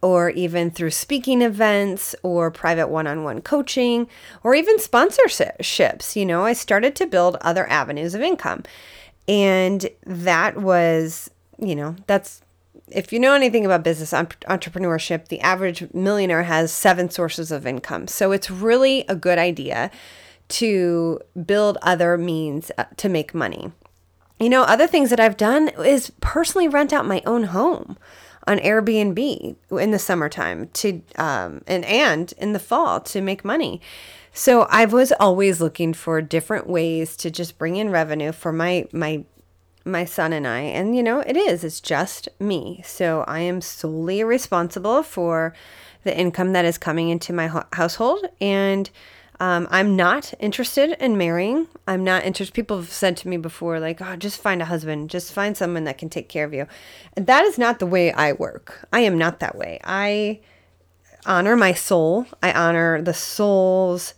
or 0.00 0.30
even 0.30 0.70
through 0.70 0.90
speaking 0.90 1.42
events 1.42 2.14
or 2.22 2.50
private 2.50 2.88
one 2.88 3.06
on 3.06 3.24
one 3.24 3.40
coaching, 3.40 4.06
or 4.44 4.54
even 4.54 4.76
sponsorships. 4.76 6.14
You 6.14 6.24
know, 6.24 6.44
I 6.44 6.52
started 6.52 6.94
to 6.96 7.06
build 7.06 7.36
other 7.40 7.66
avenues 7.68 8.14
of 8.14 8.20
income. 8.20 8.62
And 9.28 9.88
that 10.04 10.56
was, 10.56 11.30
you 11.58 11.74
know, 11.76 11.96
that's 12.06 12.42
if 12.94 13.12
you 13.12 13.18
know 13.18 13.34
anything 13.34 13.64
about 13.64 13.82
business 13.82 14.12
entrepreneurship, 14.12 15.28
the 15.28 15.40
average 15.40 15.92
millionaire 15.92 16.44
has 16.44 16.72
seven 16.72 17.10
sources 17.10 17.50
of 17.50 17.66
income. 17.66 18.06
So 18.06 18.32
it's 18.32 18.50
really 18.50 19.04
a 19.08 19.16
good 19.16 19.38
idea 19.38 19.90
to 20.48 21.20
build 21.46 21.78
other 21.82 22.18
means 22.18 22.70
uh, 22.76 22.84
to 22.98 23.08
make 23.08 23.34
money. 23.34 23.72
You 24.38 24.50
know, 24.50 24.62
other 24.62 24.86
things 24.86 25.10
that 25.10 25.20
I've 25.20 25.36
done 25.36 25.68
is 25.78 26.12
personally 26.20 26.68
rent 26.68 26.92
out 26.92 27.06
my 27.06 27.22
own 27.24 27.44
home 27.44 27.96
on 28.46 28.58
Airbnb 28.58 29.56
in 29.70 29.90
the 29.92 29.98
summertime 29.98 30.68
to 30.74 31.00
um, 31.16 31.62
and 31.66 31.84
and 31.84 32.32
in 32.38 32.52
the 32.52 32.58
fall 32.58 33.00
to 33.00 33.20
make 33.20 33.44
money. 33.44 33.80
So 34.32 34.62
I 34.62 34.86
was 34.86 35.12
always 35.12 35.60
looking 35.60 35.92
for 35.92 36.20
different 36.20 36.66
ways 36.66 37.16
to 37.18 37.30
just 37.30 37.58
bring 37.58 37.76
in 37.76 37.90
revenue 37.90 38.32
for 38.32 38.52
my 38.52 38.86
my 38.92 39.24
my 39.84 40.04
son 40.04 40.32
and 40.32 40.46
I. 40.46 40.60
And, 40.60 40.96
you 40.96 41.02
know, 41.02 41.20
it 41.20 41.36
is, 41.36 41.64
it's 41.64 41.80
just 41.80 42.28
me. 42.38 42.82
So 42.84 43.24
I 43.26 43.40
am 43.40 43.60
solely 43.60 44.22
responsible 44.24 45.02
for 45.02 45.54
the 46.04 46.16
income 46.16 46.52
that 46.52 46.64
is 46.64 46.78
coming 46.78 47.08
into 47.08 47.32
my 47.32 47.46
ho- 47.48 47.64
household. 47.72 48.26
And 48.40 48.90
um, 49.40 49.66
I'm 49.70 49.96
not 49.96 50.32
interested 50.38 50.96
in 51.00 51.18
marrying. 51.18 51.66
I'm 51.88 52.04
not 52.04 52.24
interested. 52.24 52.54
People 52.54 52.76
have 52.76 52.92
said 52.92 53.16
to 53.18 53.28
me 53.28 53.36
before, 53.36 53.80
like, 53.80 54.00
oh, 54.00 54.16
just 54.16 54.40
find 54.40 54.62
a 54.62 54.66
husband, 54.66 55.10
just 55.10 55.32
find 55.32 55.56
someone 55.56 55.84
that 55.84 55.98
can 55.98 56.08
take 56.08 56.28
care 56.28 56.44
of 56.44 56.54
you. 56.54 56.66
And 57.16 57.26
that 57.26 57.44
is 57.44 57.58
not 57.58 57.78
the 57.78 57.86
way 57.86 58.12
I 58.12 58.32
work. 58.32 58.86
I 58.92 59.00
am 59.00 59.18
not 59.18 59.40
that 59.40 59.56
way. 59.56 59.80
I 59.82 60.40
honor 61.26 61.56
my 61.56 61.72
soul, 61.72 62.26
I 62.42 62.52
honor 62.52 63.02
the 63.02 63.14
soul's 63.14 64.14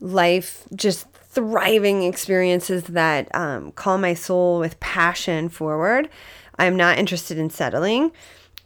life 0.00 0.64
just 0.74 1.09
thriving 1.30 2.02
experiences 2.02 2.84
that 2.84 3.32
um, 3.34 3.72
call 3.72 3.98
my 3.98 4.14
soul 4.14 4.58
with 4.58 4.78
passion 4.80 5.48
forward. 5.48 6.08
I'm 6.58 6.76
not 6.76 6.98
interested 6.98 7.38
in 7.38 7.50
settling. 7.50 8.12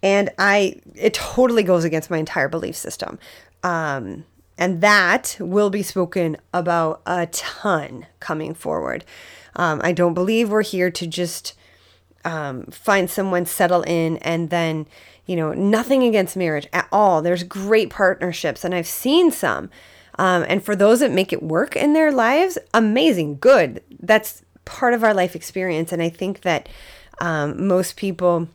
And 0.03 0.31
I, 0.39 0.81
it 0.95 1.15
totally 1.15 1.63
goes 1.63 1.85
against 1.85 2.11
my 2.11 2.19
entire 2.19 2.49
belief 2.49 2.77
system. 2.77 3.19
Um, 3.63 4.25
and 4.59 4.81
that 4.81 5.37
will 5.41 5.71
be 5.71 5.83
spoken 5.83 6.37
about 6.53 7.03
a 7.07 7.27
ton 7.27 8.07
coming 8.21 8.55
forward. 8.55 9.05
Um, 9.57 9.81
I 9.83 9.93
don't 9.93 10.15
believe 10.15 10.51
we're 10.51 10.63
here 10.63 10.91
to 10.91 11.07
just 11.07 11.55
um, 12.25 12.65
find 12.67 13.11
someone, 13.11 13.47
settle 13.47 13.83
in, 13.83 14.19
and 14.19 14.51
then, 14.51 14.87
you 15.27 15.37
know, 15.37 15.53
nothing 15.53 16.03
against 16.03 16.37
marriage 16.37 16.69
at 16.73 16.89
all. 16.93 17.23
There's 17.23 17.43
great 17.43 17.91
partnerships, 17.91 18.65
and 18.65 18.75
I've 18.75 18.87
seen 18.87 19.31
some 19.31 19.71
um, 20.19 20.45
and 20.49 20.65
for 20.65 20.77
those 20.77 21.01
that 21.01 21.11
make 21.11 21.33
it 21.33 21.43
work 21.43 21.77
in 21.77 21.93
their 21.93 22.13
lives, 22.13 22.59
amazing, 22.73 23.39
good. 23.39 23.83
That's 24.01 24.43
part 24.65 24.95
of 24.95 25.03
our 25.03 25.15
life 25.15 25.35
experience. 25.35 25.93
And 25.93 26.03
I 26.03 26.09
think 26.09 26.43
that 26.43 26.69
um, 27.21 27.67
most 27.67 27.97
people, 27.97 28.49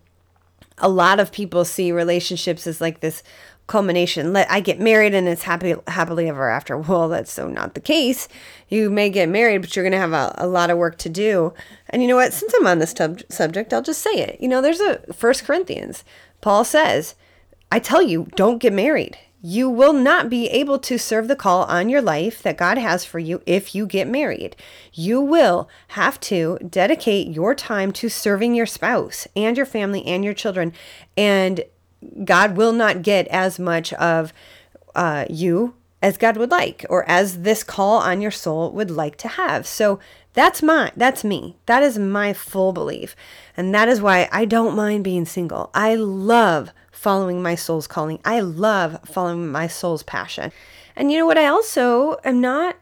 a 0.78 0.90
lot 0.90 1.20
of 1.20 1.32
people 1.32 1.66
see 1.66 1.92
relationships 1.92 2.66
as 2.66 2.82
like 2.82 3.02
this 3.02 3.24
culmination. 3.68 4.34
Let 4.34 4.50
I 4.50 4.62
get 4.62 4.80
married 4.80 5.14
and 5.14 5.28
it's 5.28 5.44
happy 5.44 5.76
happily 5.88 6.28
ever 6.28 6.50
after. 6.50 6.78
Well, 6.90 7.10
that's 7.10 7.32
so 7.32 7.48
not 7.48 7.76
the 7.76 7.80
case. 7.82 8.28
You 8.68 8.90
may 8.90 9.10
get 9.10 9.30
married, 9.30 9.60
but 9.62 9.76
you're 9.76 9.84
going 9.84 9.92
to 9.92 10.00
have 10.00 10.14
a, 10.14 10.34
a 10.38 10.48
lot 10.48 10.72
of 10.72 10.78
work 10.78 10.98
to 11.00 11.10
do. 11.10 11.54
And 11.90 12.02
you 12.02 12.08
know 12.08 12.16
what? 12.16 12.34
Since 12.34 12.54
I'm 12.56 12.66
on 12.66 12.80
this 12.80 12.94
tub- 12.94 13.22
subject, 13.30 13.74
I'll 13.74 13.84
just 13.84 14.02
say 14.02 14.14
it. 14.14 14.42
You 14.42 14.48
know, 14.48 14.62
there's 14.62 14.80
a 14.80 15.00
First 15.14 15.44
Corinthians. 15.44 16.04
Paul 16.42 16.64
says, 16.64 17.16
"I 17.72 17.80
tell 17.80 18.02
you, 18.02 18.28
don't 18.36 18.58
get 18.58 18.74
married." 18.74 19.18
You 19.42 19.70
will 19.70 19.94
not 19.94 20.30
be 20.30 20.48
able 20.48 20.80
to 20.80 20.98
serve 20.98 21.28
the 21.28 21.36
call 21.36 21.64
on 21.64 21.88
your 21.88 22.02
life 22.02 22.44
that 22.44 22.58
God 22.58 22.78
has 22.78 23.06
for 23.06 23.20
you 23.20 23.42
if 23.46 23.74
you 23.74 23.86
get 23.86 24.08
married. 24.08 24.56
You 24.94 25.22
will 25.22 25.70
have 25.90 26.20
to 26.22 26.58
dedicate 26.68 27.30
your 27.30 27.56
time 27.56 27.92
to 27.94 28.10
serving 28.10 28.54
your 28.54 28.66
spouse 28.66 29.28
and 29.36 29.56
your 29.56 29.66
family 29.66 30.06
and 30.06 30.26
your 30.26 30.34
children. 30.34 30.74
And 31.16 31.64
God 32.26 32.58
will 32.58 32.74
not 32.74 33.02
get 33.02 33.28
as 33.30 33.60
much 33.60 33.94
of 33.94 34.34
uh, 34.94 35.26
you 35.30 35.76
as 36.02 36.18
God 36.18 36.38
would 36.38 36.52
like 36.52 36.86
or 36.90 37.08
as 37.10 37.42
this 37.42 37.64
call 37.64 37.98
on 37.98 38.22
your 38.22 38.32
soul 38.32 38.72
would 38.72 38.92
like 38.92 39.16
to 39.18 39.28
have. 39.28 39.66
So 39.66 40.00
that's 40.34 40.62
my 40.62 40.92
that's 40.96 41.24
me. 41.24 41.58
That 41.66 41.84
is 41.84 41.98
my 41.98 42.34
full 42.34 42.74
belief. 42.74 43.16
And 43.58 43.74
that 43.74 43.88
is 43.88 44.02
why 44.02 44.30
I 44.32 44.46
don't 44.46 44.76
mind 44.76 45.04
being 45.04 45.26
single. 45.26 45.70
I 45.74 45.96
love 45.96 46.72
following 47.00 47.42
my 47.42 47.56
soul's 47.56 47.88
calling. 47.88 48.20
I 48.26 48.42
love 48.42 49.00
following 49.06 49.50
my 49.50 49.68
soul's 49.68 50.04
passion. 50.04 50.52
And 50.98 51.10
you 51.10 51.18
know 51.18 51.26
what? 51.26 51.38
I 51.38 51.48
also 51.48 52.18
am 52.26 52.42
not 52.42 52.76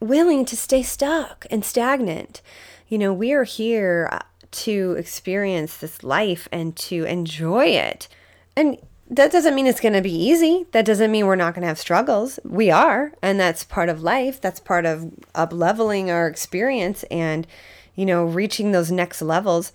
willing 0.00 0.44
to 0.46 0.56
stay 0.56 0.82
stuck 0.82 1.46
and 1.48 1.64
stagnant. 1.64 2.42
You 2.88 2.98
know, 2.98 3.12
we 3.12 3.32
are 3.32 3.44
here 3.44 4.08
uh, 4.10 4.18
to 4.50 4.96
experience 4.98 5.76
this 5.76 6.02
life 6.02 6.48
and 6.50 6.74
to 6.78 7.04
enjoy 7.04 7.66
it. 7.66 8.08
And 8.56 8.78
that 9.08 9.30
doesn't 9.30 9.54
mean 9.54 9.68
it's 9.68 9.80
going 9.80 9.94
to 9.94 10.02
be 10.02 10.12
easy. 10.12 10.66
That 10.72 10.84
doesn't 10.84 11.12
mean 11.12 11.26
we're 11.26 11.36
not 11.36 11.54
going 11.54 11.62
to 11.62 11.68
have 11.68 11.78
struggles. 11.78 12.40
We 12.44 12.68
are, 12.72 13.12
and 13.22 13.38
that's 13.38 13.62
part 13.62 13.88
of 13.88 14.02
life. 14.02 14.40
That's 14.40 14.58
part 14.58 14.86
of 14.86 15.12
up 15.36 15.52
leveling 15.52 16.10
our 16.10 16.26
experience 16.26 17.04
and, 17.12 17.46
you 17.94 18.06
know, 18.06 18.24
reaching 18.24 18.72
those 18.72 18.90
next 18.90 19.22
levels 19.22 19.72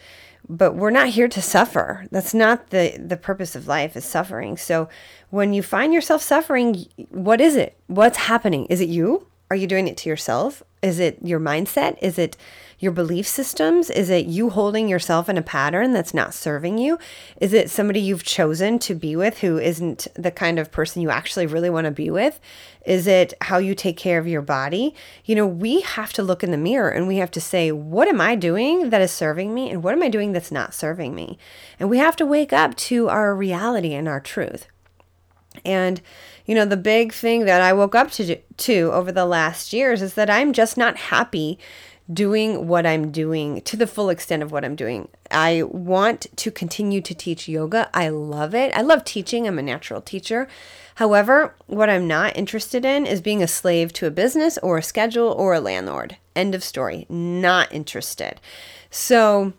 but 0.50 0.76
we're 0.76 0.92
not 0.92 1.10
here 1.10 1.28
to 1.28 1.42
suffer. 1.42 2.06
That's 2.12 2.34
not 2.34 2.70
the 2.70 2.98
the 3.00 3.18
purpose 3.18 3.56
of 3.56 3.68
life 3.68 3.96
is 3.96 4.06
suffering. 4.06 4.58
So 4.58 4.90
when 5.30 5.54
you 5.54 5.62
find 5.62 5.94
yourself 5.94 6.22
suffering 6.22 6.86
what 7.10 7.42
is 7.42 7.56
it? 7.56 7.78
What's 7.88 8.18
happening? 8.18 8.66
Is 8.66 8.82
it 8.82 8.90
you? 8.90 9.28
Are 9.50 9.56
you 9.56 9.68
doing 9.68 9.88
it 9.88 9.98
to 9.98 10.10
yourself? 10.10 10.64
Is 10.82 11.00
it 11.00 11.18
your 11.22 11.40
mindset? 11.40 11.98
Is 12.02 12.18
it 12.18 12.38
your 12.80 12.92
belief 12.92 13.28
systems? 13.28 13.90
Is 13.90 14.10
it 14.10 14.28
you 14.28 14.52
holding 14.52 14.88
yourself 14.88 15.30
in 15.30 15.38
a 15.38 15.42
pattern 15.42 15.94
that's 15.94 16.14
not 16.14 16.34
serving 16.34 16.78
you? 16.78 17.00
Is 17.42 17.54
it 17.54 17.72
somebody 17.72 18.00
you've 18.00 18.24
chosen 18.24 18.78
to 18.80 18.94
be 18.94 19.16
with 19.16 19.40
who 19.40 19.58
isn't 19.58 20.08
the 20.16 20.30
kind 20.30 20.60
of 20.60 20.72
person 20.72 21.02
you 21.02 21.10
actually 21.10 21.48
really 21.48 21.70
want 21.70 21.86
to 21.86 21.92
be 21.92 22.12
with? 22.12 22.40
Is 22.86 23.08
it 23.08 23.34
how 23.42 23.58
you 23.58 23.74
take 23.74 23.98
care 23.98 24.20
of 24.20 24.28
your 24.28 24.44
body? 24.44 24.94
You 25.26 25.36
know, 25.36 25.48
we 25.48 25.82
have 25.82 26.14
to 26.14 26.24
look 26.24 26.44
in 26.44 26.52
the 26.52 26.58
mirror 26.58 26.90
and 26.90 27.08
we 27.08 27.18
have 27.18 27.32
to 27.32 27.42
say, 27.42 27.72
what 27.72 28.08
am 28.08 28.22
I 28.22 28.36
doing 28.36 28.92
that 28.92 29.02
is 29.02 29.12
serving 29.12 29.54
me? 29.54 29.72
And 29.72 29.84
what 29.84 29.94
am 29.94 30.04
I 30.04 30.10
doing 30.10 30.32
that's 30.32 30.52
not 30.52 30.74
serving 30.74 31.16
me? 31.16 31.40
And 31.80 31.90
we 31.90 31.98
have 31.98 32.16
to 32.18 32.26
wake 32.26 32.54
up 32.54 32.76
to 32.76 33.10
our 33.10 33.36
reality 33.36 33.94
and 33.94 34.08
our 34.08 34.20
truth. 34.20 34.68
And, 35.66 36.02
you 36.46 36.56
know, 36.56 36.66
the 36.66 36.78
big 36.78 37.14
thing 37.14 37.46
that 37.46 37.62
I 37.62 37.74
woke 37.74 37.96
up 37.96 38.12
to, 38.12 38.36
to 38.36 38.92
over 38.94 39.12
the 39.12 39.26
last 39.26 39.74
years 39.74 40.02
is 40.02 40.14
that 40.14 40.30
I'm 40.30 40.54
just 40.54 40.78
not 40.78 40.98
happy 40.98 41.58
doing 42.12 42.68
what 42.68 42.86
I'm 42.86 43.12
doing 43.12 43.62
to 43.62 43.76
the 43.76 43.88
full 43.88 44.10
extent 44.10 44.42
of 44.42 44.52
what 44.52 44.64
I'm 44.64 44.76
doing. 44.76 45.10
I 45.30 45.64
want 45.64 46.28
to 46.38 46.52
continue 46.52 47.02
to 47.02 47.14
teach 47.14 47.50
yoga. 47.50 47.90
I 47.94 48.10
love 48.10 48.56
it. 48.56 48.74
I 48.74 48.82
love 48.82 49.04
teaching. 49.04 49.46
I'm 49.48 49.60
a 49.60 49.64
natural 49.64 50.02
teacher. 50.02 50.48
However, 50.96 51.54
what 51.68 51.90
I'm 51.90 52.08
not 52.08 52.38
interested 52.38 52.86
in 52.86 53.06
is 53.06 53.22
being 53.22 53.44
a 53.44 53.48
slave 53.48 53.92
to 53.94 54.08
a 54.08 54.12
business 54.12 54.58
or 54.60 54.78
a 54.78 54.84
schedule 54.84 55.32
or 55.38 55.54
a 55.54 55.60
landlord. 55.60 56.18
End 56.36 56.56
of 56.56 56.64
story. 56.64 57.06
Not 57.10 57.72
interested. 57.74 58.40
So, 58.90 59.54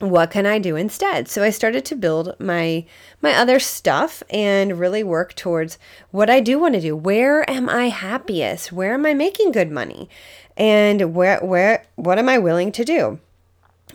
what 0.00 0.30
can 0.30 0.46
I 0.46 0.58
do 0.58 0.76
instead? 0.76 1.28
So 1.28 1.42
I 1.42 1.50
started 1.50 1.84
to 1.84 1.94
build 1.94 2.34
my 2.40 2.86
my 3.20 3.34
other 3.34 3.60
stuff 3.60 4.22
and 4.30 4.78
really 4.78 5.04
work 5.04 5.34
towards 5.34 5.78
what 6.10 6.30
I 6.30 6.40
do 6.40 6.58
want 6.58 6.74
to 6.74 6.80
do. 6.80 6.96
Where 6.96 7.48
am 7.48 7.68
I 7.68 7.90
happiest? 7.90 8.72
Where 8.72 8.94
am 8.94 9.04
I 9.04 9.12
making 9.12 9.52
good 9.52 9.70
money? 9.70 10.08
And 10.56 11.14
where 11.14 11.40
where 11.40 11.84
what 11.96 12.18
am 12.18 12.28
I 12.28 12.38
willing 12.38 12.72
to 12.72 12.84
do? 12.84 13.18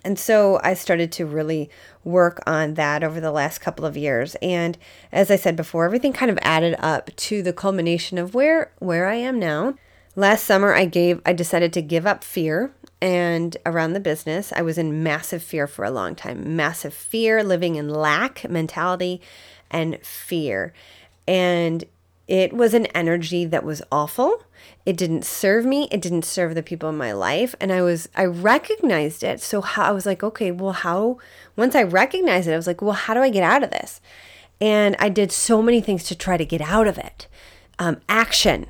And 0.04 0.20
so 0.20 0.60
I 0.64 0.76
started 0.76 1.12
to 1.14 1.26
really 1.26 1.70
work 2.04 2.40
on 2.46 2.76
that 2.76 3.04
over 3.04 3.20
the 3.20 3.32
last 3.32 3.60
couple 3.60 3.86
of 3.86 3.98
years. 3.98 4.36
And 4.42 4.78
as 5.12 5.32
I 5.32 5.36
said 5.36 5.56
before, 5.56 5.86
everything 5.86 6.14
kind 6.14 6.30
of 6.30 6.38
added 6.44 6.76
up 6.78 7.16
to 7.16 7.42
the 7.42 7.54
culmination 7.54 8.18
of 8.18 8.34
where 8.36 8.72
where 8.80 9.08
I 9.08 9.16
am 9.16 9.40
now. 9.40 9.76
Last 10.16 10.44
summer 10.44 10.74
I 10.74 10.86
gave 10.86 11.22
I 11.26 11.34
decided 11.34 11.74
to 11.74 11.82
give 11.82 12.06
up 12.06 12.24
fear 12.24 12.72
and 13.02 13.58
around 13.66 13.94
the 13.94 14.00
business. 14.00 14.54
I 14.54 14.62
was 14.62 14.78
in 14.78 15.04
massive 15.04 15.44
fear 15.44 15.68
for 15.68 15.86
a 15.86 15.92
long 15.92 16.16
time. 16.16 16.56
Massive 16.56 16.94
fear, 16.94 17.44
living 17.44 17.76
in 17.76 17.90
lack 17.90 18.50
mentality 18.50 19.22
and 19.70 20.00
fear. 20.04 20.74
And 21.28 21.84
it 22.28 22.54
was 22.54 22.74
an 22.74 22.88
energy 22.88 23.46
that 23.46 23.64
was 23.64 23.82
awful. 23.92 24.44
It 24.86 24.98
didn't 24.98 25.26
serve 25.26 25.66
me. 25.66 25.88
It 25.92 26.02
didn't 26.02 26.26
serve 26.26 26.56
the 26.56 26.64
people 26.64 26.90
in 26.90 26.98
my 26.98 27.12
life. 27.12 27.56
And 27.60 27.72
I 27.72 27.82
was, 27.82 28.10
I 28.16 28.26
recognized 28.26 29.24
it. 29.24 29.42
So 29.42 29.62
how, 29.62 29.84
I 29.84 29.92
was 29.92 30.06
like, 30.06 30.24
okay, 30.24 30.52
well, 30.52 30.72
how, 30.72 31.20
once 31.56 31.76
I 31.76 31.84
recognized 31.84 32.48
it, 32.48 32.54
I 32.54 32.58
was 32.58 32.68
like, 32.68 32.82
well, 32.82 32.94
how 32.94 33.14
do 33.14 33.22
I 33.22 33.30
get 33.30 33.44
out 33.44 33.64
of 33.64 33.72
this? 33.72 34.02
And 34.60 34.96
I 35.00 35.10
did 35.10 35.32
so 35.32 35.62
many 35.62 35.82
things 35.82 36.04
to 36.06 36.16
try 36.16 36.38
to 36.38 36.46
get 36.46 36.62
out 36.62 36.88
of 36.88 36.98
it. 36.98 37.28
Um, 37.78 38.02
action. 38.10 38.68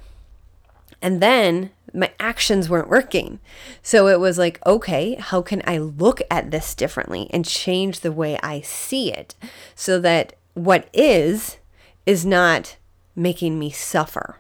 And 1.01 1.21
then 1.21 1.69
my 1.93 2.11
actions 2.19 2.69
weren't 2.69 2.89
working. 2.89 3.39
So 3.81 4.07
it 4.07 4.19
was 4.19 4.37
like, 4.37 4.59
okay, 4.65 5.15
how 5.15 5.41
can 5.41 5.61
I 5.65 5.77
look 5.77 6.21
at 6.29 6.51
this 6.51 6.75
differently 6.75 7.29
and 7.31 7.45
change 7.45 8.01
the 8.01 8.11
way 8.11 8.37
I 8.43 8.61
see 8.61 9.13
it 9.13 9.35
so 9.75 9.99
that 9.99 10.33
what 10.55 10.89
is, 10.93 11.57
is 12.05 12.25
not 12.25 12.75
making 13.15 13.57
me 13.57 13.69
suffer. 13.69 14.37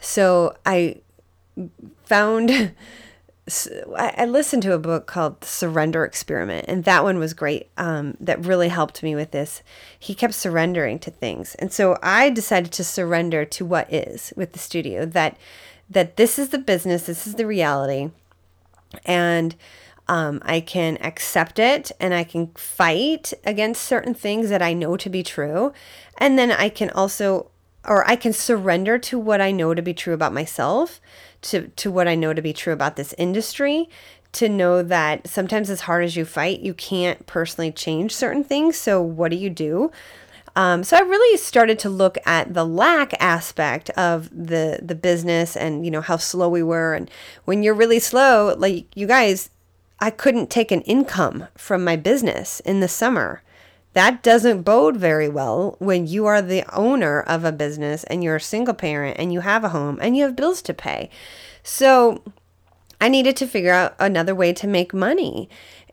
So 0.00 0.56
I 0.64 1.00
found, 2.04 2.50
I 3.96 4.24
listened 4.26 4.62
to 4.64 4.72
a 4.72 4.78
book 4.78 5.06
called 5.06 5.44
Surrender 5.44 6.04
Experiment, 6.04 6.66
and 6.68 6.84
that 6.84 7.04
one 7.04 7.18
was 7.18 7.34
great. 7.34 7.68
Um, 7.76 8.16
that 8.20 8.44
really 8.44 8.68
helped 8.68 9.02
me 9.02 9.14
with 9.14 9.30
this. 9.30 9.62
He 9.98 10.14
kept 10.14 10.34
surrendering 10.34 10.98
to 11.00 11.10
things. 11.10 11.54
And 11.56 11.72
so 11.72 11.98
I 12.02 12.30
decided 12.30 12.72
to 12.72 12.84
surrender 12.84 13.44
to 13.44 13.64
what 13.64 13.92
is 13.92 14.32
with 14.36 14.52
the 14.52 14.58
studio 14.58 15.06
that 15.06 15.36
that 15.90 16.16
this 16.16 16.38
is 16.38 16.50
the 16.50 16.58
business, 16.58 17.06
this 17.06 17.26
is 17.26 17.34
the 17.34 17.46
reality. 17.46 18.10
And 19.04 19.56
um, 20.08 20.40
I 20.44 20.60
can 20.60 20.98
accept 21.00 21.58
it 21.58 21.92
and 22.00 22.14
I 22.14 22.24
can 22.24 22.48
fight 22.54 23.32
against 23.44 23.82
certain 23.82 24.14
things 24.14 24.50
that 24.50 24.62
I 24.62 24.72
know 24.72 24.96
to 24.96 25.10
be 25.10 25.22
true. 25.22 25.72
And 26.18 26.38
then 26.38 26.50
I 26.50 26.68
can 26.68 26.90
also 26.90 27.49
or 27.86 28.08
I 28.08 28.16
can 28.16 28.32
surrender 28.32 28.98
to 28.98 29.18
what 29.18 29.40
I 29.40 29.52
know 29.52 29.74
to 29.74 29.82
be 29.82 29.94
true 29.94 30.14
about 30.14 30.32
myself, 30.32 31.00
to 31.42 31.68
to 31.68 31.90
what 31.90 32.08
I 32.08 32.14
know 32.14 32.34
to 32.34 32.42
be 32.42 32.52
true 32.52 32.72
about 32.72 32.96
this 32.96 33.14
industry, 33.18 33.88
to 34.32 34.48
know 34.48 34.82
that 34.82 35.26
sometimes 35.26 35.70
as 35.70 35.82
hard 35.82 36.04
as 36.04 36.16
you 36.16 36.24
fight, 36.24 36.60
you 36.60 36.74
can't 36.74 37.26
personally 37.26 37.72
change 37.72 38.14
certain 38.14 38.44
things. 38.44 38.76
So 38.76 39.00
what 39.02 39.30
do 39.30 39.36
you 39.36 39.50
do? 39.50 39.90
Um, 40.56 40.82
so 40.82 40.96
I 40.96 41.00
really 41.00 41.36
started 41.36 41.78
to 41.80 41.88
look 41.88 42.18
at 42.26 42.54
the 42.54 42.66
lack 42.66 43.14
aspect 43.20 43.90
of 43.90 44.28
the 44.30 44.80
the 44.82 44.94
business 44.94 45.56
and 45.56 45.84
you 45.84 45.90
know 45.90 46.00
how 46.00 46.16
slow 46.16 46.48
we 46.48 46.62
were 46.62 46.94
and 46.94 47.10
when 47.44 47.62
you're 47.62 47.74
really 47.74 48.00
slow 48.00 48.54
like 48.58 48.86
you 48.96 49.06
guys 49.06 49.50
I 50.00 50.10
couldn't 50.10 50.50
take 50.50 50.72
an 50.72 50.80
income 50.82 51.46
from 51.56 51.84
my 51.84 51.94
business 51.96 52.60
in 52.60 52.80
the 52.80 52.88
summer 52.88 53.42
that 53.92 54.22
doesn't 54.22 54.62
bode 54.62 54.96
very 54.96 55.28
well 55.28 55.76
when 55.78 56.06
you 56.06 56.26
are 56.26 56.40
the 56.40 56.64
owner 56.72 57.20
of 57.22 57.44
a 57.44 57.52
business 57.52 58.04
and 58.04 58.22
you're 58.22 58.36
a 58.36 58.40
single 58.40 58.74
parent 58.74 59.18
and 59.18 59.32
you 59.32 59.40
have 59.40 59.64
a 59.64 59.70
home 59.70 59.98
and 60.00 60.16
you 60.16 60.22
have 60.24 60.36
bills 60.36 60.62
to 60.62 60.74
pay. 60.74 61.10
So 61.62 62.22
I 63.00 63.08
needed 63.08 63.36
to 63.38 63.46
figure 63.46 63.72
out 63.72 63.96
another 63.98 64.34
way 64.34 64.52
to 64.52 64.66
make 64.66 64.94
money. 64.94 65.48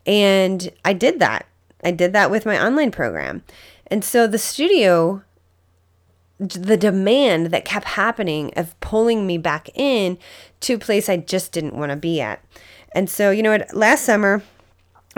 And 0.06 0.70
I 0.84 0.92
did 0.92 1.18
that. 1.18 1.46
I 1.82 1.90
did 1.90 2.12
that 2.12 2.30
with 2.30 2.46
my 2.46 2.64
online 2.64 2.90
program. 2.90 3.42
And 3.88 4.04
so 4.04 4.26
the 4.26 4.38
studio, 4.38 5.22
the 6.38 6.76
demand 6.76 7.46
that 7.46 7.64
kept 7.64 7.86
happening 7.86 8.52
of 8.56 8.78
pulling 8.80 9.26
me 9.26 9.38
back 9.38 9.70
in 9.74 10.18
to 10.60 10.74
a 10.74 10.78
place 10.78 11.08
I 11.08 11.16
just 11.16 11.50
didn't 11.50 11.76
want 11.76 11.90
to 11.90 11.96
be 11.96 12.20
at. 12.20 12.44
And 12.92 13.10
so, 13.10 13.30
you 13.30 13.42
know, 13.42 13.50
what, 13.50 13.74
last 13.74 14.04
summer, 14.04 14.42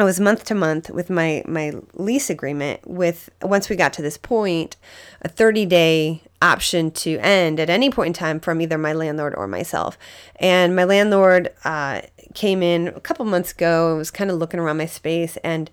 I 0.01 0.05
was 0.05 0.20
month 0.20 0.44
to 0.46 0.55
month 0.55 0.90
with 0.90 1.11
my 1.11 1.42
my 1.46 1.72
lease 1.94 2.30
agreement 2.30 2.86
with 2.86 3.30
once 3.42 3.68
we 3.68 3.76
got 3.76 3.92
to 3.94 4.03
this 4.03 4.16
point 4.16 4.76
a 5.22 5.28
30 5.28 5.66
day 5.66 6.22
option 6.42 6.90
to 6.90 7.18
end 7.18 7.61
at 7.61 7.68
any 7.68 7.90
point 7.90 8.09
in 8.09 8.12
time 8.12 8.40
from 8.40 8.61
either 8.61 8.78
my 8.78 8.92
landlord 8.92 9.34
or 9.34 9.46
myself. 9.46 9.98
And 10.36 10.74
my 10.74 10.84
landlord 10.84 11.53
uh, 11.64 12.03
came 12.34 12.62
in 12.62 12.88
a 12.88 13.01
couple 13.01 13.24
months 13.24 13.53
ago 13.53 13.90
and 13.90 13.98
was 13.98 14.11
kind 14.11 14.30
of 14.30 14.38
looking 14.38 14.61
around 14.61 14.78
my 14.78 14.86
space 14.86 15.36
and 15.38 15.70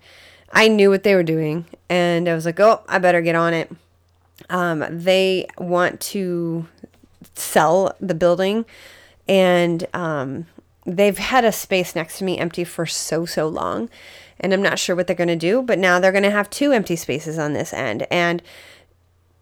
I 0.52 0.68
knew 0.68 0.90
what 0.90 1.02
they 1.02 1.14
were 1.14 1.22
doing 1.22 1.66
and 1.88 2.28
I 2.28 2.34
was 2.34 2.44
like 2.44 2.60
oh 2.60 2.82
I 2.88 2.98
better 2.98 3.20
get 3.20 3.34
on 3.34 3.54
it. 3.54 3.70
Um, 4.50 4.84
they 4.90 5.46
want 5.58 6.00
to 6.00 6.66
sell 7.34 7.94
the 8.00 8.14
building 8.14 8.64
and 9.28 9.86
um, 9.92 10.46
they've 10.96 11.18
had 11.18 11.44
a 11.44 11.52
space 11.52 11.94
next 11.94 12.18
to 12.18 12.24
me 12.24 12.38
empty 12.38 12.64
for 12.64 12.86
so 12.86 13.26
so 13.26 13.46
long 13.46 13.90
and 14.40 14.54
i'm 14.54 14.62
not 14.62 14.78
sure 14.78 14.96
what 14.96 15.06
they're 15.06 15.14
going 15.14 15.28
to 15.28 15.36
do 15.36 15.60
but 15.60 15.78
now 15.78 16.00
they're 16.00 16.12
going 16.12 16.24
to 16.24 16.30
have 16.30 16.48
two 16.48 16.72
empty 16.72 16.96
spaces 16.96 17.38
on 17.38 17.52
this 17.52 17.72
end. 17.72 18.06
And 18.10 18.42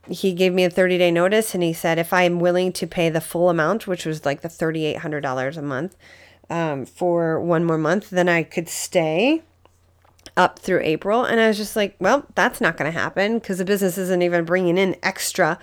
he 0.09 0.33
gave 0.33 0.53
me 0.53 0.65
a 0.65 0.71
30 0.71 0.99
day 0.99 1.11
notice 1.11 1.55
and 1.55 1.63
he 1.63 1.73
said 1.73 1.99
if 1.99 2.13
i'm 2.13 2.39
willing 2.39 2.73
to 2.73 2.87
pay 2.87 3.09
the 3.09 3.21
full 3.21 3.51
amount 3.51 3.87
which 3.87 4.07
was 4.07 4.25
like 4.25 4.41
the 4.41 4.49
$3800 4.49 5.57
a 5.57 5.63
month 5.63 5.97
um, 6.49 6.87
for 6.87 7.41
one 7.41 7.65
more 7.65 7.79
month 7.79 8.11
then 8.11 8.29
i 8.29 8.43
could 8.43 8.69
stay 8.69 9.43
up 10.37 10.59
through 10.59 10.81
april. 10.83 11.25
And 11.25 11.41
i 11.41 11.49
was 11.49 11.57
just 11.57 11.77
like 11.77 11.97
well 11.99 12.27
that's 12.35 12.61
not 12.61 12.77
going 12.77 12.91
to 12.91 12.99
happen 12.99 13.39
because 13.39 13.59
the 13.59 13.65
business 13.65 13.99
isn't 13.99 14.23
even 14.23 14.45
bringing 14.45 14.79
in 14.79 14.97
extra 15.03 15.59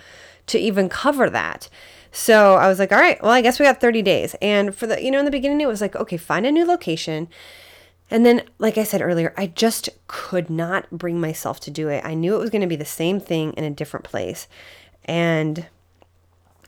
to 0.46 0.58
even 0.58 0.88
cover 0.88 1.30
that 1.30 1.68
so 2.16 2.54
I 2.54 2.68
was 2.68 2.78
like, 2.78 2.92
all 2.92 3.00
right, 3.00 3.20
well, 3.20 3.32
I 3.32 3.40
guess 3.40 3.58
we 3.58 3.64
got 3.64 3.80
30 3.80 4.00
days. 4.00 4.36
And 4.40 4.72
for 4.72 4.86
the, 4.86 5.02
you 5.02 5.10
know, 5.10 5.18
in 5.18 5.24
the 5.24 5.32
beginning, 5.32 5.60
it 5.60 5.66
was 5.66 5.80
like, 5.80 5.96
okay, 5.96 6.16
find 6.16 6.46
a 6.46 6.52
new 6.52 6.64
location. 6.64 7.26
And 8.08 8.24
then, 8.24 8.42
like 8.60 8.78
I 8.78 8.84
said 8.84 9.02
earlier, 9.02 9.34
I 9.36 9.48
just 9.48 9.88
could 10.06 10.48
not 10.48 10.88
bring 10.92 11.20
myself 11.20 11.58
to 11.60 11.72
do 11.72 11.88
it. 11.88 12.04
I 12.04 12.14
knew 12.14 12.36
it 12.36 12.38
was 12.38 12.50
going 12.50 12.60
to 12.60 12.68
be 12.68 12.76
the 12.76 12.84
same 12.84 13.18
thing 13.18 13.52
in 13.54 13.64
a 13.64 13.70
different 13.70 14.04
place. 14.04 14.46
And 15.06 15.66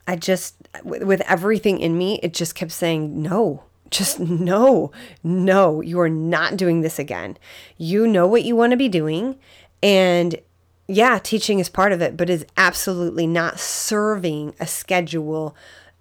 I 0.08 0.16
just, 0.16 0.56
with 0.82 1.20
everything 1.20 1.78
in 1.78 1.96
me, 1.96 2.18
it 2.24 2.34
just 2.34 2.56
kept 2.56 2.72
saying, 2.72 3.22
no, 3.22 3.62
just 3.88 4.18
no, 4.18 4.90
no, 5.22 5.80
you 5.80 6.00
are 6.00 6.08
not 6.08 6.56
doing 6.56 6.80
this 6.80 6.98
again. 6.98 7.38
You 7.76 8.08
know 8.08 8.26
what 8.26 8.42
you 8.42 8.56
want 8.56 8.72
to 8.72 8.76
be 8.76 8.88
doing. 8.88 9.38
And 9.80 10.40
yeah, 10.88 11.18
teaching 11.18 11.58
is 11.58 11.68
part 11.68 11.92
of 11.92 12.00
it, 12.00 12.16
but 12.16 12.30
is 12.30 12.46
absolutely 12.56 13.26
not 13.26 13.58
serving 13.58 14.54
a 14.60 14.66
schedule 14.66 15.56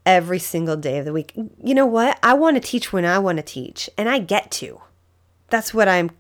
every 0.06 0.40
single 0.40 0.78
day 0.78 1.00
of 1.00 1.06
the 1.06 1.14
week. 1.14 1.34
You 1.36 1.74
know 1.74 1.86
what? 1.86 2.20
I 2.22 2.34
want 2.36 2.56
to 2.58 2.62
teach 2.62 2.94
when 2.94 3.06
I 3.06 3.18
want 3.20 3.38
to 3.38 3.44
teach, 3.44 3.90
and 3.98 4.08
I 4.08 4.20
get 4.20 4.52
to. 4.52 4.82
That's 5.50 5.74
what 5.74 5.88
I'm 5.88 6.12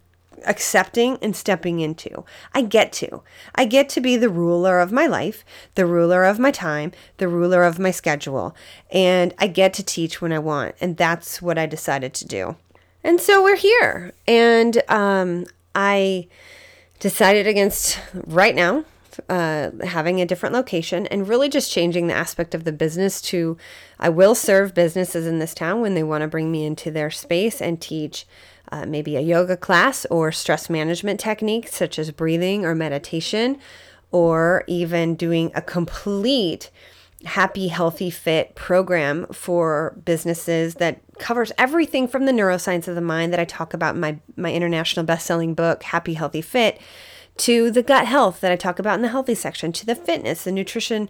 accepting 0.45 1.17
and 1.21 1.35
stepping 1.35 1.79
into. 1.79 2.25
I 2.53 2.61
get 2.61 2.91
to. 2.93 3.21
I 3.53 3.65
get 3.65 3.89
to 3.89 4.01
be 4.01 4.17
the 4.17 4.29
ruler 4.29 4.79
of 4.79 4.91
my 4.91 5.05
life, 5.05 5.45
the 5.75 5.85
ruler 5.85 6.23
of 6.23 6.39
my 6.39 6.51
time, 6.51 6.91
the 7.17 7.27
ruler 7.27 7.63
of 7.63 7.79
my 7.79 7.91
schedule, 7.91 8.55
and 8.91 9.33
I 9.37 9.47
get 9.47 9.73
to 9.75 9.83
teach 9.83 10.21
when 10.21 10.33
I 10.33 10.39
want. 10.39 10.75
And 10.81 10.97
that's 10.97 11.41
what 11.41 11.57
I 11.57 11.65
decided 11.65 12.13
to 12.15 12.25
do. 12.25 12.55
And 13.03 13.21
so 13.21 13.43
we're 13.43 13.55
here. 13.55 14.13
And 14.27 14.81
um, 14.89 15.45
I 15.75 16.27
decided 16.99 17.47
against 17.47 17.99
right 18.25 18.55
now 18.55 18.85
uh, 19.29 19.71
having 19.83 20.19
a 20.19 20.25
different 20.25 20.53
location 20.53 21.07
and 21.07 21.27
really 21.27 21.49
just 21.49 21.71
changing 21.71 22.07
the 22.07 22.13
aspect 22.13 22.53
of 22.53 22.63
the 22.63 22.71
business 22.71 23.21
to 23.21 23.57
I 23.99 24.09
will 24.09 24.35
serve 24.35 24.73
businesses 24.73 25.25
in 25.25 25.39
this 25.39 25.53
town 25.53 25.81
when 25.81 25.93
they 25.93 26.03
want 26.03 26.21
to 26.21 26.27
bring 26.27 26.51
me 26.51 26.65
into 26.65 26.91
their 26.91 27.09
space 27.11 27.61
and 27.61 27.81
teach 27.81 28.25
uh, 28.71 28.85
maybe 28.85 29.15
a 29.15 29.21
yoga 29.21 29.55
class 29.55 30.05
or 30.07 30.31
stress 30.31 30.69
management 30.69 31.19
techniques 31.19 31.75
such 31.75 31.99
as 31.99 32.11
breathing 32.11 32.65
or 32.65 32.75
meditation, 32.75 33.59
or 34.11 34.63
even 34.67 35.15
doing 35.15 35.51
a 35.53 35.61
complete 35.61 36.71
happy, 37.25 37.67
healthy, 37.67 38.09
fit 38.09 38.55
program 38.55 39.27
for 39.27 39.97
businesses 40.05 40.75
that 40.75 41.01
covers 41.19 41.51
everything 41.57 42.07
from 42.07 42.25
the 42.25 42.31
neuroscience 42.31 42.87
of 42.87 42.95
the 42.95 43.01
mind 43.01 43.33
that 43.33 43.39
I 43.39 43.45
talk 43.45 43.73
about 43.73 43.95
in 43.95 44.01
my, 44.01 44.19
my 44.35 44.53
international 44.53 45.05
best-selling 45.05 45.53
book, 45.53 45.83
Happy, 45.83 46.13
Healthy, 46.13 46.41
Fit, 46.41 46.79
to 47.37 47.69
the 47.71 47.83
gut 47.83 48.05
health 48.05 48.41
that 48.41 48.51
I 48.51 48.55
talk 48.55 48.79
about 48.79 48.95
in 48.95 49.01
the 49.01 49.09
healthy 49.09 49.35
section, 49.35 49.71
to 49.73 49.85
the 49.85 49.95
fitness, 49.95 50.43
the 50.43 50.51
nutrition, 50.51 51.09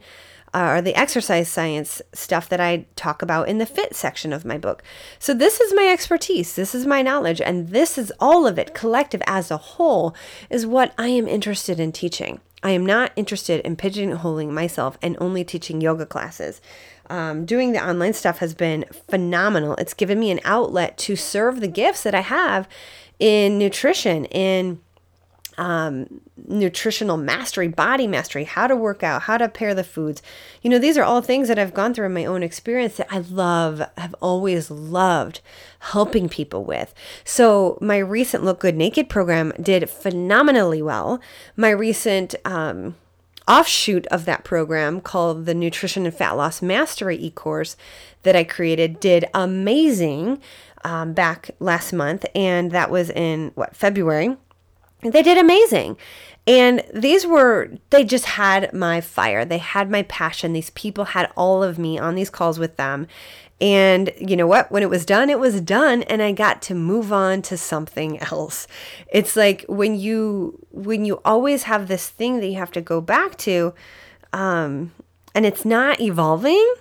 uh, 0.54 0.76
or 0.78 0.82
the 0.82 0.96
exercise 0.96 1.50
science 1.50 2.02
stuff 2.14 2.48
that 2.48 2.62
I 2.62 2.86
talk 2.96 3.22
about 3.22 3.50
in 3.50 3.58
the 3.58 3.66
fit 3.66 3.94
section 3.94 4.32
of 4.32 4.46
my 4.46 4.58
book. 4.58 4.84
So, 5.20 5.34
this 5.34 5.60
is 5.60 5.74
my 5.74 5.88
expertise, 5.88 6.56
this 6.56 6.74
is 6.74 6.86
my 6.86 7.02
knowledge, 7.02 7.42
and 7.42 7.70
this 7.70 7.98
is 7.98 8.12
all 8.22 8.48
of 8.48 8.58
it 8.58 8.74
collective 8.74 9.22
as 9.28 9.52
a 9.52 9.58
whole 9.58 10.16
is 10.50 10.66
what 10.66 10.94
I 10.98 11.10
am 11.10 11.28
interested 11.28 11.80
in 11.80 11.92
teaching. 11.92 12.40
I 12.66 12.72
am 12.72 12.84
not 12.84 13.12
interested 13.16 13.64
in 13.64 13.76
pigeonholing 13.76 14.50
myself 14.50 14.98
and 15.00 15.16
only 15.22 15.44
teaching 15.44 15.82
yoga 15.82 16.08
classes. 16.08 16.62
Um, 17.12 17.46
doing 17.46 17.74
the 17.74 17.88
online 17.88 18.14
stuff 18.14 18.40
has 18.40 18.56
been 18.56 18.86
phenomenal. 19.08 19.76
It's 19.76 19.94
given 19.94 20.20
me 20.20 20.32
an 20.32 20.40
outlet 20.44 20.98
to 20.98 21.16
serve 21.16 21.60
the 21.60 21.68
gifts 21.68 22.02
that 22.02 22.16
I 22.16 22.22
have 22.22 22.68
in 23.20 23.60
nutrition, 23.60 24.26
in 24.26 24.82
um, 25.58 26.22
nutritional 26.48 27.18
mastery, 27.18 27.68
body 27.68 28.08
mastery, 28.08 28.44
how 28.44 28.68
to 28.68 28.76
work 28.76 29.04
out, 29.04 29.24
how 29.24 29.38
to 29.38 29.48
pair 29.48 29.74
the 29.74 29.84
foods. 29.84 30.22
You 30.62 30.70
know, 30.70 30.80
these 30.80 30.98
are 30.98 31.04
all 31.04 31.22
things 31.22 31.48
that 31.48 31.60
I've 31.60 31.74
gone 31.74 31.94
through 31.94 32.08
in 32.08 32.14
my 32.14 32.26
own 32.26 32.44
experience 32.44 32.98
that 32.98 33.08
I 33.10 33.20
love, 33.20 33.82
have 33.98 34.16
always 34.22 34.70
loved 34.70 35.42
helping 35.80 36.30
people 36.30 36.64
with. 36.64 36.94
So, 37.24 37.78
my 37.82 37.98
recent 37.98 38.44
Look 38.44 38.60
Good 38.60 38.76
Naked 38.76 39.10
program 39.10 39.54
did 39.62 39.90
phenomenally 39.90 40.82
well. 40.82 41.20
My 41.56 41.70
recent, 41.70 42.36
um, 42.44 42.96
offshoot 43.48 44.08
of 44.08 44.26
that 44.26 44.44
program 44.44 45.00
called 45.00 45.46
the 45.46 45.54
Nutrition 45.54 46.06
and 46.06 46.16
Fat 46.16 46.32
Loss 46.32 46.62
Mastery 46.62 47.18
e 47.18 47.30
course 47.30 47.78
that 48.24 48.36
I 48.36 48.44
created 48.44 49.00
did 49.00 49.26
amazing 49.34 50.42
um, 50.84 51.14
back 51.14 51.52
last 51.60 51.94
month. 51.94 52.26
And 52.34 52.72
that 52.72 52.90
was 52.90 53.10
in 53.10 53.52
what, 53.56 53.76
February. 53.76 54.38
They 55.12 55.24
did 55.24 55.38
amazing. 55.38 55.98
And 56.48 56.84
these 56.94 57.26
were, 57.26 57.72
they 57.90 58.04
just 58.04 58.26
had 58.26 58.72
my 58.72 59.02
fire. 59.02 59.46
They 59.46 59.58
had 59.58 59.90
my 59.90 60.04
passion. 60.04 60.54
These 60.54 60.70
people 60.72 61.06
had 61.06 61.32
all 61.36 61.64
of 61.64 61.80
me 61.80 61.98
on 61.98 62.16
these 62.16 62.30
calls 62.30 62.60
with 62.60 62.78
them. 62.78 63.08
And 63.62 64.12
you 64.20 64.36
know 64.36 64.48
what? 64.48 64.72
When 64.72 64.84
it 64.84 64.90
was 64.90 65.06
done, 65.06 65.30
it 65.30 65.40
was 65.40 65.62
done 65.62 66.04
and 66.04 66.22
I 66.22 66.34
got 66.34 66.62
to 66.64 66.76
move 66.76 67.14
on 67.14 67.42
to 67.44 67.58
something 67.58 68.20
else. 68.32 68.68
It's 69.08 69.36
like 69.36 69.66
when 69.68 69.96
you 69.96 70.60
when 70.72 71.06
you 71.06 71.22
always 71.24 71.64
have 71.64 71.88
this 71.88 72.10
thing 72.10 72.40
that 72.40 72.48
you 72.48 72.58
have 72.58 72.72
to 72.72 72.82
go 72.82 73.00
back 73.00 73.38
to 73.38 73.74
um 74.34 74.92
and 75.34 75.46
it's 75.46 75.66
not 75.66 76.02
evolving, 76.02 76.74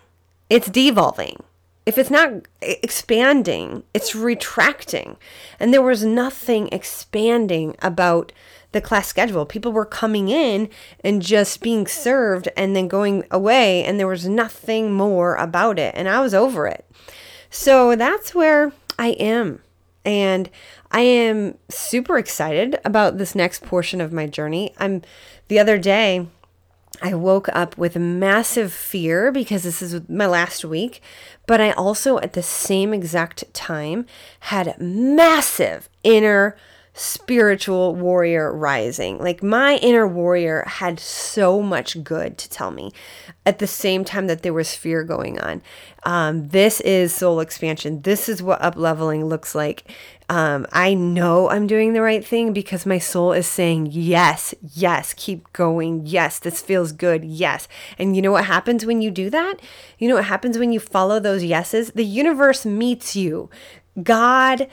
it's 0.50 0.68
devolving. 0.68 1.42
If 1.86 1.98
it's 1.98 2.10
not 2.10 2.32
expanding, 2.62 3.82
it's 3.92 4.14
retracting. 4.14 5.16
And 5.60 5.72
there 5.72 5.82
was 5.82 6.04
nothing 6.04 6.68
expanding 6.72 7.76
about 7.82 8.32
the 8.72 8.80
class 8.80 9.06
schedule. 9.06 9.46
People 9.46 9.72
were 9.72 9.84
coming 9.84 10.28
in 10.28 10.68
and 11.04 11.22
just 11.22 11.60
being 11.60 11.86
served 11.86 12.48
and 12.56 12.74
then 12.74 12.88
going 12.88 13.24
away, 13.30 13.84
and 13.84 14.00
there 14.00 14.08
was 14.08 14.26
nothing 14.26 14.92
more 14.92 15.36
about 15.36 15.78
it. 15.78 15.94
And 15.94 16.08
I 16.08 16.20
was 16.20 16.34
over 16.34 16.66
it. 16.66 16.84
So 17.50 17.94
that's 17.94 18.34
where 18.34 18.72
I 18.98 19.10
am. 19.10 19.60
And 20.04 20.50
I 20.90 21.00
am 21.00 21.56
super 21.68 22.18
excited 22.18 22.78
about 22.84 23.18
this 23.18 23.34
next 23.34 23.62
portion 23.62 24.00
of 24.00 24.12
my 24.12 24.26
journey. 24.26 24.74
I'm 24.78 25.02
the 25.48 25.58
other 25.58 25.78
day, 25.78 26.26
I 27.02 27.14
woke 27.14 27.48
up 27.52 27.76
with 27.76 27.96
massive 27.96 28.72
fear 28.72 29.32
because 29.32 29.62
this 29.62 29.82
is 29.82 30.08
my 30.08 30.26
last 30.26 30.64
week, 30.64 31.02
but 31.46 31.60
I 31.60 31.72
also 31.72 32.18
at 32.18 32.32
the 32.32 32.42
same 32.42 32.92
exact 32.92 33.52
time 33.54 34.06
had 34.40 34.78
massive 34.80 35.88
inner 36.02 36.56
spiritual 36.94 37.92
warrior 37.96 38.52
rising. 38.52 39.18
Like 39.18 39.42
my 39.42 39.76
inner 39.78 40.06
warrior 40.06 40.62
had 40.66 41.00
so 41.00 41.60
much 41.60 42.02
good 42.04 42.38
to 42.38 42.48
tell 42.48 42.70
me 42.70 42.92
at 43.44 43.58
the 43.58 43.66
same 43.66 44.04
time 44.04 44.28
that 44.28 44.42
there 44.42 44.52
was 44.52 44.76
fear 44.76 45.02
going 45.02 45.40
on. 45.40 45.60
Um, 46.04 46.48
this 46.48 46.80
is 46.82 47.12
soul 47.12 47.40
expansion. 47.40 48.02
This 48.02 48.28
is 48.28 48.42
what 48.42 48.62
up 48.62 48.76
leveling 48.76 49.24
looks 49.24 49.56
like. 49.56 49.90
Um, 50.28 50.66
I 50.72 50.94
know 50.94 51.50
I'm 51.50 51.66
doing 51.66 51.92
the 51.92 52.00
right 52.00 52.24
thing 52.24 52.52
because 52.52 52.86
my 52.86 52.98
soul 52.98 53.32
is 53.32 53.46
saying, 53.46 53.88
yes, 53.90 54.54
yes, 54.62 55.14
keep 55.14 55.52
going. 55.52 56.06
Yes, 56.06 56.38
this 56.38 56.62
feels 56.62 56.92
good. 56.92 57.24
Yes. 57.24 57.66
And 57.98 58.14
you 58.14 58.22
know 58.22 58.32
what 58.32 58.44
happens 58.44 58.86
when 58.86 59.02
you 59.02 59.10
do 59.10 59.30
that? 59.30 59.56
You 59.98 60.08
know 60.08 60.14
what 60.14 60.24
happens 60.26 60.58
when 60.58 60.72
you 60.72 60.78
follow 60.78 61.18
those 61.18 61.42
yeses? 61.42 61.90
The 61.92 62.04
universe 62.04 62.64
meets 62.64 63.16
you. 63.16 63.50
God, 64.02 64.66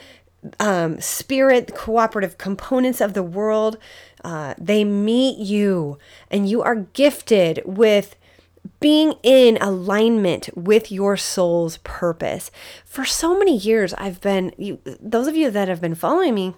um, 0.60 1.00
spirit, 1.00 1.76
cooperative 1.76 2.38
components 2.38 3.02
of 3.02 3.14
the 3.14 3.24
world, 3.24 3.78
uh, 4.24 4.54
they 4.58 4.84
meet 4.84 5.38
you, 5.38 5.98
and 6.30 6.50
you 6.50 6.62
are 6.62 6.76
gifted 6.76 7.62
with 7.66 8.16
being 8.80 9.14
in 9.24 9.58
alignment 9.62 10.50
with 10.56 10.92
your 10.92 11.18
soul's 11.18 11.78
purpose. 11.78 12.52
For 12.86 13.06
so 13.06 13.38
many 13.38 13.58
years, 13.58 13.94
I've 13.96 14.22
been, 14.22 14.54
you, 14.58 14.80
those 15.00 15.28
of 15.28 15.36
you 15.36 15.50
that 15.52 15.68
have 15.68 15.82
been 15.82 15.96
following 15.96 16.36
me, 16.36 16.54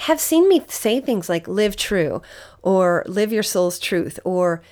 have 0.00 0.20
seen 0.20 0.48
me 0.48 0.62
say 0.68 1.00
things 1.00 1.28
like 1.28 1.46
live 1.46 1.76
true 1.76 2.22
or 2.62 3.04
live 3.06 3.32
your 3.32 3.42
soul's 3.42 3.78
truth 3.78 4.18
or 4.24 4.62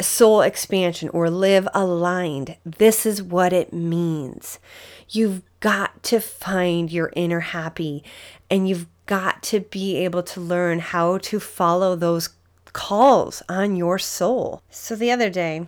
soul 0.00 0.42
expansion 0.42 1.08
or 1.10 1.30
live 1.30 1.66
aligned. 1.74 2.56
This 2.64 3.04
is 3.04 3.22
what 3.22 3.52
it 3.52 3.72
means. 3.72 4.58
You've 5.10 5.42
got 5.60 6.02
to 6.04 6.20
find 6.20 6.92
your 6.92 7.10
inner 7.16 7.40
happy 7.40 8.04
and 8.50 8.68
you've 8.68 8.86
got 9.06 9.42
to 9.42 9.60
be 9.60 9.96
able 9.96 10.22
to 10.22 10.40
learn 10.40 10.78
how 10.78 11.18
to 11.18 11.40
follow 11.40 11.96
those 11.96 12.30
calls 12.72 13.42
on 13.48 13.76
your 13.76 13.98
soul. 13.98 14.62
So 14.70 14.94
the 14.94 15.10
other 15.10 15.30
day, 15.30 15.66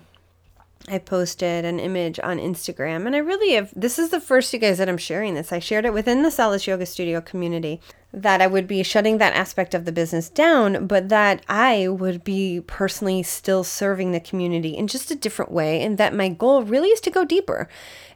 I 0.88 0.99
posted 0.99 1.64
an 1.64 1.78
image 1.78 2.18
on 2.20 2.38
Instagram, 2.38 3.07
and 3.07 3.14
I 3.14 3.18
really 3.18 3.55
have. 3.55 3.72
This 3.76 3.99
is 3.99 4.09
the 4.09 4.20
first 4.20 4.53
you 4.53 4.59
guys 4.59 4.78
that 4.78 4.88
I'm 4.88 4.99
sharing 4.99 5.34
this. 5.34 5.53
I 5.53 5.59
shared 5.59 5.84
it 5.84 5.93
within 5.93 6.22
the 6.22 6.30
Solace 6.30 6.66
Yoga 6.66 6.86
Studio 6.86 7.20
community 7.20 7.80
that 8.12 8.40
I 8.40 8.46
would 8.46 8.66
be 8.66 8.82
shutting 8.82 9.18
that 9.18 9.34
aspect 9.34 9.74
of 9.74 9.84
the 9.84 9.92
business 9.92 10.28
down, 10.28 10.86
but 10.86 11.08
that 11.08 11.44
I 11.48 11.88
would 11.88 12.24
be 12.24 12.61
personally 12.66 13.22
still 13.22 13.62
serving 13.62 14.12
the 14.12 14.20
community 14.20 14.76
in 14.76 14.88
just 14.88 15.11
a 15.11 15.14
different 15.14 15.52
way, 15.52 15.82
and 15.82 15.98
that 15.98 16.14
my 16.14 16.28
goal 16.28 16.62
really 16.62 16.88
is 16.88 17.00
to 17.02 17.11
go 17.11 17.24
deeper. 17.24 17.68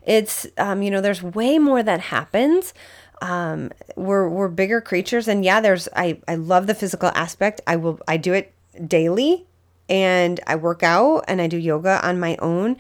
It's, 0.03 0.47
um, 0.59 0.83
you 0.83 0.91
know, 0.91 1.01
there's 1.01 1.23
way 1.23 1.59
more 1.59 1.83
that 1.83 2.01
happens. 2.01 2.75
Um, 3.23 3.71
we're 3.97 4.29
we're 4.29 4.49
bigger 4.49 4.81
creatures, 4.81 5.29
and 5.29 5.45
yeah, 5.45 5.61
there's. 5.61 5.89
I 5.95 6.21
I 6.27 6.35
love 6.35 6.67
the 6.67 6.75
physical 6.75 7.11
aspect. 7.15 7.61
I 7.67 7.77
will. 7.77 8.01
I 8.09 8.17
do 8.17 8.33
it 8.33 8.53
daily 8.87 9.47
and 9.89 10.41
I 10.47 10.57
work 10.57 10.83
out 10.83 11.25
and 11.29 11.41
I 11.41 11.47
do 11.47 11.57
yoga 11.57 12.07
on 12.07 12.19
my 12.19 12.37
own. 12.39 12.77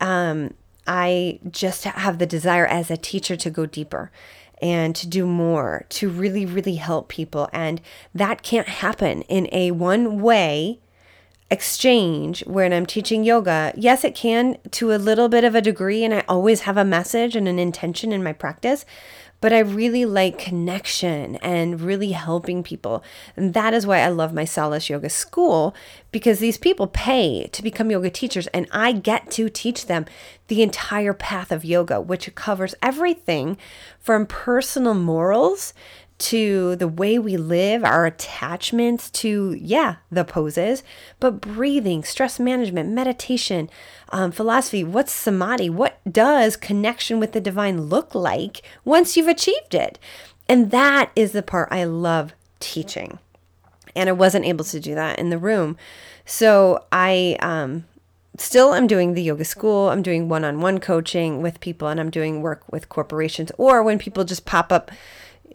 Um, 0.00 0.54
I 0.86 1.38
just 1.50 1.84
have 1.84 2.18
the 2.18 2.26
desire 2.26 2.66
as 2.66 2.90
a 2.90 2.96
teacher 2.96 3.36
to 3.36 3.50
go 3.50 3.66
deeper 3.66 4.10
and 4.60 4.94
to 4.96 5.06
do 5.06 5.26
more, 5.26 5.86
to 5.90 6.08
really, 6.08 6.46
really 6.46 6.76
help 6.76 7.08
people. 7.08 7.48
And 7.52 7.80
that 8.14 8.42
can't 8.42 8.68
happen 8.68 9.22
in 9.22 9.48
a 9.52 9.70
one 9.70 10.20
way 10.20 10.80
exchange 11.50 12.46
when 12.46 12.72
I'm 12.72 12.86
teaching 12.86 13.24
yoga. 13.24 13.72
Yes, 13.76 14.04
it 14.04 14.14
can 14.14 14.58
to 14.70 14.92
a 14.92 14.96
little 14.96 15.28
bit 15.28 15.42
of 15.44 15.54
a 15.54 15.60
degree, 15.60 16.04
and 16.04 16.14
I 16.14 16.24
always 16.28 16.60
have 16.60 16.76
a 16.76 16.84
message 16.84 17.34
and 17.34 17.48
an 17.48 17.58
intention 17.58 18.12
in 18.12 18.22
my 18.22 18.32
practice 18.32 18.84
but 19.40 19.52
I 19.52 19.60
really 19.60 20.04
like 20.04 20.38
connection 20.38 21.36
and 21.36 21.80
really 21.80 22.12
helping 22.12 22.62
people. 22.62 23.02
And 23.36 23.54
that 23.54 23.72
is 23.72 23.86
why 23.86 24.00
I 24.00 24.08
love 24.08 24.34
my 24.34 24.44
Solace 24.44 24.90
Yoga 24.90 25.08
School 25.08 25.74
because 26.12 26.38
these 26.38 26.58
people 26.58 26.86
pay 26.86 27.48
to 27.52 27.62
become 27.62 27.90
yoga 27.90 28.10
teachers 28.10 28.46
and 28.48 28.66
I 28.70 28.92
get 28.92 29.30
to 29.32 29.48
teach 29.48 29.86
them 29.86 30.06
the 30.48 30.62
entire 30.62 31.14
path 31.14 31.52
of 31.52 31.64
yoga, 31.64 32.00
which 32.00 32.34
covers 32.34 32.74
everything 32.82 33.56
from 33.98 34.26
personal 34.26 34.94
morals 34.94 35.72
to 36.20 36.76
the 36.76 36.88
way 36.88 37.18
we 37.18 37.36
live, 37.36 37.82
our 37.82 38.06
attachments 38.06 39.10
to, 39.10 39.56
yeah, 39.58 39.96
the 40.10 40.24
poses, 40.24 40.82
but 41.18 41.40
breathing, 41.40 42.04
stress 42.04 42.38
management, 42.38 42.90
meditation, 42.90 43.70
um, 44.10 44.30
philosophy. 44.30 44.84
What's 44.84 45.12
samadhi? 45.12 45.70
What 45.70 45.98
does 46.10 46.56
connection 46.56 47.18
with 47.18 47.32
the 47.32 47.40
divine 47.40 47.82
look 47.82 48.14
like 48.14 48.62
once 48.84 49.16
you've 49.16 49.28
achieved 49.28 49.74
it? 49.74 49.98
And 50.48 50.70
that 50.70 51.10
is 51.16 51.32
the 51.32 51.42
part 51.42 51.68
I 51.70 51.84
love 51.84 52.34
teaching. 52.60 53.18
And 53.96 54.08
I 54.08 54.12
wasn't 54.12 54.44
able 54.44 54.64
to 54.66 54.78
do 54.78 54.94
that 54.94 55.18
in 55.18 55.30
the 55.30 55.38
room. 55.38 55.76
So 56.24 56.84
I, 56.92 57.36
um, 57.40 57.84
still 58.36 58.72
I'm 58.72 58.86
doing 58.86 59.14
the 59.14 59.22
yoga 59.22 59.44
school. 59.44 59.90
I'm 59.90 60.02
doing 60.02 60.28
one-on-one 60.28 60.80
coaching 60.80 61.42
with 61.42 61.60
people 61.60 61.88
and 61.88 61.98
I'm 61.98 62.10
doing 62.10 62.42
work 62.42 62.70
with 62.70 62.88
corporations 62.88 63.52
or 63.58 63.82
when 63.82 63.98
people 63.98 64.24
just 64.24 64.44
pop 64.44 64.70
up 64.70 64.90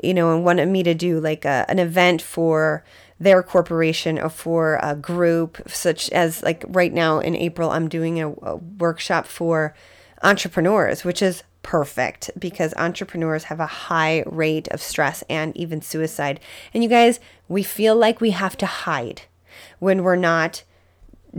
you 0.03 0.13
know, 0.13 0.33
and 0.33 0.43
wanted 0.43 0.67
me 0.67 0.83
to 0.83 0.93
do 0.93 1.19
like 1.19 1.45
a, 1.45 1.65
an 1.67 1.79
event 1.79 2.21
for 2.21 2.83
their 3.19 3.41
corporation 3.41 4.19
or 4.19 4.29
for 4.29 4.79
a 4.81 4.95
group, 4.95 5.61
such 5.67 6.09
as 6.11 6.43
like 6.43 6.63
right 6.67 6.93
now 6.93 7.19
in 7.19 7.35
April, 7.35 7.69
I'm 7.69 7.87
doing 7.87 8.21
a, 8.21 8.29
a 8.29 8.55
workshop 8.57 9.25
for 9.25 9.73
entrepreneurs, 10.21 11.03
which 11.03 11.21
is 11.21 11.43
perfect 11.61 12.29
because 12.37 12.73
entrepreneurs 12.75 13.45
have 13.45 13.59
a 13.59 13.65
high 13.65 14.23
rate 14.27 14.67
of 14.67 14.81
stress 14.81 15.23
and 15.29 15.55
even 15.57 15.81
suicide. 15.81 16.39
And 16.73 16.83
you 16.83 16.89
guys, 16.89 17.19
we 17.47 17.63
feel 17.63 17.95
like 17.95 18.21
we 18.21 18.31
have 18.31 18.57
to 18.57 18.65
hide 18.65 19.23
when 19.79 20.03
we're 20.03 20.15
not 20.15 20.63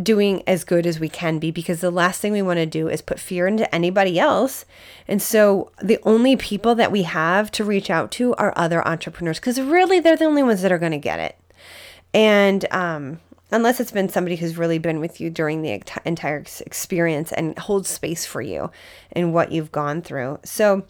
doing 0.02 0.42
as 0.46 0.64
good 0.64 0.86
as 0.86 1.00
we 1.00 1.08
can 1.08 1.38
be 1.38 1.50
because 1.50 1.80
the 1.80 1.90
last 1.90 2.20
thing 2.20 2.32
we 2.32 2.42
want 2.42 2.58
to 2.58 2.66
do 2.66 2.88
is 2.88 3.00
put 3.00 3.18
fear 3.18 3.46
into 3.46 3.72
anybody 3.74 4.18
else. 4.18 4.64
And 5.08 5.22
so 5.22 5.70
the 5.82 5.98
only 6.02 6.36
people 6.36 6.74
that 6.74 6.92
we 6.92 7.04
have 7.04 7.50
to 7.52 7.64
reach 7.64 7.90
out 7.90 8.10
to 8.12 8.34
are 8.34 8.52
other 8.56 8.86
entrepreneurs 8.86 9.38
because 9.38 9.60
really 9.60 10.00
they're 10.00 10.16
the 10.16 10.24
only 10.24 10.42
ones 10.42 10.62
that 10.62 10.72
are 10.72 10.78
going 10.78 10.92
to 10.92 10.98
get 10.98 11.18
it. 11.18 11.36
And 12.12 12.66
um, 12.72 13.20
unless 13.50 13.80
it's 13.80 13.92
been 13.92 14.08
somebody 14.08 14.36
who's 14.36 14.58
really 14.58 14.78
been 14.78 15.00
with 15.00 15.20
you 15.20 15.30
during 15.30 15.62
the 15.62 15.82
entire 16.04 16.44
experience 16.60 17.32
and 17.32 17.58
holds 17.58 17.88
space 17.88 18.26
for 18.26 18.42
you 18.42 18.70
and 19.12 19.32
what 19.32 19.52
you've 19.52 19.72
gone 19.72 20.02
through. 20.02 20.38
So 20.44 20.84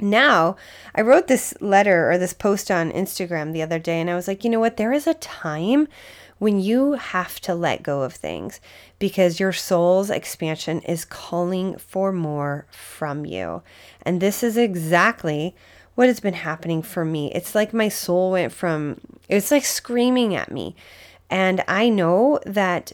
now 0.00 0.56
I 0.94 1.02
wrote 1.02 1.26
this 1.26 1.54
letter 1.60 2.10
or 2.10 2.18
this 2.18 2.32
post 2.32 2.70
on 2.70 2.92
Instagram 2.92 3.52
the 3.52 3.62
other 3.62 3.78
day 3.78 4.00
and 4.00 4.08
I 4.08 4.14
was 4.14 4.28
like, 4.28 4.44
you 4.44 4.50
know 4.50 4.60
what? 4.60 4.76
There 4.76 4.92
is 4.92 5.06
a 5.06 5.14
time 5.14 5.88
when 6.38 6.60
you 6.60 6.92
have 6.92 7.40
to 7.40 7.54
let 7.54 7.82
go 7.82 8.02
of 8.02 8.14
things 8.14 8.60
because 8.98 9.40
your 9.40 9.52
soul's 9.52 10.10
expansion 10.10 10.80
is 10.82 11.04
calling 11.04 11.76
for 11.78 12.12
more 12.12 12.66
from 12.70 13.26
you. 13.26 13.62
And 14.02 14.20
this 14.20 14.42
is 14.42 14.56
exactly 14.56 15.54
what 15.94 16.06
has 16.06 16.20
been 16.20 16.34
happening 16.34 16.82
for 16.82 17.04
me. 17.04 17.32
It's 17.32 17.54
like 17.54 17.74
my 17.74 17.88
soul 17.88 18.32
went 18.32 18.52
from, 18.52 19.00
it's 19.28 19.50
like 19.50 19.64
screaming 19.64 20.34
at 20.34 20.52
me. 20.52 20.76
And 21.28 21.62
I 21.66 21.88
know 21.88 22.38
that 22.46 22.92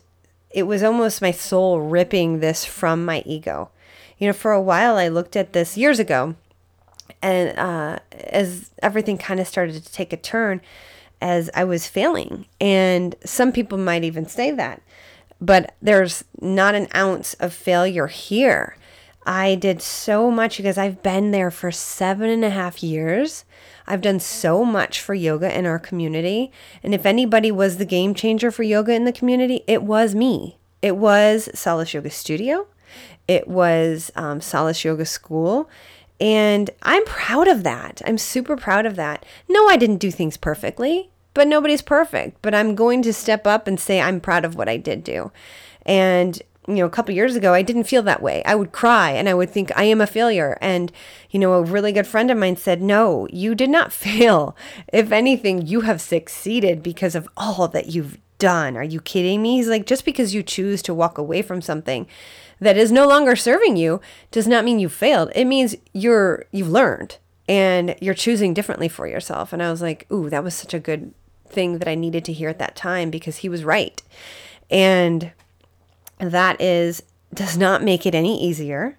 it 0.51 0.62
was 0.62 0.82
almost 0.82 1.20
my 1.20 1.30
soul 1.30 1.80
ripping 1.80 2.40
this 2.40 2.64
from 2.64 3.05
my 3.05 3.22
ego. 3.26 3.70
You 4.18 4.28
know, 4.28 4.32
for 4.32 4.53
a 4.53 4.62
while 4.62 4.97
I 4.97 5.09
looked 5.09 5.36
at 5.36 5.53
this 5.53 5.76
years 5.76 5.99
ago, 5.99 6.34
and 7.20 7.59
uh, 7.59 7.99
as 8.12 8.70
everything 8.82 9.18
kind 9.18 9.40
of 9.40 9.49
started 9.49 9.84
to 9.84 9.92
take 9.92 10.12
a 10.12 10.16
turn, 10.16 10.61
as 11.20 11.50
I 11.54 11.64
was 11.64 11.86
failing. 11.86 12.46
And 12.60 13.14
some 13.24 13.52
people 13.52 13.78
might 13.78 14.04
even 14.04 14.26
say 14.26 14.50
that, 14.52 14.82
but 15.40 15.74
there's 15.80 16.24
not 16.40 16.74
an 16.74 16.88
ounce 16.94 17.34
of 17.34 17.52
failure 17.52 18.06
here. 18.06 18.76
I 19.26 19.54
did 19.54 19.80
so 19.80 20.30
much 20.30 20.58
because 20.58 20.76
I've 20.76 21.02
been 21.02 21.30
there 21.30 21.50
for 21.50 21.70
seven 21.70 22.28
and 22.28 22.44
a 22.44 22.50
half 22.50 22.82
years. 22.82 23.44
I've 23.86 24.02
done 24.02 24.20
so 24.20 24.64
much 24.64 25.00
for 25.00 25.14
yoga 25.14 25.56
in 25.56 25.66
our 25.66 25.78
community. 25.78 26.52
And 26.82 26.94
if 26.94 27.06
anybody 27.06 27.50
was 27.50 27.78
the 27.78 27.86
game 27.86 28.14
changer 28.14 28.50
for 28.50 28.62
yoga 28.62 28.92
in 28.92 29.04
the 29.04 29.12
community, 29.12 29.62
it 29.66 29.82
was 29.82 30.14
me. 30.14 30.58
It 30.82 30.96
was 30.96 31.48
Solace 31.54 31.94
Yoga 31.94 32.10
Studio, 32.10 32.66
it 33.26 33.48
was 33.48 34.12
um, 34.16 34.40
Solace 34.40 34.84
Yoga 34.84 35.06
School. 35.06 35.68
And 36.20 36.70
I'm 36.82 37.04
proud 37.04 37.48
of 37.48 37.64
that. 37.64 38.00
I'm 38.06 38.18
super 38.18 38.56
proud 38.56 38.86
of 38.86 38.96
that. 38.96 39.24
No, 39.48 39.68
I 39.68 39.76
didn't 39.76 39.98
do 39.98 40.10
things 40.10 40.36
perfectly, 40.36 41.10
but 41.34 41.48
nobody's 41.48 41.82
perfect. 41.82 42.40
But 42.40 42.54
I'm 42.54 42.74
going 42.74 43.02
to 43.02 43.12
step 43.12 43.46
up 43.46 43.66
and 43.66 43.78
say 43.78 44.00
I'm 44.00 44.20
proud 44.20 44.44
of 44.44 44.54
what 44.54 44.68
I 44.68 44.76
did 44.76 45.02
do. 45.04 45.32
And 45.84 46.40
you 46.66 46.76
know, 46.76 46.86
a 46.86 46.90
couple 46.90 47.14
years 47.14 47.36
ago, 47.36 47.52
I 47.52 47.62
didn't 47.62 47.84
feel 47.84 48.02
that 48.04 48.22
way. 48.22 48.42
I 48.44 48.54
would 48.54 48.72
cry 48.72 49.10
and 49.10 49.28
I 49.28 49.34
would 49.34 49.50
think 49.50 49.70
I 49.76 49.84
am 49.84 50.00
a 50.00 50.06
failure. 50.06 50.56
And, 50.60 50.90
you 51.30 51.38
know, 51.38 51.52
a 51.54 51.62
really 51.62 51.92
good 51.92 52.06
friend 52.06 52.30
of 52.30 52.38
mine 52.38 52.56
said, 52.56 52.80
No, 52.80 53.28
you 53.30 53.54
did 53.54 53.70
not 53.70 53.92
fail. 54.04 54.56
If 54.92 55.12
anything, 55.12 55.66
you 55.66 55.82
have 55.82 56.00
succeeded 56.00 56.82
because 56.82 57.14
of 57.14 57.28
all 57.36 57.68
that 57.68 57.88
you've 57.88 58.18
done. 58.39 58.76
Are 58.76 58.85
you 58.85 59.01
kidding 59.01 59.43
me? 59.43 59.57
He's 59.57 59.68
like, 59.68 59.87
Just 59.87 60.05
because 60.05 60.35
you 60.35 60.43
choose 60.43 60.82
to 60.82 60.95
walk 60.95 61.18
away 61.18 61.43
from 61.43 61.61
something 61.61 62.07
that 62.61 62.76
is 62.76 62.93
no 62.93 63.07
longer 63.07 63.37
serving 63.37 63.76
you 63.76 64.01
does 64.30 64.47
not 64.47 64.64
mean 64.64 64.78
you 64.78 64.89
failed. 64.89 65.30
It 65.35 65.45
means 65.45 65.74
you're, 65.93 66.45
you've 66.53 66.70
learned 66.70 67.18
and 67.49 67.97
you're 68.01 68.14
choosing 68.14 68.55
differently 68.55 68.89
for 68.89 69.07
yourself. 69.07 69.53
And 69.53 69.62
I 69.62 69.70
was 69.70 69.82
like, 69.82 70.07
Ooh, 70.11 70.30
that 70.30 70.45
was 70.45 70.55
such 70.55 70.74
a 70.74 70.80
good 70.80 71.12
thing 71.47 71.78
that 71.78 71.89
I 71.89 71.95
needed 71.95 72.24
to 72.26 72.32
hear 72.32 72.49
at 72.49 72.59
that 72.59 72.76
time 72.76 73.11
because 73.11 73.39
he 73.39 73.49
was 73.49 73.64
right. 73.64 74.03
And, 74.70 75.32
that 76.18 76.61
is 76.61 77.03
does 77.35 77.59
not 77.59 77.82
make 77.82 78.07
it 78.07 78.14
any 78.14 78.41
easier. 78.43 78.97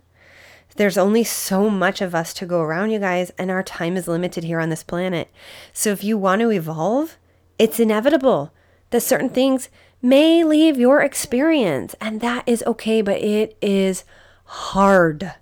There's 0.75 0.97
only 0.97 1.23
so 1.23 1.69
much 1.69 2.01
of 2.01 2.13
us 2.13 2.33
to 2.35 2.45
go 2.45 2.59
around, 2.59 2.91
you 2.91 2.99
guys, 2.99 3.31
and 3.37 3.49
our 3.49 3.63
time 3.63 3.95
is 3.95 4.09
limited 4.09 4.43
here 4.43 4.59
on 4.59 4.69
this 4.69 4.83
planet. 4.83 5.29
So 5.71 5.91
if 5.91 6.03
you 6.03 6.17
want 6.17 6.41
to 6.41 6.51
evolve, 6.51 7.17
it's 7.57 7.79
inevitable 7.79 8.51
that 8.89 9.01
certain 9.01 9.29
things 9.29 9.69
may 10.01 10.43
leave 10.43 10.77
your 10.77 11.01
experience, 11.01 11.95
and 11.99 12.21
that 12.21 12.47
is 12.47 12.63
okay, 12.67 13.01
but 13.01 13.17
it 13.17 13.57
is 13.61 14.03
hard. 14.45 15.33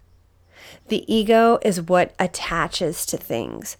The 0.87 1.13
ego 1.13 1.59
is 1.63 1.81
what 1.81 2.13
attaches 2.19 3.05
to 3.07 3.17
things 3.17 3.77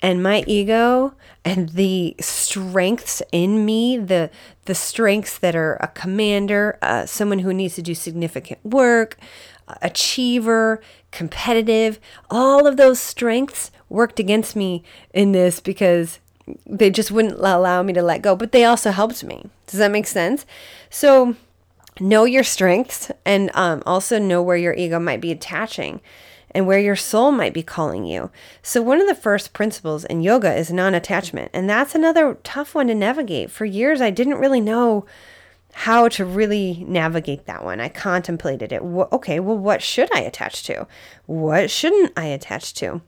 and 0.00 0.22
my 0.22 0.44
ego 0.46 1.14
and 1.44 1.70
the 1.70 2.14
strengths 2.20 3.22
in 3.32 3.64
me 3.64 3.96
the 3.96 4.30
the 4.66 4.74
strengths 4.74 5.38
that 5.38 5.56
are 5.56 5.74
a 5.76 5.88
commander 5.88 6.78
uh, 6.82 7.06
someone 7.06 7.40
who 7.40 7.52
needs 7.52 7.74
to 7.74 7.82
do 7.82 7.94
significant 7.94 8.64
work 8.64 9.16
achiever 9.82 10.80
competitive 11.10 11.98
all 12.30 12.66
of 12.66 12.76
those 12.76 13.00
strengths 13.00 13.70
worked 13.88 14.20
against 14.20 14.54
me 14.54 14.82
in 15.14 15.32
this 15.32 15.60
because 15.60 16.18
they 16.64 16.90
just 16.90 17.10
wouldn't 17.10 17.38
allow 17.38 17.82
me 17.82 17.92
to 17.92 18.02
let 18.02 18.22
go 18.22 18.36
but 18.36 18.52
they 18.52 18.64
also 18.64 18.90
helped 18.90 19.24
me 19.24 19.46
does 19.66 19.78
that 19.78 19.90
make 19.90 20.06
sense 20.06 20.46
so 20.90 21.34
know 22.00 22.24
your 22.24 22.44
strengths 22.44 23.10
and 23.24 23.50
um, 23.54 23.82
also 23.86 24.18
know 24.18 24.42
where 24.42 24.56
your 24.56 24.74
ego 24.74 24.98
might 24.98 25.20
be 25.20 25.32
attaching 25.32 26.00
and 26.56 26.66
where 26.66 26.78
your 26.78 26.96
soul 26.96 27.32
might 27.32 27.52
be 27.52 27.62
calling 27.62 28.06
you. 28.06 28.30
So, 28.62 28.80
one 28.80 28.98
of 28.98 29.06
the 29.06 29.14
first 29.14 29.52
principles 29.52 30.06
in 30.06 30.22
yoga 30.22 30.54
is 30.54 30.72
non 30.72 30.94
attachment. 30.94 31.50
And 31.52 31.68
that's 31.68 31.94
another 31.94 32.38
tough 32.44 32.74
one 32.74 32.86
to 32.86 32.94
navigate. 32.94 33.50
For 33.50 33.66
years, 33.66 34.00
I 34.00 34.10
didn't 34.10 34.38
really 34.38 34.62
know 34.62 35.04
how 35.74 36.08
to 36.08 36.24
really 36.24 36.82
navigate 36.88 37.44
that 37.44 37.62
one. 37.62 37.80
I 37.80 37.90
contemplated 37.90 38.72
it. 38.72 38.80
Okay, 38.80 39.38
well, 39.38 39.58
what 39.58 39.82
should 39.82 40.08
I 40.16 40.20
attach 40.20 40.62
to? 40.64 40.86
What 41.26 41.70
shouldn't 41.70 42.14
I 42.16 42.24
attach 42.26 42.72
to? 42.74 43.02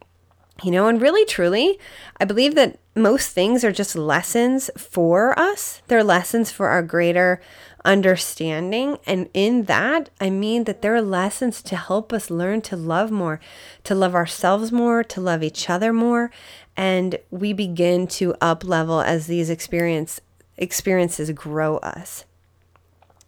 You 0.62 0.72
know, 0.72 0.88
and 0.88 1.00
really, 1.00 1.24
truly, 1.24 1.78
I 2.18 2.24
believe 2.24 2.56
that 2.56 2.78
most 2.96 3.30
things 3.30 3.62
are 3.62 3.70
just 3.70 3.94
lessons 3.94 4.70
for 4.76 5.38
us. 5.38 5.82
They're 5.86 6.02
lessons 6.02 6.50
for 6.50 6.68
our 6.68 6.82
greater 6.82 7.40
understanding. 7.84 8.98
And 9.06 9.28
in 9.32 9.64
that, 9.64 10.10
I 10.20 10.30
mean 10.30 10.64
that 10.64 10.82
there 10.82 10.96
are 10.96 11.02
lessons 11.02 11.62
to 11.62 11.76
help 11.76 12.12
us 12.12 12.28
learn 12.28 12.60
to 12.62 12.76
love 12.76 13.12
more, 13.12 13.38
to 13.84 13.94
love 13.94 14.16
ourselves 14.16 14.72
more, 14.72 15.04
to 15.04 15.20
love 15.20 15.44
each 15.44 15.70
other 15.70 15.92
more. 15.92 16.32
And 16.76 17.18
we 17.30 17.52
begin 17.52 18.08
to 18.08 18.34
up 18.40 18.64
level 18.64 19.00
as 19.00 19.26
these 19.26 19.50
experience 19.50 20.20
experiences 20.56 21.30
grow 21.30 21.76
us. 21.78 22.24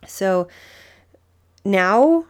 So 0.05 0.49
now 1.64 2.24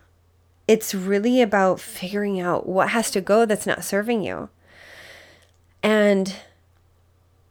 it's 0.69 0.95
really 0.95 1.41
about 1.41 1.81
figuring 1.81 2.39
out 2.39 2.69
what 2.69 2.91
has 2.91 3.11
to 3.13 3.23
go 3.23 3.47
that's 3.47 3.67
not 3.67 3.83
serving 3.83 4.23
you. 4.23 4.51
And 5.83 6.35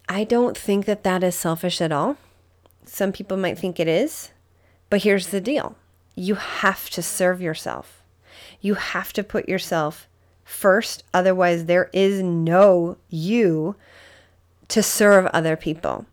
I 0.07 0.23
don't 0.23 0.57
think 0.57 0.85
that 0.85 1.03
that 1.03 1.23
is 1.23 1.35
selfish 1.35 1.81
at 1.81 1.91
all. 1.91 2.17
Some 2.85 3.11
people 3.11 3.37
might 3.37 3.57
think 3.57 3.79
it 3.79 3.87
is. 3.87 4.31
But 4.89 5.03
here's 5.03 5.27
the 5.27 5.41
deal 5.41 5.75
you 6.15 6.35
have 6.35 6.89
to 6.91 7.01
serve 7.01 7.41
yourself. 7.41 8.03
You 8.61 8.73
have 8.73 9.13
to 9.13 9.23
put 9.23 9.47
yourself 9.47 10.07
first. 10.43 11.03
Otherwise, 11.13 11.65
there 11.65 11.89
is 11.93 12.21
no 12.21 12.97
you 13.09 13.75
to 14.67 14.83
serve 14.83 15.27
other 15.27 15.55
people. 15.55 16.05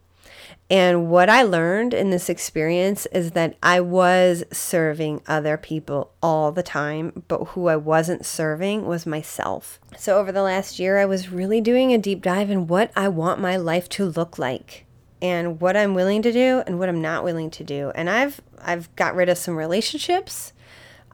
And 0.68 1.08
what 1.08 1.28
I 1.28 1.42
learned 1.42 1.94
in 1.94 2.10
this 2.10 2.28
experience 2.28 3.06
is 3.06 3.32
that 3.32 3.56
I 3.62 3.80
was 3.80 4.42
serving 4.50 5.22
other 5.28 5.56
people 5.56 6.12
all 6.20 6.50
the 6.50 6.62
time, 6.62 7.22
but 7.28 7.44
who 7.44 7.68
I 7.68 7.76
wasn't 7.76 8.26
serving 8.26 8.84
was 8.84 9.06
myself. 9.06 9.78
So, 9.96 10.18
over 10.18 10.32
the 10.32 10.42
last 10.42 10.80
year, 10.80 10.98
I 10.98 11.04
was 11.04 11.30
really 11.30 11.60
doing 11.60 11.92
a 11.92 11.98
deep 11.98 12.20
dive 12.20 12.50
in 12.50 12.66
what 12.66 12.90
I 12.96 13.06
want 13.08 13.40
my 13.40 13.56
life 13.56 13.88
to 13.90 14.06
look 14.06 14.38
like 14.38 14.86
and 15.22 15.60
what 15.60 15.76
I'm 15.76 15.94
willing 15.94 16.22
to 16.22 16.32
do 16.32 16.64
and 16.66 16.80
what 16.80 16.88
I'm 16.88 17.00
not 17.00 17.22
willing 17.22 17.50
to 17.50 17.64
do. 17.64 17.92
And 17.94 18.10
I've 18.10 18.40
I've 18.60 18.94
got 18.96 19.14
rid 19.14 19.28
of 19.28 19.38
some 19.38 19.56
relationships. 19.56 20.52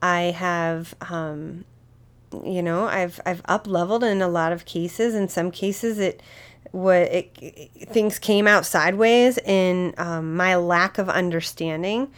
I 0.00 0.22
have 0.36 0.94
um, 1.02 1.66
you 2.44 2.62
know, 2.62 2.86
I've 2.86 3.20
I've 3.26 3.42
up 3.44 3.66
leveled 3.66 4.02
in 4.02 4.22
a 4.22 4.28
lot 4.28 4.52
of 4.52 4.64
cases. 4.64 5.14
In 5.14 5.28
some 5.28 5.50
cases 5.50 5.98
it 5.98 6.22
what 6.72 7.02
it, 7.02 7.70
things 7.90 8.18
came 8.18 8.46
out 8.46 8.66
sideways 8.66 9.38
in 9.38 9.94
um, 9.98 10.34
my 10.36 10.56
lack 10.56 10.98
of 10.98 11.08
understanding 11.08 12.10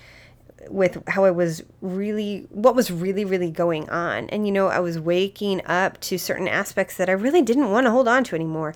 with 0.70 1.02
how 1.08 1.24
I 1.24 1.30
was 1.30 1.62
really 1.82 2.46
what 2.50 2.74
was 2.74 2.90
really 2.90 3.24
really 3.24 3.50
going 3.50 3.88
on. 3.90 4.28
And 4.30 4.46
you 4.46 4.52
know 4.52 4.68
I 4.68 4.80
was 4.80 4.98
waking 4.98 5.64
up 5.66 6.00
to 6.02 6.18
certain 6.18 6.48
aspects 6.48 6.96
that 6.96 7.08
I 7.08 7.12
really 7.12 7.42
didn't 7.42 7.70
want 7.70 7.86
to 7.86 7.90
hold 7.90 8.08
on 8.08 8.24
to 8.24 8.34
anymore 8.34 8.74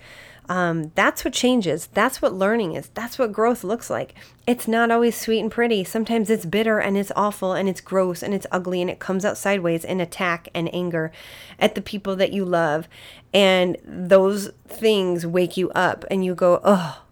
um, 0.48 0.92
that's 0.94 1.24
what 1.24 1.34
changes. 1.34 1.88
That's 1.92 2.22
what 2.22 2.32
learning 2.32 2.74
is. 2.74 2.88
That's 2.94 3.18
what 3.18 3.32
growth 3.32 3.62
looks 3.62 3.90
like. 3.90 4.14
It's 4.46 4.66
not 4.66 4.90
always 4.90 5.14
sweet 5.14 5.40
and 5.40 5.50
pretty. 5.50 5.84
Sometimes 5.84 6.30
it's 6.30 6.46
bitter 6.46 6.78
and 6.78 6.96
it's 6.96 7.12
awful 7.14 7.52
and 7.52 7.68
it's 7.68 7.82
gross 7.82 8.22
and 8.22 8.32
it's 8.32 8.46
ugly 8.50 8.80
and 8.80 8.90
it 8.90 8.98
comes 8.98 9.24
out 9.24 9.36
sideways 9.36 9.84
in 9.84 10.00
attack 10.00 10.48
and 10.54 10.74
anger 10.74 11.12
at 11.58 11.74
the 11.74 11.82
people 11.82 12.16
that 12.16 12.32
you 12.32 12.44
love. 12.44 12.88
And 13.34 13.76
those 13.84 14.50
things 14.66 15.26
wake 15.26 15.58
you 15.58 15.70
up 15.70 16.04
and 16.10 16.24
you 16.24 16.34
go, 16.34 16.60
oh, 16.64 17.02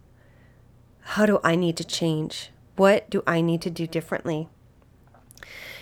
how 1.01 1.27
do 1.27 1.39
I 1.45 1.57
need 1.57 1.77
to 1.77 1.85
change? 1.85 2.51
What 2.77 3.09
do 3.11 3.23
I 3.27 3.43
need 3.43 3.61
to 3.63 3.71
do 3.71 3.87
differently? 3.87 4.49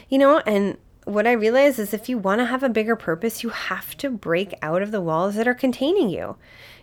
You 0.09 0.19
know, 0.19 0.39
and 0.41 0.77
what 1.05 1.27
I 1.27 1.33
realize 1.33 1.79
is 1.79 1.95
if 1.95 2.09
you 2.09 2.19
want 2.19 2.41
to 2.41 2.47
have 2.47 2.63
a 2.63 2.69
bigger 2.69 2.97
purpose, 2.97 3.43
you 3.43 3.51
have 3.51 3.97
to 3.99 4.11
break 4.11 4.55
out 4.63 4.83
of 4.83 4.91
the 4.91 5.01
walls 5.01 5.35
that 5.35 5.49
are 5.49 5.55
containing 5.55 6.09
you. 6.09 6.37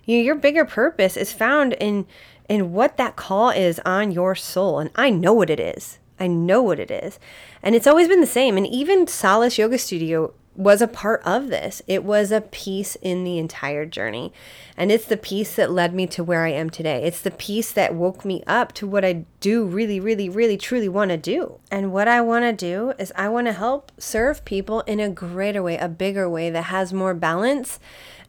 You 0.06 0.18
know, 0.18 0.24
your 0.24 0.36
bigger 0.36 0.66
purpose 0.66 1.18
is 1.18 1.32
found 1.32 1.74
in 1.74 2.06
in 2.49 2.74
what 2.74 2.97
that 2.97 3.16
call 3.16 3.49
is 3.49 3.80
on 3.86 4.12
your 4.12 4.36
soul, 4.36 4.80
and 4.80 4.89
I 4.95 5.10
know 5.10 5.34
what 5.34 5.49
it 5.49 5.60
is. 5.60 5.99
I 6.20 6.28
know 6.28 6.62
what 6.62 6.80
it 6.80 6.91
is. 6.91 7.18
And 7.64 7.74
it's 7.74 7.88
always 7.88 8.08
been 8.08 8.22
the 8.22 8.28
same. 8.28 8.56
And 8.56 8.68
even 8.68 9.08
Solace 9.08 9.58
Yoga 9.58 9.80
Studio 9.80 10.34
was 10.56 10.82
a 10.82 10.88
part 10.88 11.22
of 11.24 11.47
this. 11.47 11.82
It 11.88 12.04
was 12.04 12.32
a 12.32 12.41
piece 12.41 12.95
in 12.95 13.24
the 13.24 13.38
entire 13.38 13.86
journey. 13.86 14.34
And 14.76 14.91
it's 14.91 15.06
the 15.06 15.18
piece 15.18 15.56
that 15.56 15.72
led 15.72 15.93
me 15.93 16.08
to 16.08 16.24
where 16.24 16.43
I 16.43 16.49
am 16.49 16.70
today. 16.70 17.04
It's 17.04 17.22
the 17.22 17.32
piece 17.32 17.72
that 17.72 17.95
woke 17.95 18.26
me 18.26 18.43
up 18.45 18.74
to 18.74 18.88
what 18.88 19.06
I 19.06 19.26
do 19.39 19.66
really, 19.66 19.99
really, 19.99 20.28
really, 20.28 20.58
truly 20.58 20.89
want 20.89 21.10
to 21.12 21.18
do. 21.18 21.60
And 21.72 21.93
what 21.93 22.08
I 22.08 22.20
want 22.22 22.43
to 22.43 22.54
do 22.54 22.93
is 22.99 23.14
I 23.16 23.30
want 23.30 23.47
to 23.47 23.54
help 23.54 23.91
serve 23.97 24.43
people 24.43 24.82
in 24.82 24.99
a 24.99 25.10
greater 25.10 25.64
way, 25.64 25.78
a 25.78 25.88
bigger 25.88 26.30
way 26.30 26.49
that 26.49 26.64
has 26.64 26.91
more 26.91 27.14
balance 27.14 27.80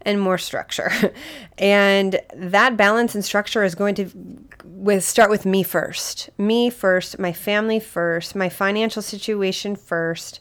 and 0.03 0.20
more 0.20 0.39
structure. 0.39 0.93
and 1.59 2.20
that 2.35 2.77
balance 2.77 3.14
and 3.14 3.25
structure 3.25 3.64
is 3.64 3.75
going 3.75 3.97
to 3.97 4.11
with 4.64 5.05
start 5.05 5.31
with 5.31 5.45
me 5.45 5.62
first. 5.62 6.31
Me 6.39 6.70
first, 6.70 7.18
my 7.18 7.33
family 7.33 7.81
first, 7.81 8.37
my 8.37 8.49
financial 8.49 9.03
situation 9.03 9.75
first 9.75 10.41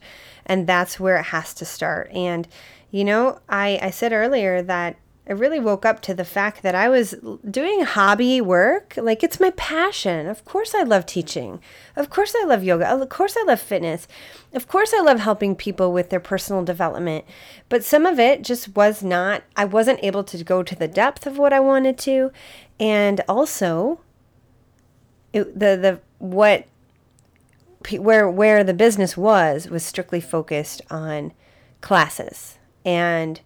and 0.52 0.68
that's 0.68 1.00
where 1.00 1.16
it 1.16 1.28
has 1.28 1.54
to 1.54 1.64
start. 1.64 2.12
And 2.12 2.46
you 2.92 3.06
know, 3.06 3.40
I 3.48 3.80
I 3.82 3.90
said 3.90 4.12
earlier 4.12 4.62
that 4.62 4.98
I 5.26 5.32
really 5.32 5.62
woke 5.62 5.86
up 5.86 6.02
to 6.02 6.14
the 6.14 6.26
fact 6.26 6.62
that 6.62 6.76
I 6.76 6.90
was 6.90 7.16
doing 7.50 7.84
hobby 7.84 8.42
work. 8.42 8.96
Like 8.98 9.24
it's 9.24 9.40
my 9.40 9.52
passion. 9.52 10.28
Of 10.28 10.44
course, 10.44 10.76
I 10.76 10.84
love 10.84 11.06
teaching. 11.06 11.62
Of 11.96 12.10
course, 12.10 12.36
I 12.38 12.44
love 12.44 12.66
yoga. 12.66 12.90
Of 12.90 13.08
course, 13.08 13.38
I 13.38 13.46
love 13.46 13.62
fitness. 13.62 14.10
Of 14.54 14.68
course, 14.68 14.94
I 14.94 15.02
love 15.02 15.22
helping 15.22 15.56
people 15.56 15.94
with 15.94 16.10
their 16.10 16.20
personal 16.20 16.66
development. 16.66 17.24
But 17.70 17.86
some 17.86 18.06
of 18.06 18.20
it 18.20 18.44
just 18.44 18.76
was 18.76 19.04
not, 19.04 19.44
I 19.56 19.64
wasn't 19.64 20.04
able 20.04 20.26
to 20.26 20.44
go 20.44 20.64
to 20.64 20.76
the 20.76 20.88
depth 20.90 21.26
of 21.26 21.38
what 21.38 21.54
I 21.54 21.62
wanted 21.62 21.98
to. 22.00 22.32
And 22.78 23.22
also, 23.30 24.02
it, 25.32 25.58
the, 25.58 25.78
the, 25.78 26.02
what 26.18 26.66
where 27.90 28.30
where 28.30 28.64
the 28.64 28.74
business 28.74 29.18
was 29.18 29.70
was 29.70 29.84
strictly 29.84 30.22
focused 30.22 30.82
on 30.90 31.34
classes. 31.82 32.58
And 32.86 33.42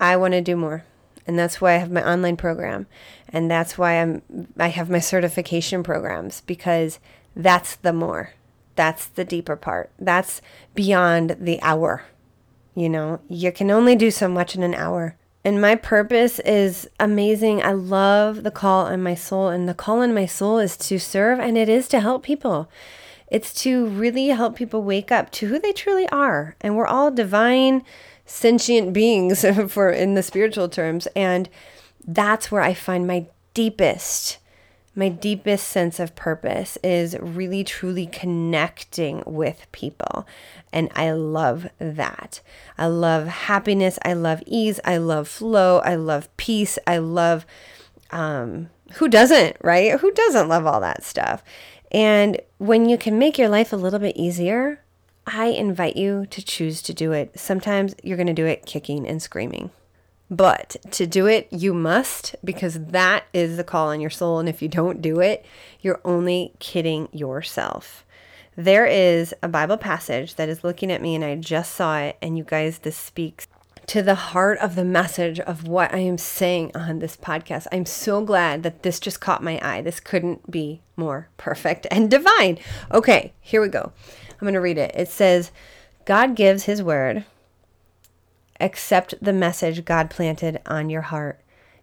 I 0.00 0.16
want 0.16 0.32
to 0.32 0.40
do 0.40 0.56
more. 0.56 0.84
And 1.26 1.38
that's 1.38 1.60
why 1.60 1.74
I 1.74 1.78
have 1.78 1.90
my 1.90 2.08
online 2.08 2.36
program. 2.36 2.86
And 3.28 3.50
that's 3.50 3.76
why 3.76 4.00
I'm 4.00 4.22
I 4.58 4.68
have 4.68 4.88
my 4.88 5.00
certification 5.00 5.82
programs 5.82 6.42
because 6.42 6.98
that's 7.36 7.76
the 7.76 7.92
more. 7.92 8.32
That's 8.76 9.06
the 9.06 9.24
deeper 9.24 9.56
part. 9.56 9.90
That's 9.98 10.40
beyond 10.74 11.36
the 11.40 11.60
hour. 11.62 12.04
You 12.74 12.88
know 12.88 13.20
you 13.28 13.52
can 13.52 13.70
only 13.70 13.96
do 13.96 14.10
so 14.10 14.28
much 14.28 14.54
in 14.54 14.62
an 14.62 14.74
hour. 14.74 15.16
And 15.44 15.60
my 15.60 15.76
purpose 15.76 16.40
is 16.40 16.88
amazing. 16.98 17.62
I 17.62 17.72
love 17.72 18.42
the 18.42 18.50
call 18.50 18.88
in 18.88 19.02
my 19.02 19.14
soul, 19.14 19.48
and 19.48 19.68
the 19.68 19.74
call 19.74 20.02
in 20.02 20.12
my 20.12 20.26
soul 20.26 20.58
is 20.58 20.76
to 20.78 20.98
serve, 20.98 21.38
and 21.38 21.56
it 21.56 21.68
is 21.68 21.88
to 21.88 22.00
help 22.00 22.22
people. 22.22 22.68
It's 23.30 23.52
to 23.62 23.86
really 23.86 24.28
help 24.28 24.56
people 24.56 24.82
wake 24.82 25.12
up 25.12 25.30
to 25.32 25.48
who 25.48 25.58
they 25.58 25.72
truly 25.72 26.08
are. 26.08 26.56
And 26.60 26.76
we're 26.76 26.86
all 26.86 27.10
divine, 27.10 27.84
sentient 28.24 28.92
beings 28.94 29.44
for 29.68 29.90
in 29.90 30.14
the 30.14 30.22
spiritual 30.22 30.68
terms. 30.68 31.06
And 31.14 31.48
that's 32.06 32.50
where 32.50 32.62
I 32.62 32.74
find 32.74 33.06
my 33.06 33.26
deepest 33.54 34.38
my 34.98 35.08
deepest 35.08 35.68
sense 35.68 36.00
of 36.00 36.16
purpose 36.16 36.76
is 36.82 37.16
really 37.20 37.62
truly 37.62 38.04
connecting 38.04 39.22
with 39.24 39.64
people. 39.70 40.26
And 40.72 40.90
I 40.96 41.12
love 41.12 41.68
that. 41.78 42.40
I 42.76 42.86
love 42.86 43.28
happiness. 43.28 44.00
I 44.04 44.14
love 44.14 44.42
ease. 44.44 44.80
I 44.84 44.96
love 44.96 45.28
flow. 45.28 45.78
I 45.78 45.94
love 45.94 46.36
peace. 46.36 46.80
I 46.84 46.98
love, 46.98 47.46
um, 48.10 48.70
who 48.94 49.06
doesn't, 49.06 49.56
right? 49.62 50.00
Who 50.00 50.10
doesn't 50.10 50.48
love 50.48 50.66
all 50.66 50.80
that 50.80 51.04
stuff? 51.04 51.44
And 51.90 52.40
when 52.58 52.88
you 52.88 52.98
can 52.98 53.18
make 53.18 53.38
your 53.38 53.48
life 53.48 53.72
a 53.72 53.76
little 53.76 53.98
bit 53.98 54.16
easier, 54.16 54.82
I 55.26 55.46
invite 55.46 55.96
you 55.96 56.26
to 56.30 56.42
choose 56.42 56.82
to 56.82 56.94
do 56.94 57.12
it. 57.12 57.38
Sometimes 57.38 57.94
you're 58.02 58.16
going 58.16 58.26
to 58.26 58.32
do 58.32 58.46
it 58.46 58.66
kicking 58.66 59.06
and 59.06 59.22
screaming. 59.22 59.70
But 60.30 60.76
to 60.92 61.06
do 61.06 61.26
it, 61.26 61.48
you 61.50 61.72
must 61.72 62.36
because 62.44 62.78
that 62.78 63.24
is 63.32 63.56
the 63.56 63.64
call 63.64 63.88
on 63.88 64.00
your 64.00 64.10
soul. 64.10 64.38
And 64.38 64.48
if 64.48 64.60
you 64.60 64.68
don't 64.68 65.00
do 65.00 65.20
it, 65.20 65.44
you're 65.80 66.00
only 66.04 66.52
kidding 66.58 67.08
yourself. 67.12 68.04
There 68.54 68.86
is 68.86 69.34
a 69.42 69.48
Bible 69.48 69.76
passage 69.76 70.34
that 70.34 70.48
is 70.48 70.64
looking 70.64 70.90
at 70.90 71.00
me, 71.00 71.14
and 71.14 71.24
I 71.24 71.36
just 71.36 71.74
saw 71.74 71.98
it. 71.98 72.18
And 72.20 72.36
you 72.36 72.44
guys, 72.44 72.80
this 72.80 72.96
speaks 72.96 73.46
to 73.88 74.02
the 74.02 74.14
heart 74.14 74.58
of 74.58 74.74
the 74.74 74.84
message 74.84 75.40
of 75.40 75.66
what 75.66 75.92
I 75.94 75.98
am 75.98 76.18
saying 76.18 76.72
on 76.74 76.98
this 76.98 77.16
podcast. 77.16 77.66
I'm 77.72 77.86
so 77.86 78.22
glad 78.22 78.62
that 78.62 78.82
this 78.82 79.00
just 79.00 79.20
caught 79.20 79.42
my 79.42 79.58
eye. 79.62 79.80
This 79.80 79.98
couldn't 79.98 80.50
be 80.50 80.82
more 80.94 81.30
perfect 81.38 81.86
and 81.90 82.10
divine. 82.10 82.58
Okay, 82.92 83.32
here 83.40 83.62
we 83.62 83.68
go. 83.68 83.90
I'm 84.30 84.40
going 84.40 84.52
to 84.52 84.60
read 84.60 84.76
it. 84.76 84.92
It 84.94 85.08
says, 85.08 85.50
God 86.04 86.36
gives 86.36 86.64
his 86.64 86.82
word. 86.82 87.24
Accept 88.60 89.14
the 89.22 89.32
message 89.32 89.86
God 89.86 90.10
planted 90.10 90.60
on 90.66 90.90
your 90.90 91.02
heart. 91.02 91.40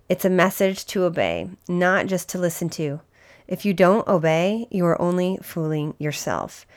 It's 0.07 0.25
a 0.25 0.29
message 0.29 0.85
to 0.87 1.05
obey, 1.05 1.49
not 1.67 2.05
just 2.05 2.29
to 2.29 2.37
listen 2.37 2.69
to. 2.69 3.01
If 3.47 3.65
you 3.65 3.73
don't 3.73 4.07
obey, 4.07 4.67
you 4.69 4.85
are 4.85 5.01
only 5.01 5.39
fooling 5.41 5.95
yourself. 5.97 6.67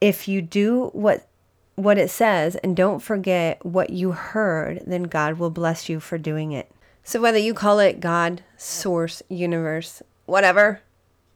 If 0.00 0.26
you 0.26 0.42
do 0.42 0.90
what 0.92 1.29
what 1.82 1.98
it 1.98 2.10
says 2.10 2.56
and 2.56 2.76
don't 2.76 3.00
forget 3.00 3.64
what 3.64 3.90
you 3.90 4.12
heard, 4.12 4.82
then 4.86 5.04
God 5.04 5.38
will 5.38 5.50
bless 5.50 5.88
you 5.88 6.00
for 6.00 6.18
doing 6.18 6.52
it. 6.52 6.70
So, 7.02 7.20
whether 7.20 7.38
you 7.38 7.54
call 7.54 7.78
it 7.78 8.00
God, 8.00 8.42
source, 8.56 9.22
universe, 9.28 10.02
whatever, 10.26 10.80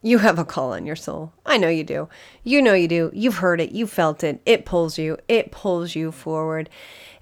you 0.02 0.18
have 0.18 0.38
a 0.38 0.44
call 0.44 0.74
on 0.74 0.84
your 0.84 0.96
soul. 0.96 1.32
I 1.46 1.56
know 1.56 1.68
you 1.68 1.82
do. 1.82 2.08
You 2.42 2.60
know 2.60 2.74
you 2.74 2.86
do. 2.86 3.10
You've 3.14 3.38
heard 3.38 3.60
it. 3.60 3.72
You 3.72 3.86
felt 3.86 4.22
it. 4.22 4.40
It 4.44 4.66
pulls 4.66 4.98
you. 4.98 5.16
It 5.28 5.50
pulls 5.50 5.94
you 5.94 6.12
forward. 6.12 6.68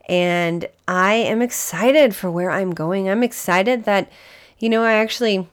And 0.08 0.68
I 0.88 1.14
am 1.14 1.40
excited 1.40 2.14
for 2.14 2.28
where 2.28 2.50
I'm 2.50 2.72
going. 2.72 3.08
I'm 3.08 3.22
excited 3.22 3.84
that, 3.84 4.10
you 4.58 4.68
know, 4.68 4.82
I 4.82 4.94
actually, 4.94 5.48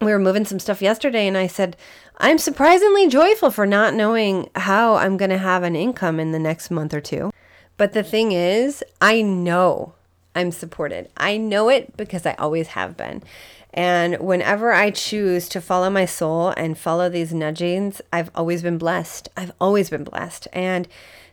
we 0.00 0.10
were 0.10 0.18
moving 0.18 0.44
some 0.44 0.58
stuff 0.58 0.82
yesterday 0.82 1.28
and 1.28 1.36
I 1.36 1.46
said, 1.46 1.76
I'm 2.18 2.38
surprisingly 2.38 3.08
joyful 3.08 3.50
for 3.50 3.66
not 3.66 3.94
knowing 3.94 4.48
how 4.54 4.94
I'm 4.94 5.16
going 5.16 5.30
to 5.30 5.38
have 5.38 5.62
an 5.62 5.76
income 5.76 6.18
in 6.18 6.32
the 6.32 6.38
next 6.38 6.70
month 6.70 6.94
or 6.94 7.00
two. 7.00 7.30
But 7.76 7.92
the 7.92 8.02
thing 8.02 8.32
is, 8.32 8.82
I 9.02 9.22
know 9.22 9.94
I'm 10.34 10.50
supported. 10.50 11.10
I 11.16 11.36
know 11.36 11.68
it 11.68 11.96
because 11.96 12.24
I 12.24 12.32
always 12.34 12.68
have 12.68 12.96
been. 12.96 13.22
And 13.74 14.18
whenever 14.18 14.72
I 14.72 14.90
choose 14.90 15.48
to 15.50 15.60
follow 15.60 15.90
my 15.90 16.06
soul 16.06 16.54
and 16.56 16.78
follow 16.78 17.10
these 17.10 17.34
nudgings, 17.34 18.00
I've 18.12 18.30
always 18.34 18.62
been 18.62 18.78
blessed. 18.78 19.28
I've 19.36 19.52
always 19.60 19.90
been 19.90 20.04
blessed. 20.04 20.48
And 20.54 20.88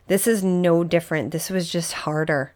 this 0.08 0.26
is 0.26 0.44
no 0.44 0.84
different. 0.84 1.30
This 1.30 1.48
was 1.48 1.70
just 1.70 1.92
harder. 1.92 2.52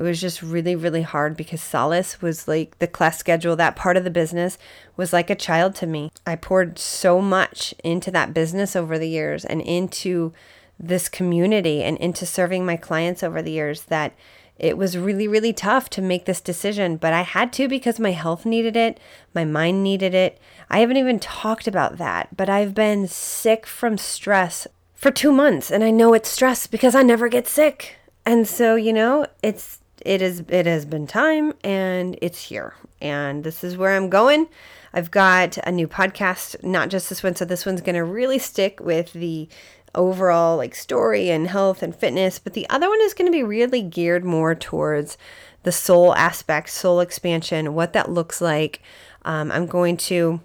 It 0.00 0.04
was 0.04 0.18
just 0.18 0.42
really, 0.42 0.74
really 0.74 1.02
hard 1.02 1.36
because 1.36 1.60
Solace 1.60 2.22
was 2.22 2.48
like 2.48 2.78
the 2.78 2.86
class 2.86 3.18
schedule, 3.18 3.54
that 3.56 3.76
part 3.76 3.98
of 3.98 4.04
the 4.04 4.10
business 4.10 4.56
was 4.96 5.12
like 5.12 5.28
a 5.28 5.34
child 5.34 5.74
to 5.74 5.86
me. 5.86 6.10
I 6.26 6.36
poured 6.36 6.78
so 6.78 7.20
much 7.20 7.74
into 7.84 8.10
that 8.12 8.32
business 8.32 8.74
over 8.74 8.98
the 8.98 9.10
years 9.10 9.44
and 9.44 9.60
into 9.60 10.32
this 10.78 11.10
community 11.10 11.82
and 11.82 11.98
into 11.98 12.24
serving 12.24 12.64
my 12.64 12.76
clients 12.76 13.22
over 13.22 13.42
the 13.42 13.50
years 13.50 13.82
that 13.84 14.14
it 14.58 14.78
was 14.78 14.96
really, 14.96 15.28
really 15.28 15.52
tough 15.52 15.90
to 15.90 16.00
make 16.00 16.24
this 16.24 16.40
decision, 16.40 16.96
but 16.96 17.12
I 17.12 17.20
had 17.20 17.52
to 17.54 17.68
because 17.68 18.00
my 18.00 18.12
health 18.12 18.46
needed 18.46 18.76
it, 18.76 18.98
my 19.34 19.44
mind 19.44 19.82
needed 19.82 20.14
it. 20.14 20.38
I 20.70 20.78
haven't 20.78 20.96
even 20.96 21.18
talked 21.18 21.66
about 21.66 21.98
that, 21.98 22.34
but 22.34 22.48
I've 22.48 22.74
been 22.74 23.06
sick 23.06 23.66
from 23.66 23.98
stress 23.98 24.66
for 24.94 25.10
two 25.10 25.32
months, 25.32 25.70
and 25.70 25.84
I 25.84 25.90
know 25.90 26.14
it's 26.14 26.30
stress 26.30 26.66
because 26.66 26.94
I 26.94 27.02
never 27.02 27.28
get 27.28 27.46
sick. 27.46 27.96
And 28.26 28.46
so, 28.46 28.76
you 28.76 28.92
know, 28.92 29.26
it's 29.42 29.78
it 30.00 30.22
is 30.22 30.42
it 30.48 30.66
has 30.66 30.84
been 30.84 31.06
time 31.06 31.54
and 31.62 32.18
it's 32.22 32.44
here. 32.44 32.74
And 33.00 33.44
this 33.44 33.64
is 33.64 33.76
where 33.76 33.96
i'm 33.96 34.10
going. 34.10 34.48
I've 34.92 35.10
got 35.10 35.58
a 35.58 35.72
new 35.72 35.86
podcast 35.86 36.62
not 36.64 36.88
just 36.88 37.08
this 37.08 37.22
one. 37.22 37.36
So 37.36 37.44
this 37.44 37.64
one's 37.66 37.80
going 37.80 37.94
to 37.94 38.04
really 38.04 38.38
stick 38.38 38.80
with 38.80 39.12
the 39.12 39.48
overall 39.94 40.56
like 40.56 40.74
story 40.74 41.30
and 41.30 41.48
health 41.48 41.82
and 41.82 41.96
fitness 41.96 42.38
but 42.38 42.52
the 42.52 42.68
other 42.70 42.88
one 42.88 43.00
is 43.00 43.12
going 43.12 43.26
to 43.26 43.36
be 43.36 43.42
really 43.42 43.82
geared 43.82 44.24
more 44.24 44.54
towards 44.54 45.18
the 45.64 45.72
soul 45.72 46.14
aspect 46.14 46.70
soul 46.70 47.00
expansion 47.00 47.74
what 47.74 47.92
that 47.92 48.10
looks 48.10 48.40
like. 48.40 48.80
Um, 49.24 49.50
i'm 49.50 49.66
going 49.66 49.96
to 49.96 50.40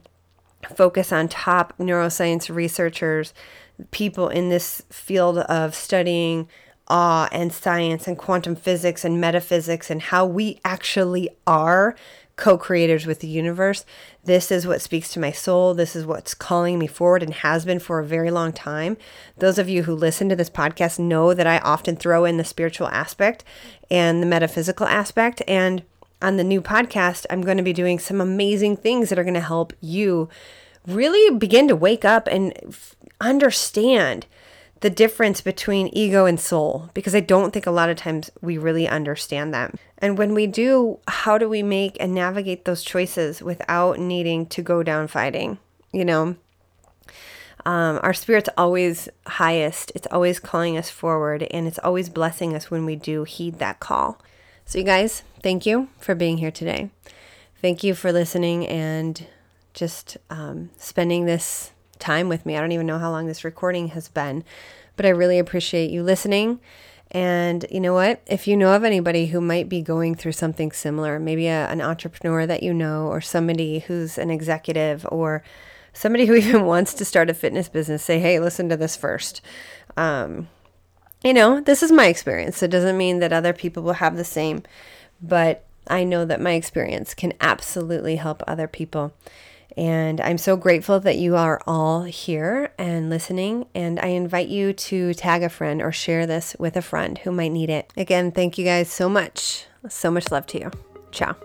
focus 0.76 1.12
on 1.12 1.28
top 1.28 1.78
neuroscience 1.78 2.54
researchers 2.54 3.34
people 3.92 4.30
in 4.30 4.50
this 4.50 4.82
field 4.90 5.40
of 5.40 5.76
studying 5.76 6.48
awe 6.88 7.28
and 7.32 7.52
science 7.52 8.08
and 8.08 8.18
quantum 8.18 8.56
physics 8.56 9.04
and 9.04 9.20
metaphysics 9.20 9.90
and 9.90 10.02
how 10.02 10.26
we 10.26 10.60
actually 10.64 11.30
are 11.48 11.96
co 12.36 12.58
creators 12.58 13.06
with 13.06 13.22
the 13.22 13.28
universe. 13.28 13.86
This 14.24 14.52
is 14.52 14.68
what 14.68 14.82
speaks 14.82 15.12
to 15.14 15.20
my 15.20 15.32
soul. 15.32 15.74
This 15.74 15.96
is 15.96 16.06
what's 16.06 16.34
calling 16.34 16.78
me 16.78 16.88
forward 16.88 17.24
and 17.24 17.34
has 17.34 17.66
been 17.66 17.80
for 17.80 18.00
a 18.00 18.06
very 18.06 18.32
long 18.32 18.52
time. 18.52 18.98
Those 19.38 19.58
of 19.58 19.70
you 19.70 19.84
who 19.84 19.96
listen 19.96 20.30
to 20.30 20.36
this 20.36 20.50
podcast 20.50 21.00
know 21.00 21.34
that 21.34 21.48
I 21.48 21.60
often 21.60 21.96
throw 21.96 22.26
in 22.26 22.38
the 22.38 22.44
spiritual 22.44 22.88
aspect 22.88 23.44
and 23.90 24.22
the 24.22 24.28
metaphysical 24.28 24.88
aspect. 24.88 25.42
And 25.48 25.84
on 26.22 26.38
the 26.38 26.44
new 26.44 26.62
podcast, 26.62 27.26
I'm 27.30 27.42
going 27.42 27.58
to 27.58 27.64
be 27.64 27.74
doing 27.74 28.00
some 28.00 28.20
amazing 28.20 28.78
things 28.78 29.10
that 29.10 29.20
are 29.20 29.24
going 29.24 29.34
to 29.36 29.40
help 29.40 29.74
you 29.82 30.30
really 30.88 31.36
begin 31.38 31.68
to 31.68 31.76
wake 31.76 32.06
up 32.06 32.28
and 32.28 32.54
understand 33.20 34.26
the 34.82 34.90
difference 34.90 35.42
between 35.42 35.90
ego 35.94 36.26
and 36.26 36.40
soul 36.40 36.90
because 36.94 37.16
I 37.16 37.20
don't 37.22 37.52
think 37.52 37.66
a 37.66 37.72
lot 37.72 37.90
of 37.90 37.98
times 37.98 38.30
we 38.42 38.58
really 38.58 38.88
understand 38.88 39.54
that. 39.54 39.74
And 39.98 40.18
when 40.18 40.34
we 40.34 40.48
do, 40.48 41.00
how 41.08 41.38
do 41.38 41.48
we 41.48 41.64
make 41.64 41.98
and 42.00 42.14
navigate 42.14 42.66
those 42.66 42.84
choices 42.84 43.42
without 43.42 44.00
needing 44.00 44.46
to 44.48 44.62
go 44.62 44.84
down 44.84 45.08
fighting? 45.08 45.58
You 45.92 46.06
know, 46.06 46.36
um, 47.66 48.00
our 48.04 48.14
spirit's 48.14 48.50
always 48.58 49.10
highest, 49.26 49.92
it's 49.96 50.08
always 50.12 50.40
calling 50.40 50.78
us 50.78 50.90
forward, 50.90 51.44
and 51.50 51.66
it's 51.68 51.80
always 51.80 52.10
blessing 52.10 52.54
us 52.54 52.70
when 52.70 52.86
we 52.86 52.96
do 52.96 53.24
heed 53.24 53.60
that 53.60 53.80
call. 53.80 54.22
So, 54.66 54.78
you 54.78 54.84
guys, 54.84 55.24
thank 55.42 55.66
you 55.66 55.90
for 56.00 56.14
being 56.14 56.38
here 56.38 56.52
today. 56.52 56.92
Thank 57.62 57.84
you 57.84 57.96
for 57.96 58.12
listening 58.12 58.68
and 58.68 59.26
just 59.74 60.18
um, 60.30 60.70
spending 60.78 61.26
this 61.26 61.72
time 62.00 62.30
with 62.30 62.46
me. 62.46 62.56
I 62.56 62.62
don't 62.62 62.72
even 62.72 62.88
know 62.88 63.00
how 63.00 63.12
long 63.12 63.28
this 63.28 63.44
recording 63.44 63.90
has 63.90 64.08
been, 64.08 64.44
but 64.96 65.06
I 65.06 65.10
really 65.10 65.40
appreciate 65.40 65.90
you 65.90 66.04
listening. 66.04 66.60
And 67.12 67.66
you 67.72 67.80
know 67.80 67.94
what? 67.94 68.22
If 68.26 68.48
you 68.48 68.58
know 68.58 68.76
of 68.76 68.84
anybody 68.84 69.28
who 69.28 69.40
might 69.40 69.70
be 69.70 69.82
going 69.82 70.16
through 70.16 70.34
something 70.34 70.72
similar, 70.72 71.20
maybe 71.20 71.48
a, 71.48 71.68
an 71.70 71.82
entrepreneur 71.82 72.46
that 72.46 72.64
you 72.64 72.74
know, 72.74 73.08
or 73.08 73.22
somebody 73.22 73.80
who's 73.80 74.18
an 74.18 74.30
executive, 74.30 75.06
or 75.12 75.44
somebody 75.94 76.26
who 76.26 76.34
even 76.36 76.66
wants 76.66 76.94
to 76.96 77.06
start 77.06 77.30
a 77.30 77.34
fitness 77.34 77.70
business, 77.70 78.04
say, 78.04 78.20
hey, 78.20 78.40
listen 78.40 78.70
to 78.70 78.78
this 78.78 78.96
first. 78.96 79.42
Um, 79.98 80.50
you 81.24 81.34
know, 81.34 81.62
this 81.62 81.82
is 81.82 81.92
my 81.92 82.08
experience. 82.08 82.62
It 82.62 82.70
doesn't 82.70 82.98
mean 82.98 83.20
that 83.20 83.34
other 83.34 83.54
people 83.54 83.82
will 83.82 83.94
have 83.94 84.18
the 84.18 84.24
same, 84.24 84.64
but 85.22 85.66
I 85.88 86.04
know 86.04 86.26
that 86.26 86.42
my 86.42 86.54
experience 86.54 87.14
can 87.14 87.34
absolutely 87.42 88.18
help 88.18 88.44
other 88.46 88.68
people. 88.68 89.14
And 89.78 90.22
I'm 90.22 90.38
so 90.38 90.56
grateful 90.56 91.00
that 91.02 91.18
you 91.18 91.36
are 91.36 91.60
all 91.68 92.04
here 92.04 92.72
and 92.78 93.10
listening. 93.10 93.68
And 93.76 94.00
I 94.00 94.08
invite 94.08 94.48
you 94.48 94.74
to 94.74 95.14
tag 95.14 95.44
a 95.44 95.50
friend 95.50 95.82
or 95.82 95.92
share 95.92 96.26
this 96.26 96.56
with 96.58 96.78
a 96.78 96.82
friend 96.82 97.18
who 97.18 97.32
might 97.32 97.52
need 97.52 97.70
it. 97.70 97.92
Again, 97.98 98.32
thank 98.32 98.58
you 98.58 98.64
guys 98.64 98.90
so 98.90 99.10
much. 99.10 99.66
So 99.90 100.10
much 100.10 100.32
love 100.32 100.46
to 100.48 100.60
you. 100.60 100.72
Ciao. 101.12 101.36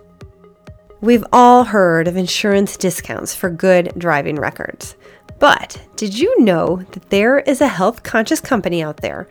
We've 1.01 1.25
all 1.33 1.63
heard 1.63 2.07
of 2.07 2.15
insurance 2.15 2.77
discounts 2.77 3.35
for 3.35 3.49
good 3.49 3.91
driving 3.97 4.35
records. 4.35 4.95
But 5.39 5.81
did 5.95 6.17
you 6.17 6.39
know 6.43 6.85
that 6.91 7.09
there 7.09 7.39
is 7.39 7.59
a 7.59 7.67
health 7.67 8.03
conscious 8.03 8.39
company 8.39 8.83
out 8.83 8.97
there 8.97 9.27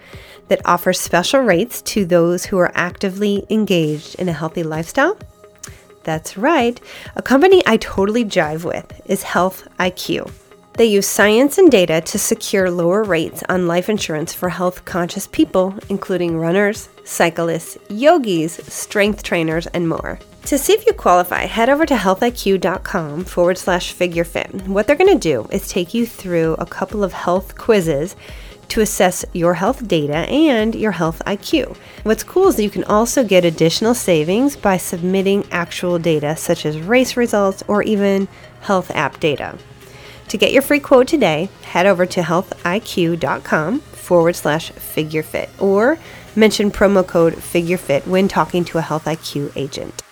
that 0.49 0.61
offers 0.65 0.99
special 0.99 1.43
rates 1.43 1.81
to 1.83 2.05
those 2.05 2.45
who 2.45 2.59
are 2.59 2.73
actively 2.75 3.47
engaged 3.49 4.17
in 4.17 4.29
a 4.29 4.33
healthy 4.33 4.65
lifestyle? 4.65 5.17
That's 6.03 6.37
right. 6.37 6.81
A 7.17 7.23
company 7.23 7.63
I 7.67 7.77
totally 7.77 8.25
jive 8.25 8.65
with 8.65 9.01
is 9.05 9.23
Health 9.23 9.69
IQ. 9.79 10.31
They 10.75 10.87
use 10.87 11.07
science 11.07 11.59
and 11.59 11.71
data 11.71 12.01
to 12.01 12.19
secure 12.19 12.71
lower 12.71 13.03
rates 13.03 13.43
on 13.49 13.67
life 13.67 13.91
insurance 13.91 14.33
for 14.33 14.49
health 14.49 14.85
conscious 14.87 15.27
people, 15.27 15.75
including 15.91 16.39
runners, 16.39 16.89
cyclists, 17.05 17.77
yogis, 17.91 18.55
strength 18.73 19.23
trainers, 19.23 19.67
and 19.67 19.89
more. 19.89 20.19
To 20.47 20.57
see 20.57 20.73
if 20.73 20.87
you 20.87 20.95
qualify, 20.95 21.45
head 21.45 21.69
over 21.69 21.85
to 21.85 21.95
healthiq.com 21.95 23.25
forward 23.27 23.59
slash 23.59 23.93
figure 23.93 24.25
fit. 24.25 24.51
What 24.67 24.87
they're 24.87 24.97
going 24.97 25.13
to 25.13 25.19
do 25.19 25.47
is 25.53 25.69
take 25.69 25.93
you 25.93 26.07
through 26.07 26.55
a 26.55 26.65
couple 26.65 27.05
of 27.05 27.13
health 27.13 27.59
quizzes 27.59 28.17
to 28.71 28.81
assess 28.81 29.25
your 29.33 29.55
health 29.55 29.87
data 29.87 30.29
and 30.29 30.75
your 30.75 30.93
health 30.93 31.23
IQ. 31.27 31.77
What's 32.03 32.25
cool 32.25 32.49
is 32.49 32.59
you 32.59 32.71
can 32.71 32.85
also 32.85 33.23
get 33.23 33.45
additional 33.45 33.95
savings 33.95 34.57
by 34.57 34.77
submitting 34.79 35.47
actual 35.51 35.99
data 35.99 36.37
such 36.37 36.65
as 36.65 36.81
race 36.81 37.17
results 37.17 37.63
or 37.69 37.83
even 37.83 38.29
health 38.63 38.91
app 38.93 39.21
data. 39.21 39.59
To 40.29 40.39
get 40.39 40.53
your 40.53 40.63
free 40.63 40.81
quote 40.81 41.09
today, 41.09 41.49
head 41.63 41.87
over 41.87 42.07
to 42.07 42.21
healthiq.com 42.21 43.81
forward 43.81 44.37
slash 44.37 44.71
figure 44.73 45.23
fit 45.23 45.51
or 45.59 45.99
mention 46.37 46.71
promo 46.71 47.07
code 47.07 47.35
figure 47.43 47.77
fit 47.77 48.07
when 48.07 48.29
talking 48.29 48.65
to 48.67 48.79
a 48.79 48.83
health 48.83 49.05
IQ 49.05 49.53
agent. 49.57 50.03